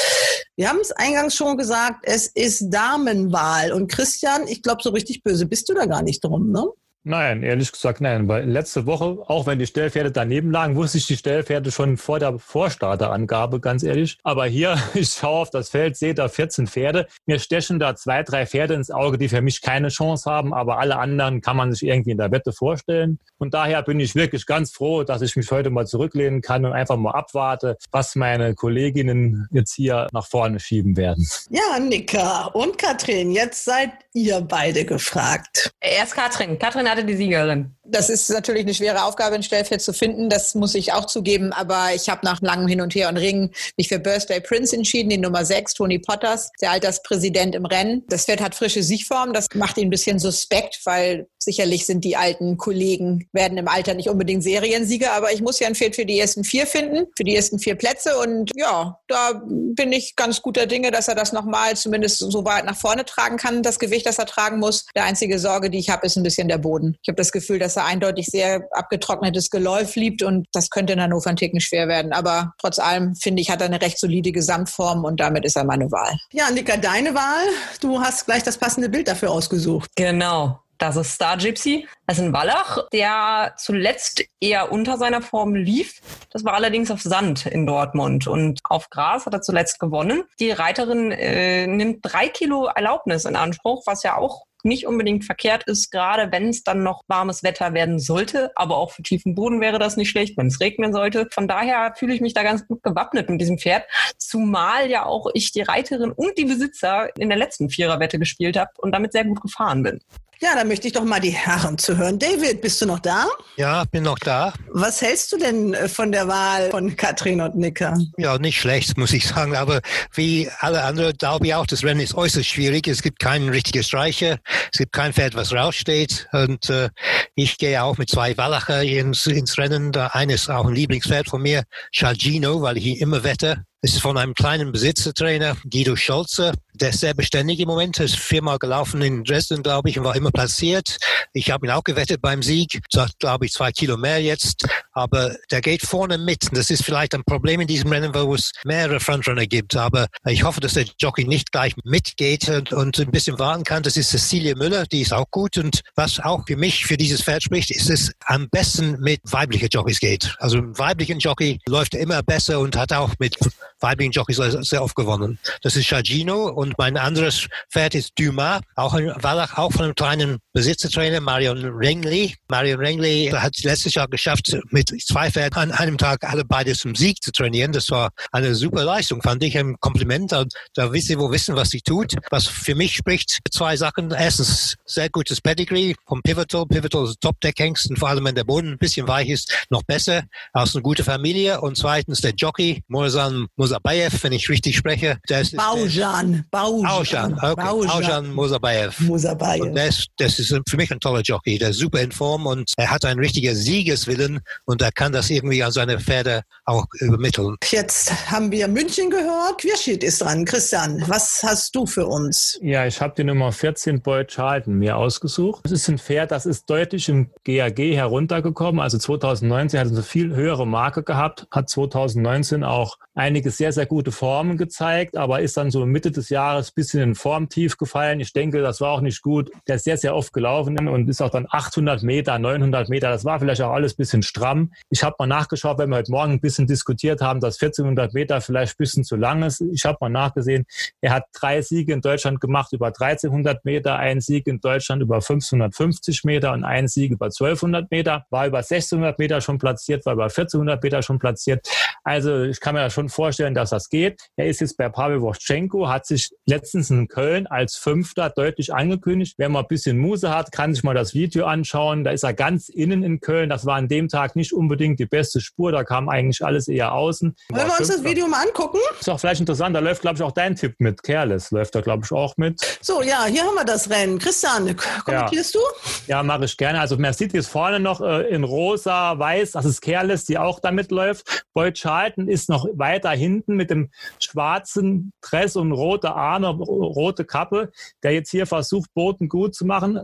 [0.57, 3.73] Wir haben es eingangs schon gesagt, es ist Damenwahl.
[3.73, 6.67] Und Christian, ich glaube, so richtig böse bist du da gar nicht drum, ne?
[7.05, 11.07] Nein, ehrlich gesagt nein, weil letzte Woche, auch wenn die Stellpferde daneben lagen, wusste ich
[11.07, 14.19] die Stellpferde schon vor der Vorstarterangabe, ganz ehrlich.
[14.23, 17.09] Aber hier, ich schaue auf das Feld, sehe da 14 Pferde.
[17.27, 20.79] Mir stechen da zwei, drei Pferde ins Auge, die für mich keine Chance haben, aber
[20.79, 23.19] alle anderen kann man sich irgendwie in der Wette vorstellen.
[23.39, 26.73] Und daher bin ich wirklich ganz froh, dass ich mich heute mal zurücklehnen kann und
[26.73, 31.29] einfach mal abwarte, was meine Kolleginnen jetzt hier nach vorne schieben werden.
[31.51, 35.73] Ja, Nika und Katrin, jetzt seid ihr beide gefragt.
[35.81, 36.61] Erst Katrin.
[36.61, 37.75] Katrin hatte die Siegerin.
[37.85, 40.31] Das ist natürlich eine schwere Aufgabe, ein Stellpferd zu finden.
[40.31, 41.53] Das muss ich auch zugeben.
[41.53, 45.11] Aber ich habe nach langem Hin und Her und Ringen mich für Birthday Prince entschieden,
[45.11, 48.05] die Nummer 6, Tony Potters, der Alterspräsident im Rennen.
[48.09, 49.33] Das Pferd hat frische Siegform.
[49.33, 53.95] Das macht ihn ein bisschen suspekt, weil sicherlich sind die alten Kollegen, werden im Alter
[53.95, 55.13] nicht unbedingt Seriensieger.
[55.13, 57.75] Aber ich muss ja ein Pferd für die ersten vier finden, für die ersten vier
[57.75, 58.19] Plätze.
[58.19, 62.65] Und ja, da bin ich ganz guter Dinge, dass er das nochmal zumindest so weit
[62.65, 64.87] nach vorne tragen kann, das Gewicht, das er tragen muss.
[64.95, 66.97] Der einzige Sorge, die ich habe, ist ein bisschen der Boden.
[67.03, 71.01] Ich habe das Gefühl, dass er eindeutig sehr abgetrocknetes Geläuf liebt und das könnte in
[71.01, 72.13] Hannover ein Ticken schwer werden.
[72.13, 75.65] Aber trotz allem finde ich, hat er eine recht solide Gesamtform und damit ist er
[75.65, 76.17] meine Wahl.
[76.33, 77.47] Ja, Annika, deine Wahl.
[77.81, 79.91] Du hast gleich das passende Bild dafür ausgesucht.
[79.97, 80.61] Genau.
[80.83, 81.87] Das ist Star Gypsy.
[82.09, 86.01] Das ist ein Wallach, der zuletzt eher unter seiner Form lief.
[86.33, 90.25] Das war allerdings auf Sand in Dortmund und auf Gras hat er zuletzt gewonnen.
[90.41, 95.63] Die Reiterin äh, nimmt drei Kilo Erlaubnis in Anspruch, was ja auch nicht unbedingt verkehrt
[95.69, 98.51] ist, gerade wenn es dann noch warmes Wetter werden sollte.
[98.57, 101.29] Aber auch für tiefen Boden wäre das nicht schlecht, wenn es regnen sollte.
[101.31, 103.85] Von daher fühle ich mich da ganz gut gewappnet mit diesem Pferd.
[104.19, 108.73] Zumal ja auch ich die Reiterin und die Besitzer in der letzten Viererwette gespielt habe
[108.79, 110.01] und damit sehr gut gefahren bin.
[110.43, 112.19] Ja, dann möchte ich doch mal die Herren zu hören.
[112.19, 113.29] David, bist du noch da?
[113.57, 114.53] Ja, bin noch da.
[114.73, 117.97] Was hältst du denn äh, von der Wahl von Katrin und Nicker?
[118.17, 119.55] Ja, nicht schlecht, muss ich sagen.
[119.55, 119.81] Aber
[120.15, 122.89] wie alle anderen glaube ich auch, das Rennen ist äußerst schwierig.
[122.89, 124.39] Es gibt keinen richtigen Streicher.
[124.73, 126.27] Es gibt kein Pferd, was raussteht.
[126.33, 126.89] Und äh,
[127.37, 129.93] ich gehe auch mit zwei Wallacher ins, ins Rennen.
[129.93, 131.63] Der eine ist auch ein Lieblingspferd von mir,
[131.93, 133.65] Chargino, weil ich ihn immer wette.
[133.85, 136.53] Es ist von einem kleinen Besitzertrainer, Guido Scholze.
[136.73, 137.99] Der ist sehr beständig im Moment.
[137.99, 140.99] Er ist viermal gelaufen in Dresden, glaube ich, und war immer platziert.
[141.33, 142.81] Ich habe ihn auch gewettet beim Sieg.
[142.93, 144.69] Sagt, glaube ich, zwei Kilo mehr jetzt.
[144.93, 146.47] Aber der geht vorne mit.
[146.53, 149.75] Das ist vielleicht ein Problem in diesem Rennen, wo es mehrere Frontrunner gibt.
[149.75, 153.83] Aber ich hoffe, dass der Jockey nicht gleich mitgeht und, und ein bisschen warten kann.
[153.83, 154.87] Das ist Cecilia Müller.
[154.87, 155.59] Die ist auch gut.
[155.59, 159.71] Und was auch für mich für dieses Pferd spricht, ist es am besten mit weiblichen
[159.71, 160.37] Jockeys geht.
[160.39, 163.37] Also weiblichen Jockey läuft immer besser und hat auch mit
[163.83, 165.39] weiblichen Jockeys sehr oft gewonnen.
[165.63, 169.95] Das ist Shagino und mein anderes Pferd ist Dumas, auch ein Wallach, auch von einem
[169.95, 172.35] kleinen Besitzertrainer, Marion Rengley.
[172.51, 176.95] Marion Rengley hat letztes Jahr geschafft, mit zwei Pferden an einem Tag alle beide zum
[176.95, 177.73] Sieg zu trainieren.
[177.73, 180.31] Das war eine super Leistung, fand ich ein Kompliment.
[180.33, 180.45] Da,
[180.75, 182.17] da wisst ihr, wo wissen, was sie tut.
[182.31, 184.11] Was für mich spricht, zwei Sachen.
[184.11, 186.67] Erstens, sehr gutes Pedigree vom Pivotal.
[186.67, 190.25] Pivotal ist Top-Deck-Hengst und vor allem, wenn der Boden ein bisschen weich ist, noch besser.
[190.53, 191.63] Aus einer guten Familie.
[191.63, 195.19] Und zweitens, der Jockey, Morzan Musabayev, wenn ich richtig spreche.
[195.31, 196.45] Der ist, Baujan.
[196.51, 197.39] Baujan.
[197.41, 197.55] Okay.
[197.57, 198.35] Baujan.
[198.35, 199.01] Musabayev.
[199.01, 199.63] Musabayev.
[199.63, 202.73] Und das, das ist für mich ein toller Jockey, der ist super in Form und
[202.77, 207.57] er hat einen richtigen Siegeswillen und er kann das irgendwie an seine Pferde auch übermitteln.
[207.65, 209.59] Jetzt haben wir München gehört.
[209.59, 210.45] Queerschied ist dran.
[210.45, 212.59] Christian, was hast du für uns?
[212.63, 215.65] Ja, ich habe die Nummer 14 Boyd Charlton mir ausgesucht.
[215.65, 218.81] Das ist ein Pferd, das ist deutlich im GAG heruntergekommen.
[218.81, 223.87] Also 2019 hat es eine viel höhere Marke gehabt, hat 2019 auch einige sehr, sehr
[223.87, 228.21] gute Formen gezeigt, aber ist dann so Mitte des Jahres ein bisschen in Formtief gefallen.
[228.21, 229.51] Ich denke, das war auch nicht gut.
[229.69, 233.11] Der ist sehr, sehr oft gelaufen und ist auch dann 800 Meter, 900 Meter.
[233.11, 234.73] Das war vielleicht auch alles ein bisschen stramm.
[234.91, 238.41] Ich habe mal nachgeschaut, wenn wir heute Morgen ein bisschen diskutiert haben, dass 1400 Meter
[238.41, 239.61] vielleicht ein bisschen zu lang ist.
[239.61, 240.65] Ich habe mal nachgesehen,
[241.01, 245.21] er hat drei Siege in Deutschland gemacht über 1300 Meter, einen Sieg in Deutschland über
[245.21, 250.15] 550 Meter und einen Sieg über 1200 Meter, war über 1600 Meter schon platziert, war
[250.15, 251.67] über 1400 Meter schon platziert.
[252.05, 254.21] Also ich kann mir das schon vorstellen, dass das geht.
[254.37, 259.35] Er ist jetzt bei Pavel Wojtchenko, hat sich letztens in Köln als Fünfter deutlich angekündigt.
[259.39, 262.05] Wer mal ein bisschen Muse hat, kann sich mal das Video anschauen.
[262.05, 263.49] Da ist er ganz innen in Köln.
[263.49, 265.73] Das war an dem Tag nicht unbedingt die beste Spur.
[265.73, 267.35] Da kam eigentlich alles eher außen.
[267.51, 268.79] Wollen wir uns das Video mal angucken?
[268.99, 269.75] Ist auch vielleicht interessant.
[269.75, 271.03] Da läuft, glaube ich, auch dein Tipp mit.
[271.03, 272.61] Careless läuft da, glaube ich, auch mit.
[272.81, 274.19] So, ja, hier haben wir das Rennen.
[274.19, 275.61] Christian, kommentierst ja.
[275.61, 275.91] du?
[276.07, 276.81] Ja, mache ich gerne.
[276.81, 280.61] Also man sieht jetzt vorne noch äh, in rosa, weiß, das ist Careless, die auch
[280.61, 281.45] damit läuft.
[281.55, 283.91] Boyd Charlton ist noch weiter hinten mit dem
[284.21, 287.73] schwarzen Dress und rote Arme, rote Kappe,
[288.03, 290.01] der jetzt hier versucht, Boden gut zu machen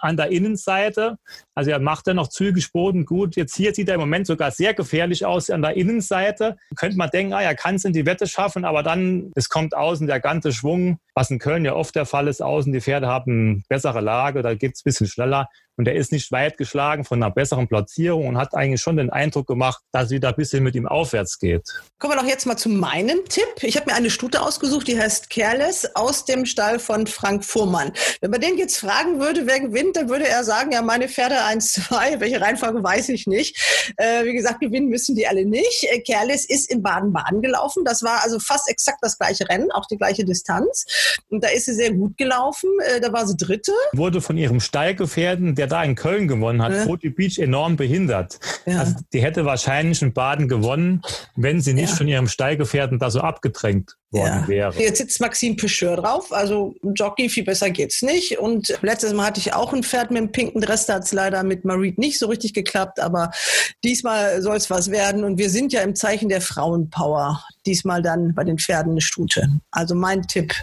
[0.00, 1.18] an der Innenseite.
[1.54, 3.36] Also er macht dann noch zügig Boden gut.
[3.36, 6.56] Jetzt hier sieht er im Moment sogar sehr gefährlich aus an der Innenseite.
[6.76, 9.76] Könnte man denken, ah, er kann es in die Wette schaffen, aber dann, es kommt
[9.76, 12.42] außen der ganze Schwung, was in Köln ja oft der Fall ist.
[12.42, 15.48] Außen die Pferde haben bessere Lage, da geht es ein bisschen schneller.
[15.78, 19.10] Und er ist nicht weit geschlagen von einer besseren Platzierung und hat eigentlich schon den
[19.10, 21.62] Eindruck gemacht, dass wieder ein bisschen mit ihm aufwärts geht.
[22.00, 23.46] Kommen wir doch jetzt mal zu meinem Tipp.
[23.62, 27.92] Ich habe mir eine Stute ausgesucht, die heißt Careless aus dem Stall von Frank Fuhrmann.
[28.20, 31.44] Wenn man den jetzt fragen würde, wer gewinnt, dann würde er sagen, ja, meine Pferde
[31.44, 33.56] 1, 2, welche Reihenfolge weiß ich nicht.
[33.98, 35.84] Äh, wie gesagt, gewinnen müssen die alle nicht.
[35.84, 37.84] Äh, Careless ist in Baden-Baden gelaufen.
[37.84, 40.86] Das war also fast exakt das gleiche Rennen, auch die gleiche Distanz.
[41.28, 42.68] Und da ist sie sehr gut gelaufen.
[42.80, 43.72] Äh, da war sie Dritte.
[43.92, 46.84] Wurde von ihrem Stallgefährten, der da in Köln gewonnen hat, ja.
[46.84, 48.38] Foti Beach enorm behindert.
[48.66, 48.80] Ja.
[48.80, 51.02] Also die hätte wahrscheinlich in Baden gewonnen,
[51.36, 51.96] wenn sie nicht ja.
[51.96, 54.48] von ihrem Stallgefährten da so abgedrängt worden ja.
[54.48, 54.80] wäre.
[54.80, 58.38] Jetzt sitzt Maxime Pecheur drauf, also Jockey, viel besser geht's nicht.
[58.38, 61.42] Und letztes Mal hatte ich auch ein Pferd mit einem pinken Dress, da hat's leider
[61.42, 63.30] mit Marie nicht so richtig geklappt, aber
[63.84, 65.24] diesmal soll es was werden.
[65.24, 67.42] Und wir sind ja im Zeichen der Frauenpower.
[67.66, 69.48] Diesmal dann bei den Pferden eine Stute.
[69.70, 70.54] Also mein Tipp,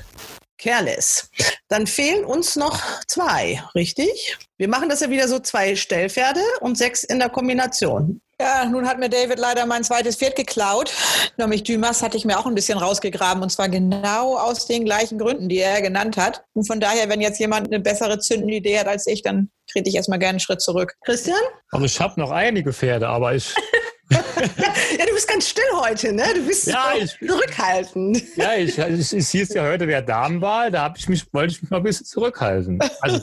[0.57, 1.29] Careless.
[1.67, 4.37] Dann fehlen uns noch zwei, richtig?
[4.57, 8.21] Wir machen das ja wieder so zwei Stellpferde und sechs in der Kombination.
[8.39, 10.91] Ja, nun hat mir David leider mein zweites Pferd geklaut.
[11.37, 15.17] Nämlich Dumas hatte ich mir auch ein bisschen rausgegraben und zwar genau aus den gleichen
[15.17, 16.43] Gründen, die er genannt hat.
[16.53, 19.87] Und von daher, wenn jetzt jemand eine bessere zündende Idee hat als ich, dann trete
[19.87, 20.95] ich erstmal gerne einen Schritt zurück.
[21.05, 21.39] Christian?
[21.71, 23.55] Also ich habe noch einige Pferde, aber ich
[24.11, 26.23] ja, du bist ganz still heute, ne?
[26.35, 28.21] Du bist ja, ich, zurückhaltend.
[28.35, 31.71] Ja, ich, ich, es hieß ja heute der Damenwahl, da ich mich, wollte ich mich
[31.71, 32.79] mal ein bisschen zurückhalten.
[33.01, 33.21] Also,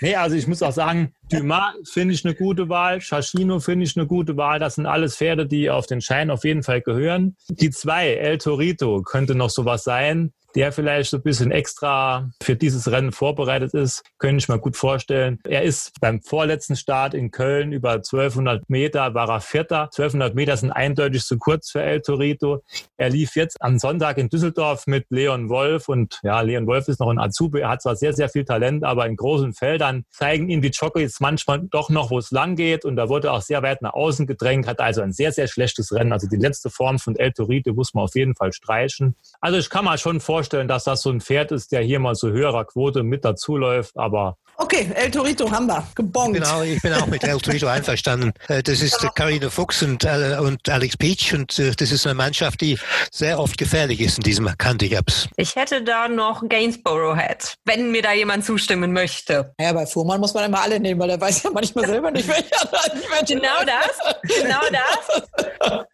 [0.00, 3.96] nee, also ich muss auch sagen, Dumas finde ich eine gute Wahl, Shashino finde ich
[3.96, 4.58] eine gute Wahl.
[4.58, 7.36] Das sind alles Pferde, die auf den Schein auf jeden Fall gehören.
[7.48, 12.54] Die zwei, El Torito, könnte noch sowas sein der vielleicht so ein bisschen extra für
[12.54, 15.38] dieses Rennen vorbereitet ist, könnte ich mir gut vorstellen.
[15.44, 19.84] Er ist beim vorletzten Start in Köln über 1200 Meter, war er Vierter.
[19.84, 22.62] 1200 Meter sind eindeutig zu kurz für El Torito.
[22.96, 27.00] Er lief jetzt am Sonntag in Düsseldorf mit Leon Wolf und ja, Leon Wolf ist
[27.00, 27.60] noch ein Azubi.
[27.60, 31.20] Er hat zwar sehr, sehr viel Talent, aber in großen Feldern zeigen ihm die Jockeys
[31.24, 34.26] manchmal doch noch, wo es lang geht und da wurde auch sehr weit nach außen
[34.26, 36.12] gedrängt, hat also ein sehr, sehr schlechtes Rennen.
[36.12, 39.16] Also die letzte Form von El Torito muss man auf jeden Fall streichen.
[39.40, 42.14] Also ich kann mal schon vorstellen, dass das so ein Pferd ist, der hier mal
[42.14, 46.34] zu höherer Quote mit dazuläuft, aber Okay, El Torito haben wir gebongt.
[46.34, 48.32] Genau, ich bin auch mit El Torito einverstanden.
[48.48, 52.14] Äh, das ist Carina Fuchs und, äh, und Alex Peach und äh, das ist eine
[52.14, 52.78] Mannschaft, die
[53.10, 55.28] sehr oft gefährlich ist in diesem Handicaps.
[55.36, 59.54] Ich hätte da noch Gainsborough Head, wenn mir da jemand zustimmen möchte.
[59.58, 62.28] Ja, bei Fuhrmann muss man immer alle nehmen, weil er weiß ja manchmal selber nicht,
[62.28, 65.84] welcher Genau das, genau das.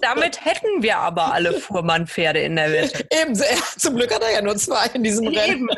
[0.00, 3.06] Damit hätten wir aber alle Fuhrmann-Pferde in der Welt.
[3.22, 3.34] Eben,
[3.76, 5.68] zum Glück hat er ja nur zwei in diesem Rennen.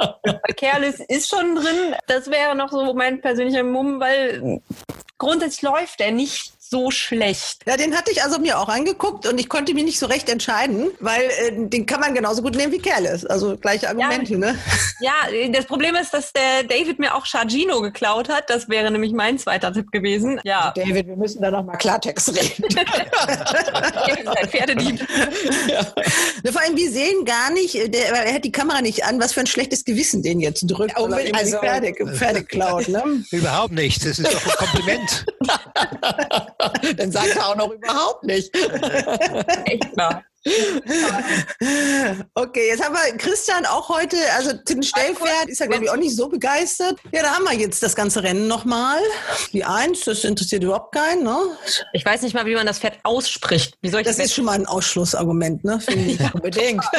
[0.56, 1.94] Kerlis ist schon drin.
[2.06, 4.60] Das wäre noch so mein persönlicher Mumm, weil
[5.18, 7.62] grundsätzlich läuft er nicht so schlecht.
[7.66, 10.28] Ja, den hatte ich also mir auch angeguckt und ich konnte mich nicht so recht
[10.28, 13.24] entscheiden, weil äh, den kann man genauso gut nehmen wie Kerles.
[13.26, 14.58] Also gleiche Argumente, ja, ne?
[15.00, 15.12] Ja,
[15.52, 18.48] das Problem ist, dass der David mir auch Chargino geklaut hat.
[18.48, 20.40] Das wäre nämlich mein zweiter Tipp gewesen.
[20.44, 20.72] Ja.
[20.74, 22.64] David, wir müssen da noch mal Klartext reden.
[24.36, 25.06] ein Pferdedieb.
[25.68, 25.82] Ja.
[26.52, 29.32] Vor allem, wir sehen gar nicht, äh, der, er hat die Kamera nicht an, was
[29.32, 30.98] für ein schlechtes Gewissen den jetzt drückt.
[30.98, 33.24] Ja, weil er also, Pferde, Pferde klaut, ne?
[33.30, 34.04] Überhaupt nicht.
[34.04, 35.26] Das ist doch ein Kompliment.
[36.96, 38.54] Dann sagt er auch noch überhaupt nicht.
[39.64, 40.24] Echt wahr.
[42.34, 45.96] Okay, jetzt haben wir Christian auch heute, also den Stellpferd ist er, glaube ich, auch
[45.96, 46.96] nicht so begeistert.
[47.12, 48.98] Ja, da haben wir jetzt das ganze Rennen nochmal.
[49.52, 51.36] Die Eins, das interessiert überhaupt keinen, ne?
[51.92, 53.76] Ich weiß nicht mal, wie man das Pferd ausspricht.
[53.82, 55.80] Wie soll ich das, das ist schon mal ein Ausschlussargument, ne?
[55.80, 56.84] Finde ich unbedingt.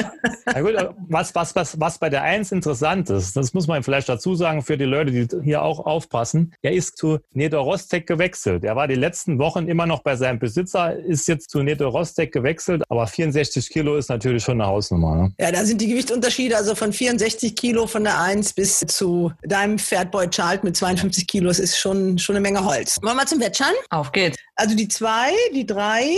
[0.54, 0.76] Ja gut,
[1.10, 4.64] was, was, was, was bei der Eins interessant ist, das muss man vielleicht dazu sagen
[4.64, 6.54] für die Leute, die hier auch aufpassen.
[6.62, 8.64] Er ist zu Nedo Rostek gewechselt.
[8.64, 12.32] Er war die letzten Wochen immer noch bei seinem Besitzer, ist jetzt zu Nedo Rostek
[12.32, 15.16] gewechselt, aber 64 64 Kilo ist natürlich schon eine Hausnummer.
[15.16, 15.34] Ne?
[15.40, 19.78] Ja, da sind die Gewichtsunterschiede also von 64 Kilo von der 1 bis zu deinem
[19.78, 21.48] Pferdboy Charles mit 52 Kilo.
[21.48, 22.98] Das ist schon, schon eine Menge Holz.
[23.02, 23.74] Wollen wir mal zum Wettschein?
[23.92, 24.38] Auf geht's.
[24.56, 26.16] Also die 2, die 3,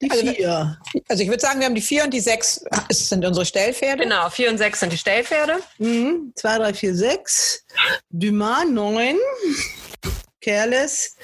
[0.00, 0.18] die 4.
[0.48, 0.74] Also,
[1.08, 4.02] also, ich würde sagen, wir haben die 4 und die 6 das sind unsere Stellpferde.
[4.02, 5.58] Genau, 4 und 6 sind die Stellpferde.
[5.78, 7.66] 2, 3, 4, 6.
[8.10, 9.16] Dumas 9.
[10.44, 11.16] Careless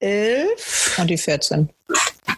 [0.00, 0.98] 11.
[0.98, 1.70] Und die 14.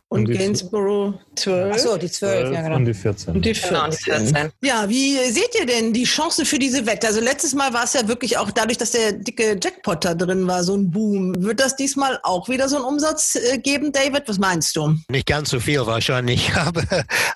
[0.08, 1.74] Und, und Gainsborough 12.
[1.74, 2.76] Achso, die 12, ja genau.
[2.76, 3.34] Und die 14.
[3.34, 3.68] Und die 14.
[3.70, 4.52] Genau, die 14.
[4.62, 7.08] Ja, wie seht ihr denn die Chancen für diese Wette?
[7.08, 10.46] Also letztes Mal war es ja wirklich auch dadurch, dass der dicke Jackpot da drin
[10.46, 11.34] war, so ein Boom.
[11.42, 14.28] Wird das diesmal auch wieder so einen Umsatz äh, geben, David?
[14.28, 14.94] Was meinst du?
[15.08, 16.84] Nicht ganz so viel wahrscheinlich, aber,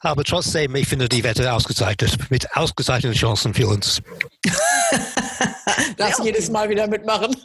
[0.03, 4.03] aber trotzdem, ich finde die Wette ausgezeichnet, mit ausgezeichneten Chancen für uns.
[5.97, 7.37] Darfst jedes Mal wieder mitmachen.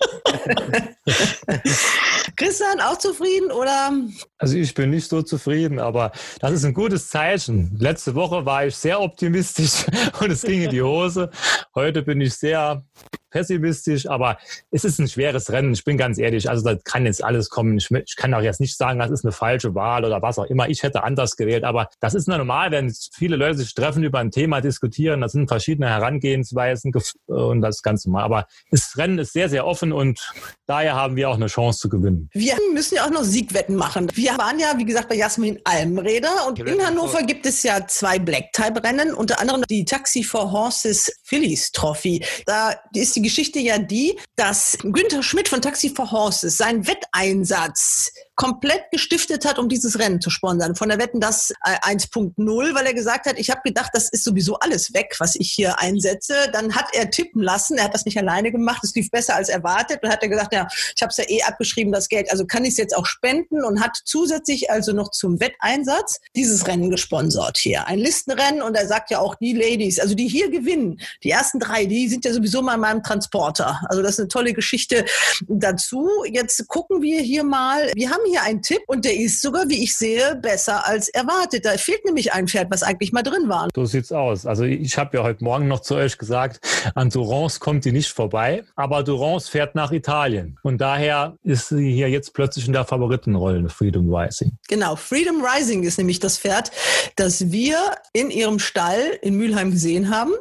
[2.35, 3.91] Christian, auch zufrieden oder?
[4.37, 7.75] Also ich bin nicht so zufrieden, aber das ist ein gutes Zeichen.
[7.79, 9.85] Letzte Woche war ich sehr optimistisch
[10.19, 11.29] und es ging in die Hose.
[11.75, 12.83] Heute bin ich sehr
[13.31, 14.37] pessimistisch, aber
[14.69, 15.73] es ist ein schweres Rennen.
[15.73, 17.77] Ich bin ganz ehrlich, also da kann jetzt alles kommen.
[17.77, 20.45] Ich, ich, kann auch jetzt nicht sagen, das ist eine falsche Wahl oder was auch
[20.45, 20.69] immer.
[20.69, 24.31] Ich hätte anders gewählt, aber das ist normal, wenn viele Leute sich treffen, über ein
[24.31, 25.21] Thema diskutieren.
[25.21, 26.93] Das sind verschiedene Herangehensweisen
[27.25, 28.23] und das ist ganz normal.
[28.23, 30.31] Aber das Rennen ist sehr, sehr offen und
[30.67, 32.29] daher haben wir auch eine Chance zu gewinnen.
[32.33, 34.09] Wir müssen ja auch noch Siegwetten machen.
[34.13, 38.19] Wir waren ja, wie gesagt, bei Jasmin Almräder und in Hannover gibt es ja zwei
[38.19, 42.23] Black-Type-Rennen, unter anderem die Taxi for Horses Phillies Trophy.
[42.45, 48.11] Da ist die Geschichte ja die, dass Günther Schmidt von Taxi for Horses seinen Wetteinsatz
[48.41, 50.75] komplett gestiftet hat, um dieses Rennen zu sponsern.
[50.75, 54.23] Von der Wetten das äh, 1.0, weil er gesagt hat, ich habe gedacht, das ist
[54.23, 56.33] sowieso alles weg, was ich hier einsetze.
[56.51, 59.49] Dann hat er tippen lassen, er hat das nicht alleine gemacht, es lief besser als
[59.49, 59.99] erwartet.
[60.01, 62.65] Dann hat er gesagt, ja, ich habe es ja eh abgeschrieben, das Geld, also kann
[62.65, 67.59] ich es jetzt auch spenden und hat zusätzlich also noch zum Wetteinsatz dieses Rennen gesponsert
[67.59, 67.85] hier.
[67.85, 71.59] Ein Listenrennen und er sagt ja auch, die Ladies, also die hier gewinnen, die ersten
[71.59, 73.81] drei, die sind ja sowieso mal in meinem Transporter.
[73.89, 75.05] Also das ist eine tolle Geschichte
[75.47, 76.07] dazu.
[76.31, 79.83] Jetzt gucken wir hier mal, wir haben hier einen Tipp und der ist sogar, wie
[79.83, 81.65] ich sehe, besser als erwartet.
[81.65, 83.67] Da fehlt nämlich ein Pferd, was eigentlich mal drin war.
[83.75, 84.45] So sieht's aus.
[84.45, 88.09] Also ich habe ja heute Morgen noch zu euch gesagt, an Durance kommt die nicht
[88.09, 90.57] vorbei, aber Durance fährt nach Italien.
[90.63, 94.53] Und daher ist sie hier jetzt plötzlich in der Favoritenrolle, Freedom Rising.
[94.69, 96.71] Genau, Freedom Rising ist nämlich das Pferd,
[97.17, 97.77] das wir
[98.13, 100.31] in ihrem Stall in Mülheim gesehen haben.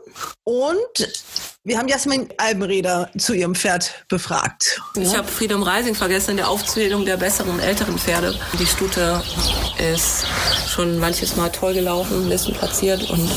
[0.45, 4.81] Und wir haben Jasmin Albenreder zu ihrem Pferd befragt.
[4.97, 8.35] Ich habe Freedom Rising vergessen in der Aufzählung der besseren älteren Pferde.
[8.59, 9.23] Die Stute
[9.93, 10.25] ist
[10.67, 13.29] schon manches Mal toll gelaufen, Listen platziert und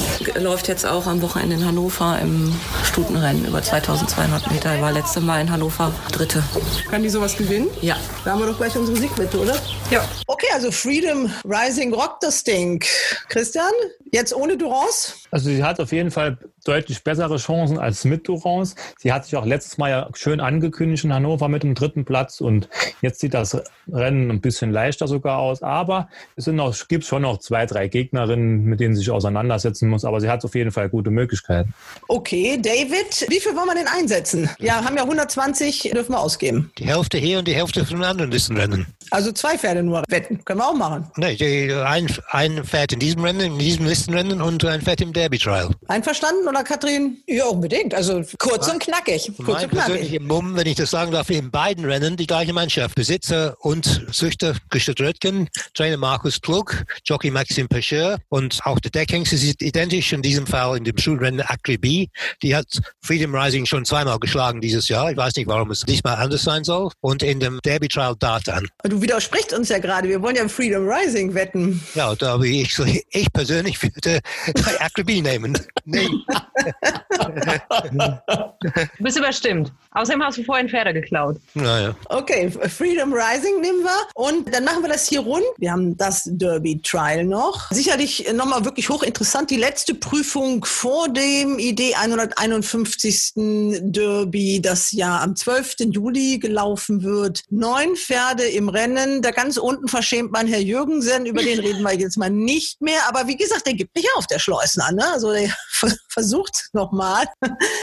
[0.42, 2.56] läuft jetzt auch am Wochenende in Hannover im
[2.86, 4.80] Stutenrennen über 2200 Meter.
[4.80, 6.42] War letzte Mal in Hannover Dritte.
[6.90, 7.68] Kann die sowas gewinnen?
[7.82, 7.98] Ja.
[8.24, 9.58] Da haben wir doch gleich unsere Siegwette, oder?
[9.92, 10.08] Ja.
[10.28, 12.82] Okay, also Freedom Rising rockt das Ding.
[13.28, 13.72] Christian,
[14.14, 15.14] jetzt ohne Durance?
[15.30, 18.76] Also sie hat auf jeden Fall deutlich bessere Chancen als mit Durance.
[18.98, 22.42] Sie hat sich auch letztes Mal ja schön angekündigt in Hannover mit dem dritten Platz
[22.42, 22.70] und
[23.02, 23.62] jetzt sieht das
[23.92, 25.62] Rennen ein bisschen leichter sogar aus.
[25.62, 29.90] Aber es sind noch, gibt schon noch zwei, drei Gegnerinnen, mit denen sie sich auseinandersetzen
[29.90, 30.06] muss.
[30.06, 31.74] Aber sie hat auf jeden Fall gute Möglichkeiten.
[32.08, 34.50] Okay, David, wie viel wollen wir denn einsetzen?
[34.60, 36.72] Ja, haben ja 120, dürfen wir ausgeben.
[36.78, 38.88] Die Hälfte hier und die Hälfte von den anderen Listenrennen.
[39.12, 41.08] Also zwei Pferde nur wetten, können wir auch machen.
[41.18, 45.38] Nee, ein, ein Pferd in diesem Rennen, in diesem Listenrennen und ein Pferd im Derby
[45.38, 45.70] Trial.
[45.88, 47.18] Einverstanden, oder Katrin?
[47.28, 47.94] Ja, unbedingt.
[47.94, 48.03] Also
[48.40, 49.32] kurz und knackig.
[49.38, 49.94] Kurz mein und knackig.
[49.94, 52.96] persönlicher Mumm, wenn ich das sagen darf, in beiden Rennen die gleiche Mannschaft.
[52.96, 59.34] Besitzer und Züchter Christoph Röttgen, Trainer Markus Klug, Jockey Maxim Pecheur und auch der Deckhengst
[59.34, 62.10] ist identisch in diesem Fall in dem Schulrennen Akribi.
[62.42, 62.68] Die hat
[63.02, 65.12] Freedom Rising schon zweimal geschlagen dieses Jahr.
[65.12, 66.92] Ich weiß nicht, warum es diesmal anders sein soll.
[67.02, 68.68] Und in dem Derby Trial Dartan.
[68.84, 70.08] Du widersprichst uns ja gerade.
[70.10, 71.82] Wir wollen ja Freedom Rising wetten.
[71.96, 72.78] Ja, da habe ich,
[73.10, 74.20] ich persönlich würde
[74.66, 75.58] bei Akribi nehmen.
[75.86, 76.10] Nee.
[77.98, 78.70] Du
[79.00, 79.72] bist überstimmt.
[79.92, 81.38] Außerdem hast du vorhin Pferde geklaut.
[81.54, 81.96] Naja.
[82.10, 85.44] Okay, Freedom Rising nehmen wir und dann machen wir das hier rund.
[85.58, 87.70] Wir haben das Derby Trial noch.
[87.72, 89.52] Sicherlich nochmal wirklich hochinteressant.
[89.52, 93.34] Die letzte Prüfung vor dem ID 151.
[93.36, 95.76] Derby, das ja am 12.
[95.92, 97.44] Juli gelaufen wird.
[97.50, 99.22] Neun Pferde im Rennen.
[99.22, 101.26] Da ganz unten verschämt man Herr Jürgensen.
[101.26, 103.08] Über den reden wir jetzt mal nicht mehr.
[103.08, 104.92] Aber wie gesagt, der gibt nicht auf, der Schleusner.
[104.92, 105.06] Ne?
[105.12, 105.50] Also der
[106.10, 107.26] versucht nochmal.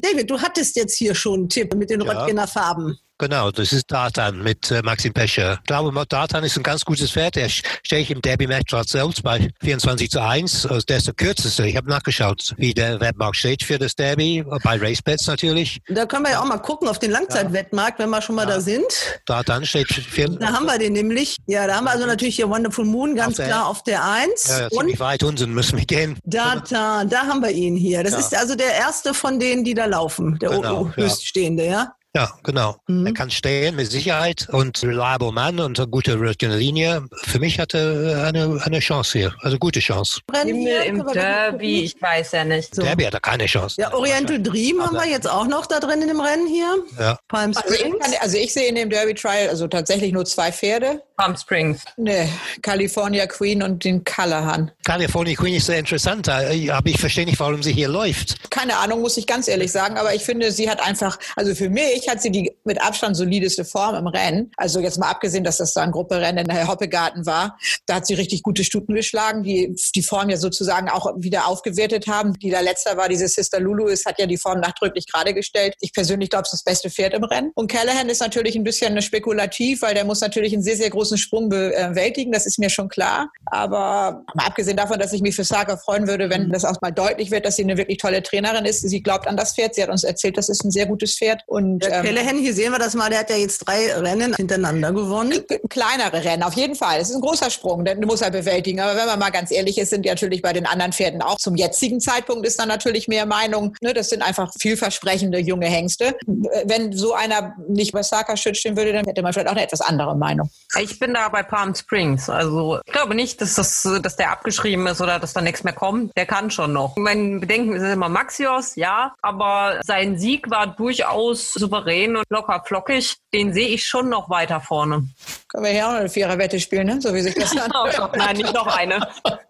[0.01, 2.12] David, du hattest jetzt hier schon einen Tipp mit den Ja.
[2.12, 2.98] Röttgener Farben.
[3.20, 5.58] Genau, das ist Dartan mit äh, Maxim Pescher.
[5.60, 7.36] Ich glaube, Dartan ist ein ganz gutes Pferd.
[7.36, 10.64] Er stehe ich im Derby Matchplatz selbst bei 24 zu 1.
[10.64, 11.66] Also der ist der kürzeste.
[11.66, 14.42] Ich habe nachgeschaut, wie der Wettmarkt steht für das Derby.
[14.64, 15.80] Bei Racebets natürlich.
[15.88, 18.58] Da können wir ja auch mal gucken auf den Langzeitwettmarkt, wenn wir schon mal da
[18.58, 18.86] sind.
[19.26, 21.36] Dartan steht für, Da haben wir den nämlich.
[21.46, 24.48] Ja, da haben wir also natürlich hier Wonderful Moon ganz Auf klar auf der 1.
[24.48, 26.18] ja, ja, Und weit unten müssen wir gehen.
[26.24, 28.02] Data, da haben wir ihn hier.
[28.02, 28.18] Das Ja.
[28.20, 30.38] ist also der erste von denen, die da laufen.
[30.38, 30.92] Der Genau, ja.
[31.04, 31.92] höchststehende, ja?
[32.14, 32.76] Ja, genau.
[32.88, 37.04] Er kann stehen mit Sicherheit und reliable Mann und eine gute Linie.
[37.22, 39.34] Für mich hat er eine, eine Chance hier.
[39.42, 40.20] Also gute Chance.
[40.42, 42.76] Himmel im Derby, ich weiß ja nicht.
[42.76, 43.80] Derby hat er keine Chance.
[43.80, 46.78] Ja, Oriental Dream haben wir jetzt auch noch da drin in dem Rennen hier.
[46.98, 47.16] Ja.
[47.28, 47.98] Palm Also ich, Springs.
[48.00, 51.02] kann, also ich sehe in dem Derby Trial also tatsächlich nur zwei Pferde.
[51.16, 51.84] Palm Springs.
[51.96, 52.28] Ne,
[52.62, 54.72] California Queen und den Callahan.
[54.84, 58.50] California Queen ist sehr interessant, äh, aber ich verstehe nicht, warum sie hier läuft.
[58.50, 61.68] Keine Ahnung, muss ich ganz ehrlich sagen, aber ich finde, sie hat einfach, also für
[61.68, 64.51] mich hat sie die mit Abstand solideste Form im Rennen.
[64.57, 68.07] Also jetzt mal abgesehen, dass das da ein Grupperennen in der Hoppegarten war, da hat
[68.07, 72.34] sie richtig gute Stuten geschlagen, die die Form ja sozusagen auch wieder aufgewertet haben.
[72.34, 75.74] Die da letzter war, diese Sister Lulu, ist, hat ja die Form nachdrücklich gerade gestellt.
[75.80, 77.51] Ich persönlich glaube, es ist das beste Pferd im Rennen.
[77.55, 81.18] Und Callahan ist natürlich ein bisschen spekulativ, weil der muss natürlich einen sehr, sehr großen
[81.18, 83.30] Sprung bewältigen, das ist mir schon klar.
[83.46, 86.90] Aber mal abgesehen davon, dass ich mich für Saga freuen würde, wenn das auch mal
[86.90, 88.80] deutlich wird, dass sie eine wirklich tolle Trainerin ist.
[88.88, 89.74] Sie glaubt an das Pferd.
[89.74, 91.42] Sie hat uns erzählt, das ist ein sehr gutes Pferd.
[91.46, 94.93] Und ähm, Callahan, hier sehen wir das mal, der hat ja jetzt drei Rennen hintereinander
[94.93, 95.45] gewonnen.
[95.68, 97.01] kleinere Rennen, auf jeden Fall.
[97.01, 98.80] Es ist ein großer Sprung, den muss er bewältigen.
[98.80, 101.36] Aber wenn man mal ganz ehrlich ist, sind die natürlich bei den anderen Pferden auch
[101.36, 103.74] zum jetzigen Zeitpunkt ist dann natürlich mehr Meinung.
[103.80, 106.16] Ne, das sind einfach vielversprechende junge Hengste.
[106.64, 109.62] Wenn so einer nicht bei Saka Schütz stehen würde, dann hätte man vielleicht auch eine
[109.62, 110.51] etwas andere Meinung.
[110.78, 112.28] Ich bin da bei Palm Springs.
[112.28, 115.72] Also ich glaube nicht, dass, das, dass der abgeschrieben ist oder dass da nichts mehr
[115.72, 116.16] kommt.
[116.16, 116.97] Der kann schon noch.
[116.97, 119.14] Mein Bedenken ist immer Maxios, ja.
[119.22, 123.16] Aber sein Sieg war durchaus souverän und locker flockig.
[123.32, 125.08] Den sehe ich schon noch weiter vorne.
[125.48, 127.00] Können wir hier auch noch eine Viererwette spielen, ne?
[127.00, 128.16] so wie sich das anhört.
[128.16, 129.00] Nein, nicht noch eine.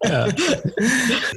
[0.03, 0.27] Ja.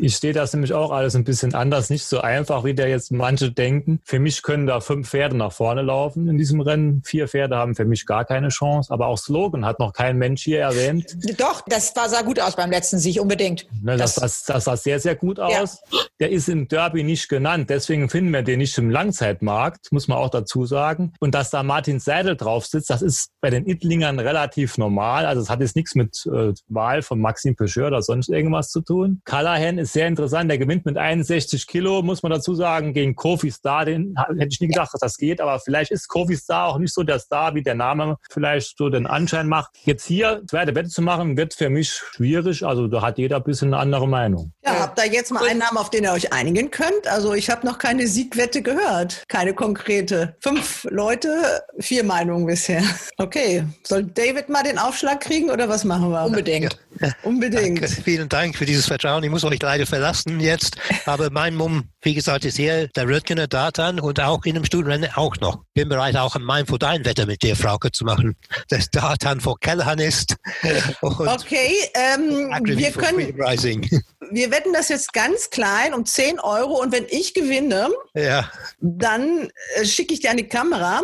[0.00, 3.12] Ich sehe das nämlich auch alles ein bisschen anders, nicht so einfach, wie der jetzt
[3.12, 4.00] manche denken.
[4.04, 7.02] Für mich können da fünf Pferde nach vorne laufen in diesem Rennen.
[7.04, 8.92] Vier Pferde haben für mich gar keine Chance.
[8.92, 11.16] Aber auch Slogan hat noch kein Mensch hier erwähnt.
[11.38, 13.66] Doch, das war, sah gut aus beim letzten Sieg, unbedingt.
[13.82, 15.78] Ne, das, das, das sah sehr, sehr gut aus.
[16.20, 20.18] Der ist im Derby nicht genannt, deswegen finden wir den nicht im Langzeitmarkt, muss man
[20.18, 21.12] auch dazu sagen.
[21.18, 25.26] Und dass da Martin Seidel drauf sitzt, das ist bei den Idlingern relativ normal.
[25.26, 28.80] Also es hat jetzt nichts mit äh, Wahl von Maxim Peugeot oder sonst irgendwas zu
[28.80, 29.22] tun.
[29.24, 33.50] Callahan ist sehr interessant, der gewinnt mit 61 Kilo, muss man dazu sagen, gegen Kofi
[33.50, 33.84] Star.
[33.84, 36.94] Den hätte ich nie gedacht, dass das geht, aber vielleicht ist Kofi Star auch nicht
[36.94, 39.72] so der Star, wie der Name vielleicht so den Anschein macht.
[39.84, 42.64] Jetzt hier zweite Wette zu machen, wird für mich schwierig.
[42.64, 44.52] Also da hat jeder ein bisschen eine andere Meinung.
[44.64, 47.06] Ja, habt ihr jetzt mal einen Namen, auf den ihr euch einigen könnt?
[47.06, 49.24] Also ich habe noch keine Siegwette gehört.
[49.28, 50.36] Keine konkrete.
[50.40, 52.82] Fünf Leute, vier Meinungen bisher.
[53.16, 53.64] Okay.
[53.84, 56.24] Soll David mal den Aufschlag kriegen oder was machen wir?
[56.24, 56.78] Unbedingt.
[57.22, 57.82] Unbedingt.
[57.82, 58.02] Danke.
[58.02, 59.22] Vielen Dank für dieses Vertrauen.
[59.24, 60.76] Ich muss euch leider verlassen jetzt.
[61.06, 65.10] Aber mein Mumm, wie gesagt, ist hier der Röttgener Datan und auch in dem Studienrennen
[65.14, 65.64] auch noch.
[65.74, 68.36] Bin bereit, auch ein Mein vor dein Wetter mit dir, Frauke, zu machen.
[68.68, 70.36] Das Datan vor Callahan ist.
[71.02, 73.18] Okay, ähm, wir können,
[74.30, 78.50] wir wetten das jetzt ganz klein um 10 Euro und wenn ich gewinne, Ja.
[78.80, 81.02] dann äh, schicke ich dir an die Kamera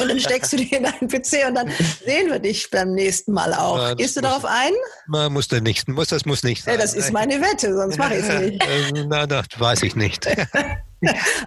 [0.00, 1.70] und dann steckst du dir in deinen PC und dann
[2.04, 3.78] sehen wir dich beim nächsten Mal auch.
[3.78, 4.72] Das Gehst du muss- darauf ein?
[5.06, 6.74] Man muss das nicht, muss, das muss nicht sein.
[6.74, 8.62] Ja, das ist meine Wette, sonst mache ich es nicht.
[8.62, 9.46] Äh, Na, das
[9.80, 10.26] weiß ich nicht.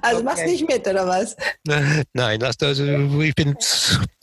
[0.02, 1.38] Also machst nicht mit, oder was?
[2.14, 3.56] Nein, das, das, ich, bin,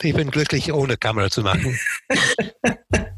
[0.03, 1.79] ich bin glücklich, ohne Kamera zu machen.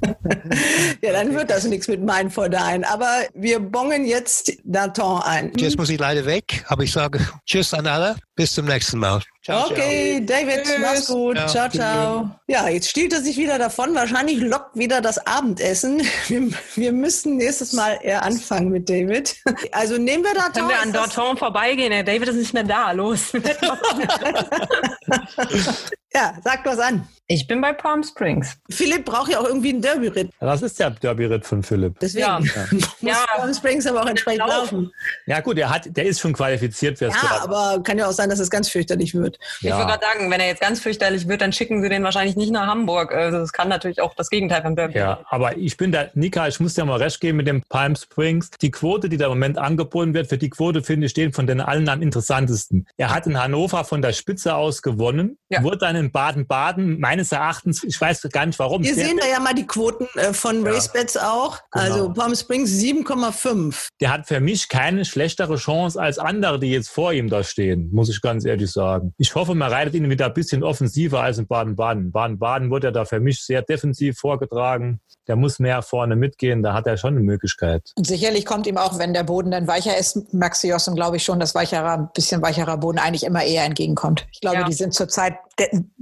[1.03, 2.85] ja, dann wird das nichts mit mein vor dein.
[2.85, 5.53] Aber wir bongen jetzt Danton ein.
[5.57, 8.17] Jetzt muss ich leider weg, aber ich sage Tschüss an alle.
[8.35, 9.21] Bis zum nächsten Mal.
[9.45, 10.39] Ciao, okay, ciao.
[10.39, 10.79] David, Tschüss.
[10.81, 11.37] mach's gut.
[11.37, 11.47] Ja.
[11.47, 12.31] Ciao, ciao.
[12.47, 13.95] Ja, jetzt stiehlt er sich wieder davon.
[13.95, 16.03] Wahrscheinlich lockt wieder das Abendessen.
[16.29, 19.37] Wir, wir müssen nächstes Mal eher anfangen mit David.
[19.73, 20.53] Also nehmen wir Danton.
[20.55, 21.91] Können wir an Danton vorbeigehen?
[21.91, 22.93] Der David ist nicht mehr da.
[22.93, 23.33] Los.
[26.15, 27.09] ja, sag was an.
[27.33, 28.59] Ich bin bei Palm Springs.
[28.69, 30.29] Philipp braucht ja auch irgendwie einen Derby-Ritt.
[30.39, 31.99] Das ist der Derby-Ritt von Philipp.
[31.99, 32.39] Deswegen ja.
[32.71, 33.25] muss ja.
[33.37, 34.93] Palm Springs aber auch entsprechend laufen.
[35.25, 37.01] Ja gut, der, hat, der ist schon qualifiziert.
[37.01, 37.11] Ja,
[37.41, 39.39] aber kann ja auch sein, dass es ganz fürchterlich wird.
[39.61, 39.71] Ja.
[39.71, 42.37] Ich würde gerade sagen, wenn er jetzt ganz fürchterlich wird, dann schicken sie den wahrscheinlich
[42.37, 43.15] nicht nach Hamburg.
[43.15, 46.49] Also das kann natürlich auch das Gegenteil von Derby Ja, aber ich bin da, Nika,
[46.49, 48.51] ich muss dir mal recht geben mit dem Palm Springs.
[48.61, 51.47] Die Quote, die da im Moment angeboten wird, für die Quote finde ich stehen von
[51.47, 52.87] den allen am interessantesten.
[52.99, 55.63] Er hat in Hannover von der Spitze aus gewonnen, ja.
[55.63, 58.83] wurde dann in Baden-Baden meines Erachtens, ich weiß gar nicht warum.
[58.83, 60.73] Wir sehen da ja mal die Quoten äh, von ja.
[60.73, 61.61] RaceBets auch.
[61.71, 61.85] Genau.
[61.85, 63.89] Also Palm Springs 7,5.
[64.01, 67.91] Der hat für mich keine schlechtere Chance als andere, die jetzt vor ihm da stehen,
[67.93, 69.15] muss ich ganz ehrlich sagen.
[69.19, 72.11] Ich hoffe, man reitet ihn wieder ein bisschen offensiver als in Baden-Baden.
[72.11, 76.75] Baden-Baden wurde er da für mich sehr defensiv vorgetragen der muss mehr vorne mitgehen, da
[76.75, 77.93] hat er schon eine Möglichkeit.
[77.97, 81.25] Und sicherlich kommt ihm auch, wenn der Boden dann weicher ist, Maxi Jossen, glaube ich
[81.25, 84.27] schon, dass weicherer, ein bisschen weicherer Boden eigentlich immer eher entgegenkommt.
[84.33, 84.65] Ich glaube, ja.
[84.65, 85.35] die sind zurzeit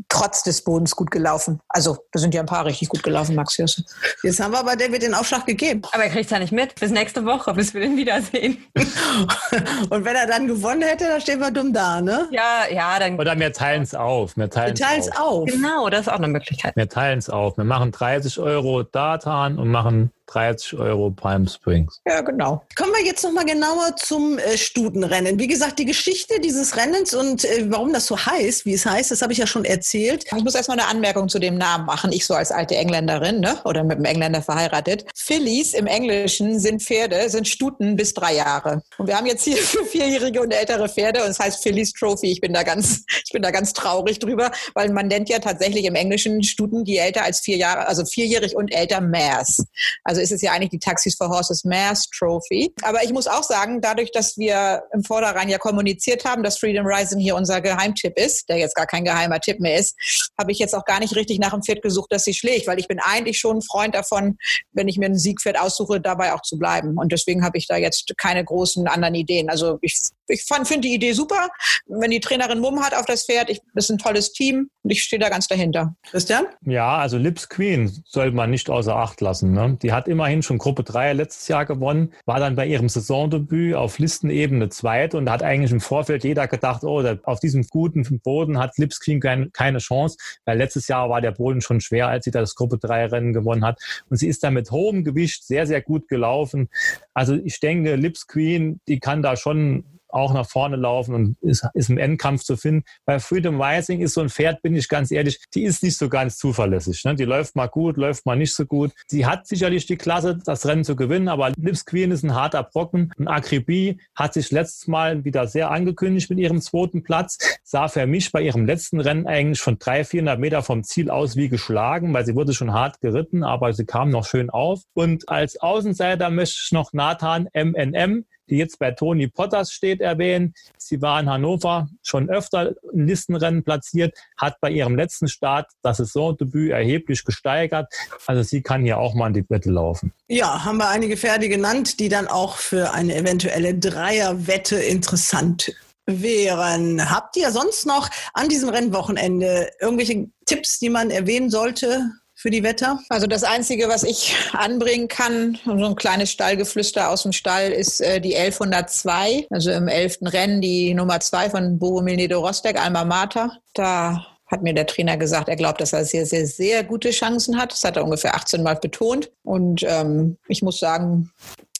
[0.08, 1.60] trotz des Bodens gut gelaufen.
[1.68, 3.84] Also, da sind ja ein paar richtig gut gelaufen, Maxi Jossen.
[4.22, 5.82] Jetzt haben wir aber David den Aufschlag gegeben.
[5.92, 6.74] Aber er kriegt es ja nicht mit.
[6.76, 8.58] Bis nächste Woche, bis wir den wiedersehen.
[9.90, 12.28] Und wenn er dann gewonnen hätte, dann stehen wir dumm da, ne?
[12.30, 13.18] Ja, ja, dann.
[13.18, 14.36] Oder wir teilen es auf.
[14.36, 15.18] Wir teilen es auf.
[15.18, 15.44] auf.
[15.46, 16.74] Genau, das ist auch eine Möglichkeit.
[16.76, 17.56] Wir teilen es auf.
[17.56, 22.00] Wir machen 30 Euro da Satan und machen 30 Euro Palm Springs.
[22.06, 22.62] Ja, genau.
[22.76, 25.38] Kommen wir jetzt nochmal genauer zum äh, Stutenrennen.
[25.38, 29.10] Wie gesagt, die Geschichte dieses Rennens und äh, warum das so heißt, wie es heißt,
[29.10, 30.24] das habe ich ja schon erzählt.
[30.24, 32.12] Ich muss erstmal eine Anmerkung zu dem Namen machen.
[32.12, 33.58] Ich so als alte Engländerin ne?
[33.64, 35.04] oder mit einem Engländer verheiratet.
[35.14, 38.82] Fillies im Englischen sind Pferde, sind Stuten bis drei Jahre.
[38.98, 39.56] Und wir haben jetzt hier
[39.90, 42.30] vierjährige und ältere Pferde und es heißt Fillies Trophy.
[42.30, 45.84] Ich bin da ganz, ich bin da ganz traurig drüber, weil man nennt ja tatsächlich
[45.86, 49.64] im Englischen Stuten, die älter als vier Jahre, also vierjährig und älter Mares.
[50.04, 52.72] Also also ist es ja eigentlich die Taxis for Horses Mass Trophy.
[52.82, 56.86] Aber ich muss auch sagen, dadurch, dass wir im Vorderrhein ja kommuniziert haben, dass Freedom
[56.86, 59.96] Rising hier unser Geheimtipp ist, der jetzt gar kein geheimer Tipp mehr ist,
[60.38, 62.78] habe ich jetzt auch gar nicht richtig nach dem Pferd gesucht, dass sie schlägt, weil
[62.78, 64.36] ich bin eigentlich schon ein Freund davon,
[64.72, 66.98] wenn ich mir ein Siegpferd aussuche, dabei auch zu bleiben.
[66.98, 69.48] Und deswegen habe ich da jetzt keine großen anderen Ideen.
[69.48, 69.98] Also ich,
[70.30, 71.48] ich finde die Idee super.
[71.86, 74.90] Wenn die Trainerin Mumm hat auf das Pferd, ich, das ist ein tolles Team und
[74.90, 75.94] ich stehe da ganz dahinter.
[76.10, 76.46] Christian?
[76.64, 79.52] Ja, also Lips Queen sollte man nicht außer Acht lassen.
[79.52, 79.78] Ne?
[79.82, 83.98] Die hat immerhin schon Gruppe 3 letztes Jahr gewonnen, war dann bei ihrem Saisondebüt auf
[83.98, 88.78] Listenebene zweit und hat eigentlich im Vorfeld jeder gedacht, oh, auf diesem guten Boden hat
[88.78, 92.54] Lipscreen kein, keine Chance, weil letztes Jahr war der Boden schon schwer, als sie das
[92.54, 93.80] Gruppe 3 Rennen gewonnen hat.
[94.08, 96.68] Und sie ist dann mit hohem Gewicht sehr, sehr gut gelaufen.
[97.14, 101.90] Also ich denke, Lipscreen, die kann da schon auch nach vorne laufen und ist, ist
[101.90, 102.84] im Endkampf zu finden.
[103.04, 106.08] Bei Freedom Rising ist so ein Pferd, bin ich ganz ehrlich, die ist nicht so
[106.08, 107.04] ganz zuverlässig.
[107.04, 107.14] Ne?
[107.14, 108.92] Die läuft mal gut, läuft mal nicht so gut.
[109.06, 112.62] Sie hat sicherlich die Klasse, das Rennen zu gewinnen, aber Lips Queen ist ein harter
[112.62, 113.12] Brocken.
[113.16, 118.06] Und Akribie hat sich letztes Mal wieder sehr angekündigt mit ihrem zweiten Platz, sah für
[118.06, 122.12] mich bei ihrem letzten Rennen eigentlich von 300, 400 Meter vom Ziel aus wie geschlagen,
[122.12, 124.82] weil sie wurde schon hart geritten, aber sie kam noch schön auf.
[124.94, 130.54] Und als Außenseiter möchte ich noch Nathan MNM die jetzt bei Tony Potters steht, erwähnen.
[130.76, 135.98] Sie war in Hannover schon öfter in Listenrennen platziert, hat bei ihrem letzten Start das
[135.98, 137.92] Saisondebüt erheblich gesteigert.
[138.26, 140.12] Also sie kann hier auch mal in die Wette laufen.
[140.28, 145.72] Ja, haben wir einige Pferde genannt, die dann auch für eine eventuelle Dreierwette interessant
[146.06, 147.10] wären.
[147.10, 152.10] Habt ihr sonst noch an diesem Rennwochenende irgendwelche Tipps, die man erwähnen sollte?
[152.40, 152.98] Für die Wetter?
[153.10, 158.00] Also das Einzige, was ich anbringen kann, so ein kleines Stallgeflüster aus dem Stall, ist
[158.00, 160.18] äh, die 1102, also im 11.
[160.22, 163.58] Rennen die Nummer 2 von Boromir Nedo Rostek, Alma Mater.
[163.74, 167.58] Da hat mir der Trainer gesagt, er glaubt, dass er sehr, sehr, sehr gute Chancen
[167.58, 167.72] hat.
[167.72, 169.30] Das hat er ungefähr 18 Mal betont.
[169.44, 171.30] Und ähm, ich muss sagen,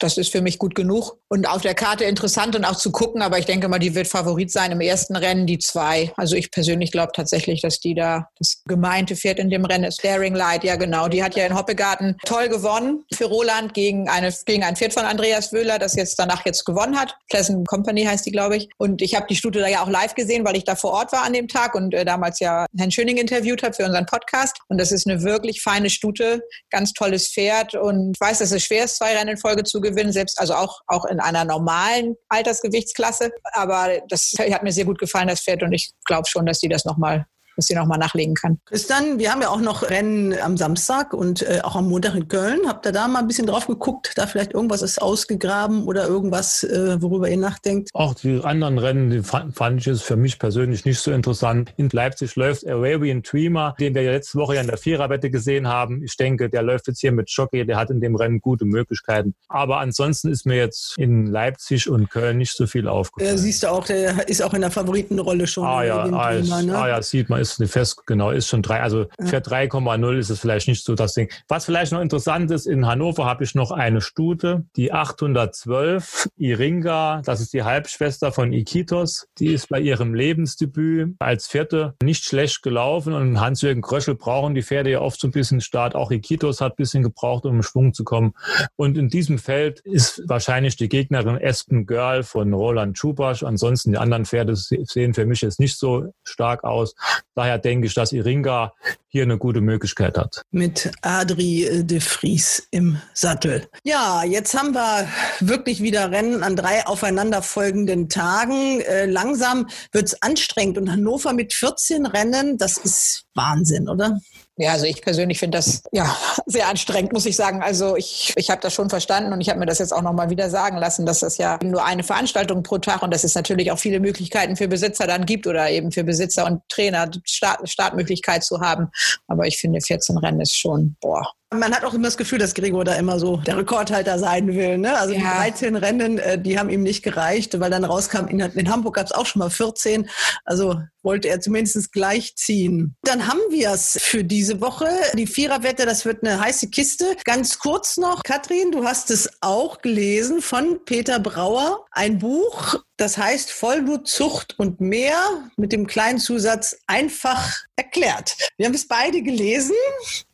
[0.02, 1.18] das ist für mich gut genug.
[1.28, 4.08] Und auf der Karte interessant und auch zu gucken, aber ich denke mal, die wird
[4.08, 6.12] Favorit sein im ersten Rennen, die zwei.
[6.16, 10.02] Also ich persönlich glaube tatsächlich, dass die da das gemeinte Pferd in dem Rennen ist.
[10.02, 11.08] Daring Light, ja genau.
[11.08, 15.04] Die hat ja in Hoppegarten toll gewonnen für Roland gegen, eine, gegen ein Pferd von
[15.04, 17.14] Andreas Wöhler, das jetzt danach jetzt gewonnen hat.
[17.28, 18.68] Pleasant Company heißt die, glaube ich.
[18.78, 21.12] Und ich habe die Stute da ja auch live gesehen, weil ich da vor Ort
[21.12, 24.56] war an dem Tag und äh, damals ja Herrn Schöning interviewt habe für unseren Podcast.
[24.68, 27.74] Und das ist eine wirklich feine Stute, ganz tolles Pferd.
[27.74, 30.54] Und ich weiß, dass es schwer ist, zwei Rennen in Folge zu gewinnen, selbst also
[30.54, 33.30] auch, auch in einer normalen Altersgewichtsklasse.
[33.52, 35.62] Aber das hat mir sehr gut gefallen, das Pferd.
[35.62, 37.26] Und ich glaube schon, dass die das nochmal
[37.60, 38.58] dass sie nochmal nachlegen kann.
[38.64, 42.26] Christian, wir haben ja auch noch Rennen am Samstag und äh, auch am Montag in
[42.28, 42.60] Köln.
[42.66, 46.64] Habt ihr da mal ein bisschen drauf geguckt, da vielleicht irgendwas ist ausgegraben oder irgendwas,
[46.64, 47.90] äh, worüber ihr nachdenkt?
[47.92, 51.72] Auch die anderen Rennen, die fand, fand ich es für mich persönlich nicht so interessant.
[51.76, 55.68] In Leipzig läuft Arabian Dreamer, den wir ja letzte Woche ja in der Viererwette gesehen
[55.68, 56.02] haben.
[56.02, 59.34] Ich denke, der läuft jetzt hier mit Jockey, der hat in dem Rennen gute Möglichkeiten.
[59.48, 63.34] Aber ansonsten ist mir jetzt in Leipzig und Köln nicht so viel aufgefallen.
[63.34, 65.66] Äh, siehst du auch, der ist auch in der Favoritenrolle schon.
[65.66, 66.78] Ah ja, ah, ist, Dreamer, ne?
[66.78, 68.80] ah ja, sieht man, ist eine fest, genau, ist schon drei.
[68.80, 71.30] Also für 3,0 ist es vielleicht nicht so das Ding.
[71.48, 77.22] Was vielleicht noch interessant ist, in Hannover habe ich noch eine Stute, die 812, Iringa,
[77.24, 79.26] das ist die Halbschwester von Ikitos.
[79.38, 84.62] Die ist bei ihrem Lebensdebüt als Vierte nicht schlecht gelaufen und Hans-Jürgen Kröschel brauchen die
[84.62, 85.94] Pferde ja oft so ein bisschen Start.
[85.94, 88.34] Auch Ikitos hat ein bisschen gebraucht, um im Schwung zu kommen.
[88.76, 93.42] Und in diesem Feld ist wahrscheinlich die Gegnerin Espen Girl von Roland Schubasch.
[93.42, 96.94] Ansonsten die anderen Pferde sehen für mich jetzt nicht so stark aus.
[97.40, 98.74] Daher denke ich, dass Iringa
[99.08, 100.42] hier eine gute Möglichkeit hat.
[100.50, 103.66] Mit Adri de Vries im Sattel.
[103.82, 105.08] Ja, jetzt haben wir
[105.40, 108.82] wirklich wieder Rennen an drei aufeinanderfolgenden Tagen.
[108.82, 114.20] Äh, langsam wird's anstrengend und Hannover mit 14 Rennen, das ist Wahnsinn, oder?
[114.60, 116.14] Ja, also ich persönlich finde das ja
[116.46, 117.62] sehr anstrengend, muss ich sagen.
[117.62, 120.28] Also ich, ich habe das schon verstanden und ich habe mir das jetzt auch nochmal
[120.28, 123.72] wieder sagen lassen, dass das ja nur eine Veranstaltung pro Tag und dass es natürlich
[123.72, 128.44] auch viele Möglichkeiten für Besitzer dann gibt oder eben für Besitzer und Trainer Start, Startmöglichkeit
[128.44, 128.90] zu haben.
[129.28, 132.54] Aber ich finde 14 Rennen ist schon, boah, man hat auch immer das Gefühl, dass
[132.54, 134.78] Gregor da immer so der Rekordhalter sein will.
[134.78, 134.96] Ne?
[134.96, 135.20] Also ja.
[135.20, 138.94] die 13 Rennen, äh, die haben ihm nicht gereicht, weil dann rauskam, in, in Hamburg
[138.94, 140.08] gab es auch schon mal 14.
[140.44, 142.96] Also wollte er zumindest gleich ziehen.
[143.02, 144.88] Dann haben wir es für diese Woche.
[145.14, 147.16] Die Viererwette, das wird eine heiße Kiste.
[147.24, 151.84] Ganz kurz noch, Katrin, du hast es auch gelesen von Peter Brauer.
[151.90, 158.36] Ein Buch, das heißt Vollblutzucht und mehr mit dem kleinen Zusatz einfach erklärt.
[158.58, 159.74] Wir haben es beide gelesen.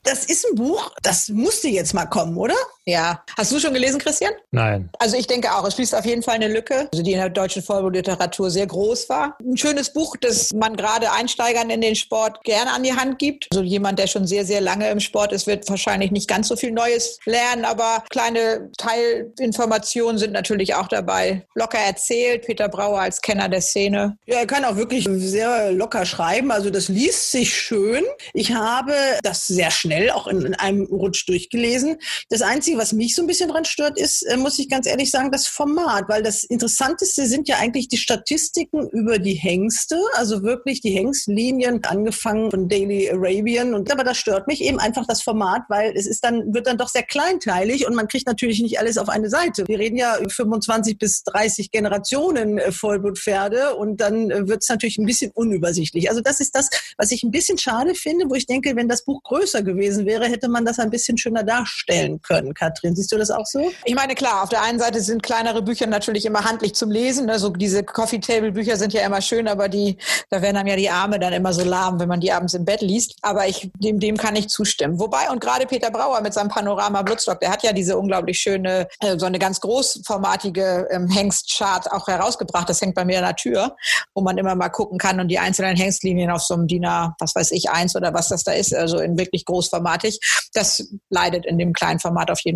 [0.02, 2.56] Das ist ein Buch, das musste jetzt mal kommen, oder?
[2.88, 3.24] Ja.
[3.36, 4.32] Hast du schon gelesen, Christian?
[4.52, 4.88] Nein.
[5.00, 7.30] Also ich denke auch, es schließt auf jeden Fall eine Lücke, also die in der
[7.30, 9.36] deutschen Vollblutliteratur sehr groß war.
[9.40, 13.48] Ein schönes Buch, das man gerade Einsteigern in den Sport gerne an die Hand gibt.
[13.50, 16.54] Also jemand, der schon sehr, sehr lange im Sport ist, wird wahrscheinlich nicht ganz so
[16.54, 21.44] viel Neues lernen, aber kleine Teilinformationen sind natürlich auch dabei.
[21.56, 24.16] Locker erzählt, Peter Brauer als Kenner der Szene.
[24.26, 26.52] Ja, er kann auch wirklich sehr locker schreiben.
[26.52, 28.04] Also das liest sich schön.
[28.32, 28.94] Ich habe
[29.24, 31.96] das sehr schnell auch in, in einem Rutsch durchgelesen.
[32.28, 35.10] Das Einzige, was mich so ein bisschen dran stört, ist, äh, muss ich ganz ehrlich
[35.10, 40.42] sagen, das Format, weil das Interessanteste sind ja eigentlich die Statistiken über die Hengste, also
[40.42, 43.74] wirklich die Hengstlinien, angefangen von Daily Arabian.
[43.74, 46.78] Und aber das stört mich eben einfach das Format, weil es ist dann, wird dann
[46.78, 49.66] doch sehr kleinteilig und man kriegt natürlich nicht alles auf eine Seite.
[49.66, 54.98] Wir reden ja 25 bis 30 Generationen äh, Vollblutpferde und dann äh, wird es natürlich
[54.98, 56.08] ein bisschen unübersichtlich.
[56.08, 59.04] Also das ist das, was ich ein bisschen schade finde, wo ich denke, wenn das
[59.04, 62.54] Buch größer gewesen wäre, hätte man das ein bisschen schöner darstellen können.
[62.66, 63.70] Katrin, siehst du das auch so?
[63.84, 67.30] Ich meine, klar, auf der einen Seite sind kleinere Bücher natürlich immer handlich zum Lesen.
[67.30, 69.96] Also diese Coffee Table Bücher sind ja immer schön, aber die,
[70.30, 72.64] da werden einem ja die Arme dann immer so lahm, wenn man die abends im
[72.64, 73.16] Bett liest.
[73.22, 74.98] Aber ich, dem, dem kann ich zustimmen.
[74.98, 78.88] Wobei, und gerade Peter Brauer mit seinem Panorama Bloodstock, der hat ja diese unglaublich schöne,
[79.00, 82.68] äh, so eine ganz großformatige ähm, Hengstchart auch herausgebracht.
[82.68, 83.76] Das hängt bei mir an der Tür,
[84.14, 87.14] wo man immer mal gucken kann und die einzelnen Hengstlinien auf so einem DIN A,
[87.20, 90.18] was weiß ich, eins oder was das da ist, also in wirklich großformatig.
[90.52, 92.55] Das leidet in dem kleinen Format auf jeden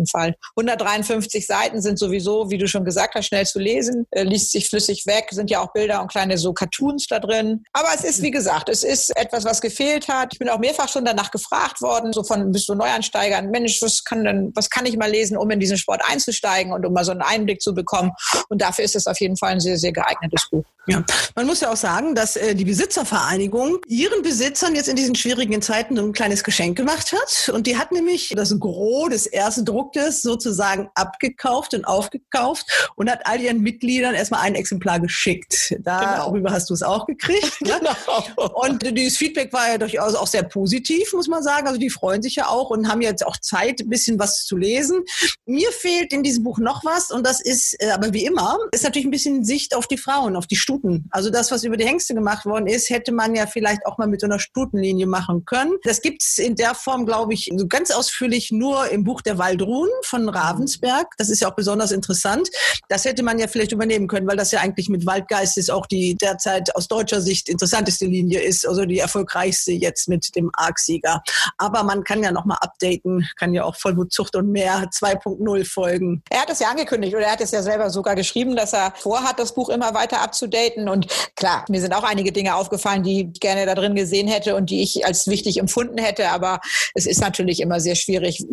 [0.55, 4.69] 153 Seiten sind sowieso, wie du schon gesagt hast, schnell zu lesen, äh, liest sich
[4.69, 7.63] flüssig weg, sind ja auch Bilder und kleine so Cartoons da drin.
[7.73, 10.33] Aber es ist, wie gesagt, es ist etwas, was gefehlt hat.
[10.33, 14.03] Ich bin auch mehrfach schon danach gefragt worden, so von bis so Neuansteigern, Mensch, was
[14.03, 17.05] kann denn, was kann ich mal lesen, um in diesen Sport einzusteigen und um mal
[17.05, 18.11] so einen Einblick zu bekommen?
[18.49, 20.63] Und dafür ist es auf jeden Fall ein sehr, sehr geeignetes Buch.
[20.87, 21.03] Ja,
[21.35, 25.61] man muss ja auch sagen, dass äh, die Besitzervereinigung ihren Besitzern jetzt in diesen schwierigen
[25.61, 27.49] Zeiten so ein kleines Geschenk gemacht hat.
[27.53, 33.21] Und die hat nämlich das Gros des ersten Drucktes sozusagen abgekauft und aufgekauft und hat
[33.25, 35.75] all ihren Mitgliedern erstmal ein Exemplar geschickt.
[35.81, 36.51] Darüber genau.
[36.51, 37.61] hast du es auch gekriegt.
[37.61, 37.79] Ne?
[37.79, 38.49] genau.
[38.53, 41.67] Und dieses Feedback war ja durchaus auch sehr positiv, muss man sagen.
[41.67, 44.57] Also die freuen sich ja auch und haben jetzt auch Zeit, ein bisschen was zu
[44.57, 45.03] lesen.
[45.45, 48.83] Mir fehlt in diesem Buch noch was und das ist, äh, aber wie immer, ist
[48.83, 51.07] natürlich ein bisschen Sicht auf die Frauen, auf die Stuten.
[51.11, 54.07] Also das, was über die Hengste gemacht worden ist, hätte man ja vielleicht auch mal
[54.07, 55.73] mit so einer Stutenlinie machen können.
[55.83, 59.70] Das gibt's in der Form, glaube ich, so ganz ausführlich nur im Buch der Waldruf
[59.71, 61.07] Gudrun von Ravensberg.
[61.17, 62.49] Das ist ja auch besonders interessant.
[62.89, 65.85] Das hätte man ja vielleicht übernehmen können, weil das ja eigentlich mit Waldgeist ist auch
[65.85, 71.21] die derzeit aus deutscher Sicht interessanteste Linie ist, also die erfolgreichste jetzt mit dem Arc-Sieger.
[71.57, 76.21] Aber man kann ja nochmal updaten, kann ja auch Vollblutzucht und mehr 2.0 folgen.
[76.29, 78.93] Er hat es ja angekündigt oder er hat es ja selber sogar geschrieben, dass er
[78.97, 80.89] vorhat, das Buch immer weiter abzudaten.
[80.89, 84.55] Und klar, mir sind auch einige Dinge aufgefallen, die ich gerne da drin gesehen hätte
[84.55, 86.29] und die ich als wichtig empfunden hätte.
[86.29, 86.59] Aber
[86.93, 88.45] es ist natürlich immer sehr schwierig,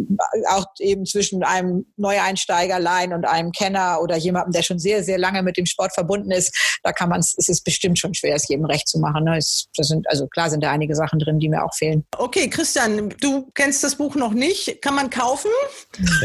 [0.49, 5.43] auch eben zwischen einem Neueinsteigerlein und einem Kenner oder jemandem, der schon sehr, sehr lange
[5.43, 6.79] mit dem Sport verbunden ist.
[6.83, 9.25] Da kann man es, ist es bestimmt schon schwer, es jedem recht zu machen.
[9.25, 9.39] Ne?
[9.39, 12.05] Es, das sind, also klar sind da einige Sachen drin, die mir auch fehlen.
[12.17, 14.81] Okay, Christian, du kennst das Buch noch nicht.
[14.83, 15.51] Kann man kaufen?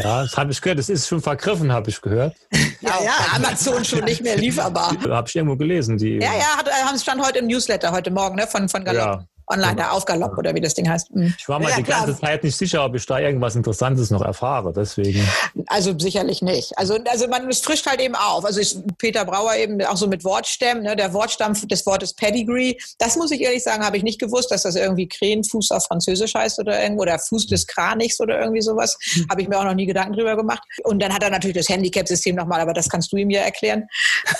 [0.02, 0.78] Ja, das habe ich gehört.
[0.78, 2.36] Es ist schon vergriffen, habe ich gehört.
[2.80, 4.96] Ja, ja, Amazon schon nicht mehr lieferbar.
[5.08, 5.96] Habe ich irgendwo gelesen.
[5.96, 9.20] Die, Ja, ja, hat, äh, stand heute im Newsletter heute Morgen ne, von, von Galopp.
[9.20, 9.26] Ja.
[9.46, 11.14] Online, da auf Galopp oder wie das Ding heißt.
[11.14, 11.34] Mhm.
[11.38, 12.06] Ich war mal Ja, die klar.
[12.06, 14.72] ganze Zeit nicht sicher, ob ich da irgendwas Interessantes noch erfahre.
[14.72, 15.26] Deswegen.
[15.66, 16.76] Also sicherlich nicht.
[16.78, 18.44] Also, also man frischt halt eben auf.
[18.44, 22.76] Also ich, Peter Brauer eben auch so mit Wortstämmen, ne, der Wortstamm des Wortes Pedigree.
[22.98, 26.34] Das muss ich ehrlich sagen, habe ich nicht gewusst, dass das irgendwie Krähenfuß auf Französisch
[26.34, 28.96] heißt oder irgendwo oder Fuß des Kranichs oder irgendwie sowas.
[29.30, 30.62] Habe ich mir auch noch nie Gedanken drüber gemacht.
[30.84, 33.86] Und dann hat er natürlich das Handicap-System nochmal, aber das kannst du ihm ja erklären.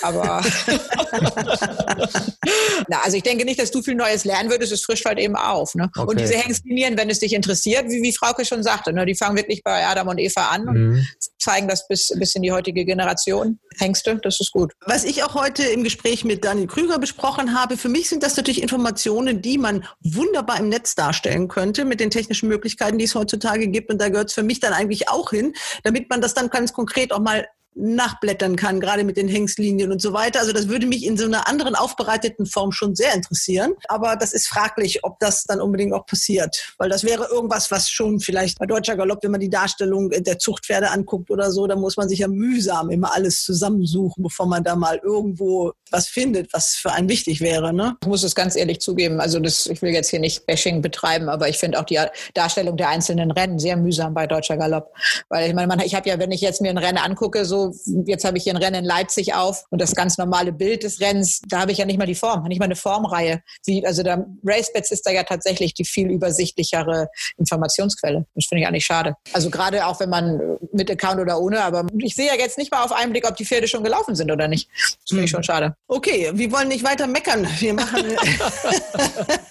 [0.01, 0.41] Aber
[2.87, 4.71] Na, also ich denke nicht, dass du viel Neues lernen würdest.
[4.71, 5.75] Es frischt halt eben auf.
[5.75, 5.89] Ne?
[5.95, 6.07] Okay.
[6.07, 9.35] Und diese Hengstlinien, wenn es dich interessiert, wie, wie Frauke schon sagte, ne, die fangen
[9.35, 11.05] wirklich bei Adam und Eva an und Mhm.
[11.39, 13.59] zeigen das bis, bis in die heutige Generation.
[13.77, 14.71] Hengste, das ist gut.
[14.85, 18.37] Was ich auch heute im Gespräch mit Daniel Krüger besprochen habe, für mich sind das
[18.37, 23.15] natürlich Informationen, die man wunderbar im Netz darstellen könnte mit den technischen Möglichkeiten, die es
[23.15, 23.91] heutzutage gibt.
[23.91, 25.53] Und da gehört es für mich dann eigentlich auch hin,
[25.83, 30.01] damit man das dann ganz konkret auch mal nachblättern kann, gerade mit den Hengstlinien und
[30.01, 30.39] so weiter.
[30.39, 33.73] Also das würde mich in so einer anderen aufbereiteten Form schon sehr interessieren.
[33.89, 36.73] Aber das ist fraglich, ob das dann unbedingt auch passiert.
[36.77, 40.39] Weil das wäre irgendwas, was schon vielleicht bei Deutscher Galopp, wenn man die Darstellung der
[40.39, 44.63] Zuchtpferde anguckt oder so, da muss man sich ja mühsam immer alles zusammensuchen, bevor man
[44.63, 47.73] da mal irgendwo was findet, was für einen wichtig wäre.
[47.73, 47.97] Ne?
[48.01, 49.19] Ich muss es ganz ehrlich zugeben.
[49.19, 51.99] Also das, ich will jetzt hier nicht Bashing betreiben, aber ich finde auch die
[52.33, 54.93] Darstellung der einzelnen Rennen sehr mühsam bei Deutscher Galopp.
[55.29, 57.64] Weil ich meine, ich habe ja, wenn ich jetzt mir ein Rennen angucke, so
[58.05, 60.99] jetzt habe ich hier ein Rennen in Leipzig auf und das ganz normale Bild des
[60.99, 63.41] Rennens, da habe ich ja nicht mal die Form, nicht mal eine Formreihe.
[63.65, 68.25] Wie, also der RaceBets ist da ja tatsächlich die viel übersichtlichere Informationsquelle.
[68.35, 69.15] Das finde ich eigentlich schade.
[69.33, 72.71] Also gerade auch wenn man mit Account oder ohne, aber ich sehe ja jetzt nicht
[72.71, 74.69] mal auf einen Blick, ob die Pferde schon gelaufen sind oder nicht.
[74.73, 75.75] Das finde ich schon schade.
[75.87, 77.47] Okay, wir wollen nicht weiter meckern.
[77.59, 78.05] Wir machen.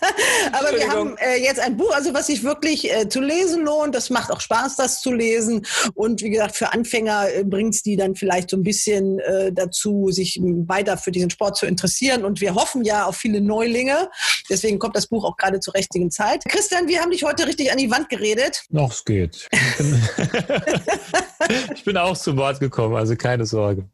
[0.53, 3.95] Aber wir haben äh, jetzt ein Buch, also was sich wirklich äh, zu lesen lohnt.
[3.95, 5.67] Das macht auch Spaß, das zu lesen.
[5.95, 9.53] Und wie gesagt, für Anfänger äh, bringt es die dann vielleicht so ein bisschen äh,
[9.53, 12.25] dazu, sich weiter für diesen Sport zu interessieren.
[12.25, 14.11] Und wir hoffen ja auf viele Neulinge.
[14.49, 16.45] Deswegen kommt das Buch auch gerade zur richtigen Zeit.
[16.49, 18.65] Christian, wir haben dich heute richtig an die Wand geredet.
[18.71, 19.49] Noch es geht.
[21.75, 23.85] Ich bin, auch zu Wort gekommen, also keine Sorge.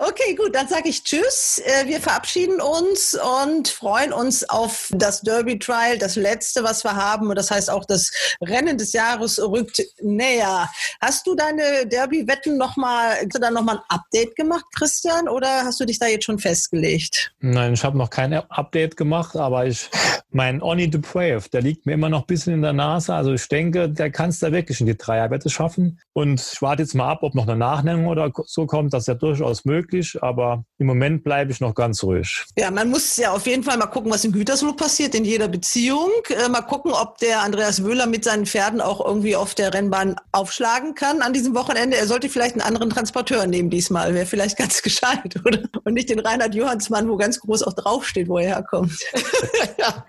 [0.00, 1.60] Okay, gut, dann sage ich Tschüss.
[1.64, 3.16] Äh, Wir verabschieden uns
[3.46, 7.28] und freuen uns auf das Derby Trial, das letzte, was wir haben.
[7.28, 8.10] Und das heißt auch, das
[8.40, 10.68] Rennen des Jahres rückt näher.
[11.00, 15.80] Hast du deine Derby-Wetten nochmal, hast du da nochmal ein Update gemacht, Christian, oder hast
[15.80, 17.32] du dich da jetzt schon festgelegt?
[17.40, 19.88] Nein, ich habe noch kein Update gemacht, aber ich,
[20.30, 23.14] mein Oni the Brave, der liegt mir immer noch ein bisschen in der Nase.
[23.14, 26.00] Also ich denke, der kann es da wirklich in die Dreierwette schaffen.
[26.12, 28.92] Und ich warte jetzt mal ab, ob noch eine Nachnennung oder so kommt.
[28.92, 32.44] Das ist ja durchaus möglich, aber im Moment bleibe ich noch ganz ruhig.
[32.56, 35.48] Ja, man muss ja auf jeden Fall mal gucken, was in Gütersloh passiert, in jeder
[35.48, 36.10] Beziehung.
[36.28, 40.16] Äh, mal gucken, ob der Andreas Wöhler mit seinen Pferden auch irgendwie auf der Rennbahn
[40.32, 41.96] aufschlagen kann an diesem Wochenende.
[41.96, 44.14] Er sollte vielleicht einen anderen Transporteur nehmen diesmal.
[44.14, 45.60] Wäre vielleicht ganz gescheit, oder?
[45.84, 48.98] Und nicht den Reinhard Johansmann, wo ganz groß auch draufsteht, wo er herkommt.
[49.78, 50.04] ja.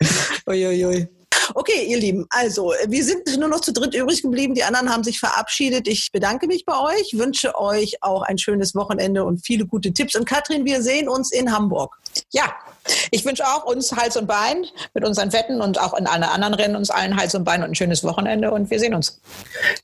[0.46, 1.08] Uiuiui.
[1.54, 4.54] Okay, ihr Lieben, also wir sind nur noch zu dritt übrig geblieben.
[4.54, 5.86] Die anderen haben sich verabschiedet.
[5.88, 10.14] Ich bedanke mich bei euch, wünsche euch auch ein schönes Wochenende und viele gute Tipps.
[10.14, 11.98] Und Katrin, wir sehen uns in Hamburg.
[12.32, 12.54] Ja,
[13.10, 16.54] ich wünsche auch uns Hals und Bein mit unseren Wetten und auch in allen anderen
[16.54, 19.20] Rennen uns allen Hals und Bein und ein schönes Wochenende und wir sehen uns.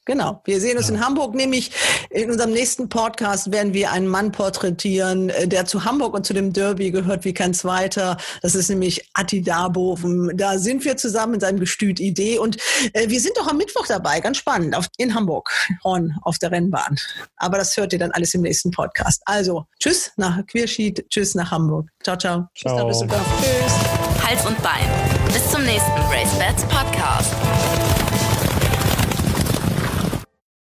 [0.04, 1.72] Genau, wir sehen uns in Hamburg, nämlich
[2.10, 6.34] in unserem nächsten Podcast werden wir einen Mann porträtieren, äh, der zu Hamburg und zu
[6.34, 8.16] dem Derby gehört wie kein zweiter.
[8.42, 10.36] Das ist nämlich Atti Darboven.
[10.36, 12.56] Da sind wir zusammen in seinem Gestüt Idee und
[12.92, 15.50] äh, wir sind doch am Mittwoch dabei, ganz spannend, in Hamburg,
[15.84, 16.96] Horn auf der Rennbahn.
[17.36, 19.22] Aber das hört ihr dann alles im nächsten Podcast.
[19.24, 21.88] Also, tschüss nach Queerschied, tschüss nach Hamburg.
[22.02, 22.46] Ciao, ciao.
[22.54, 22.89] Tschüss nach Ciao.
[22.90, 24.26] Tschüss.
[24.26, 24.84] Hals und Bein.
[25.32, 27.39] Bis zum nächsten Race Bats Podcast.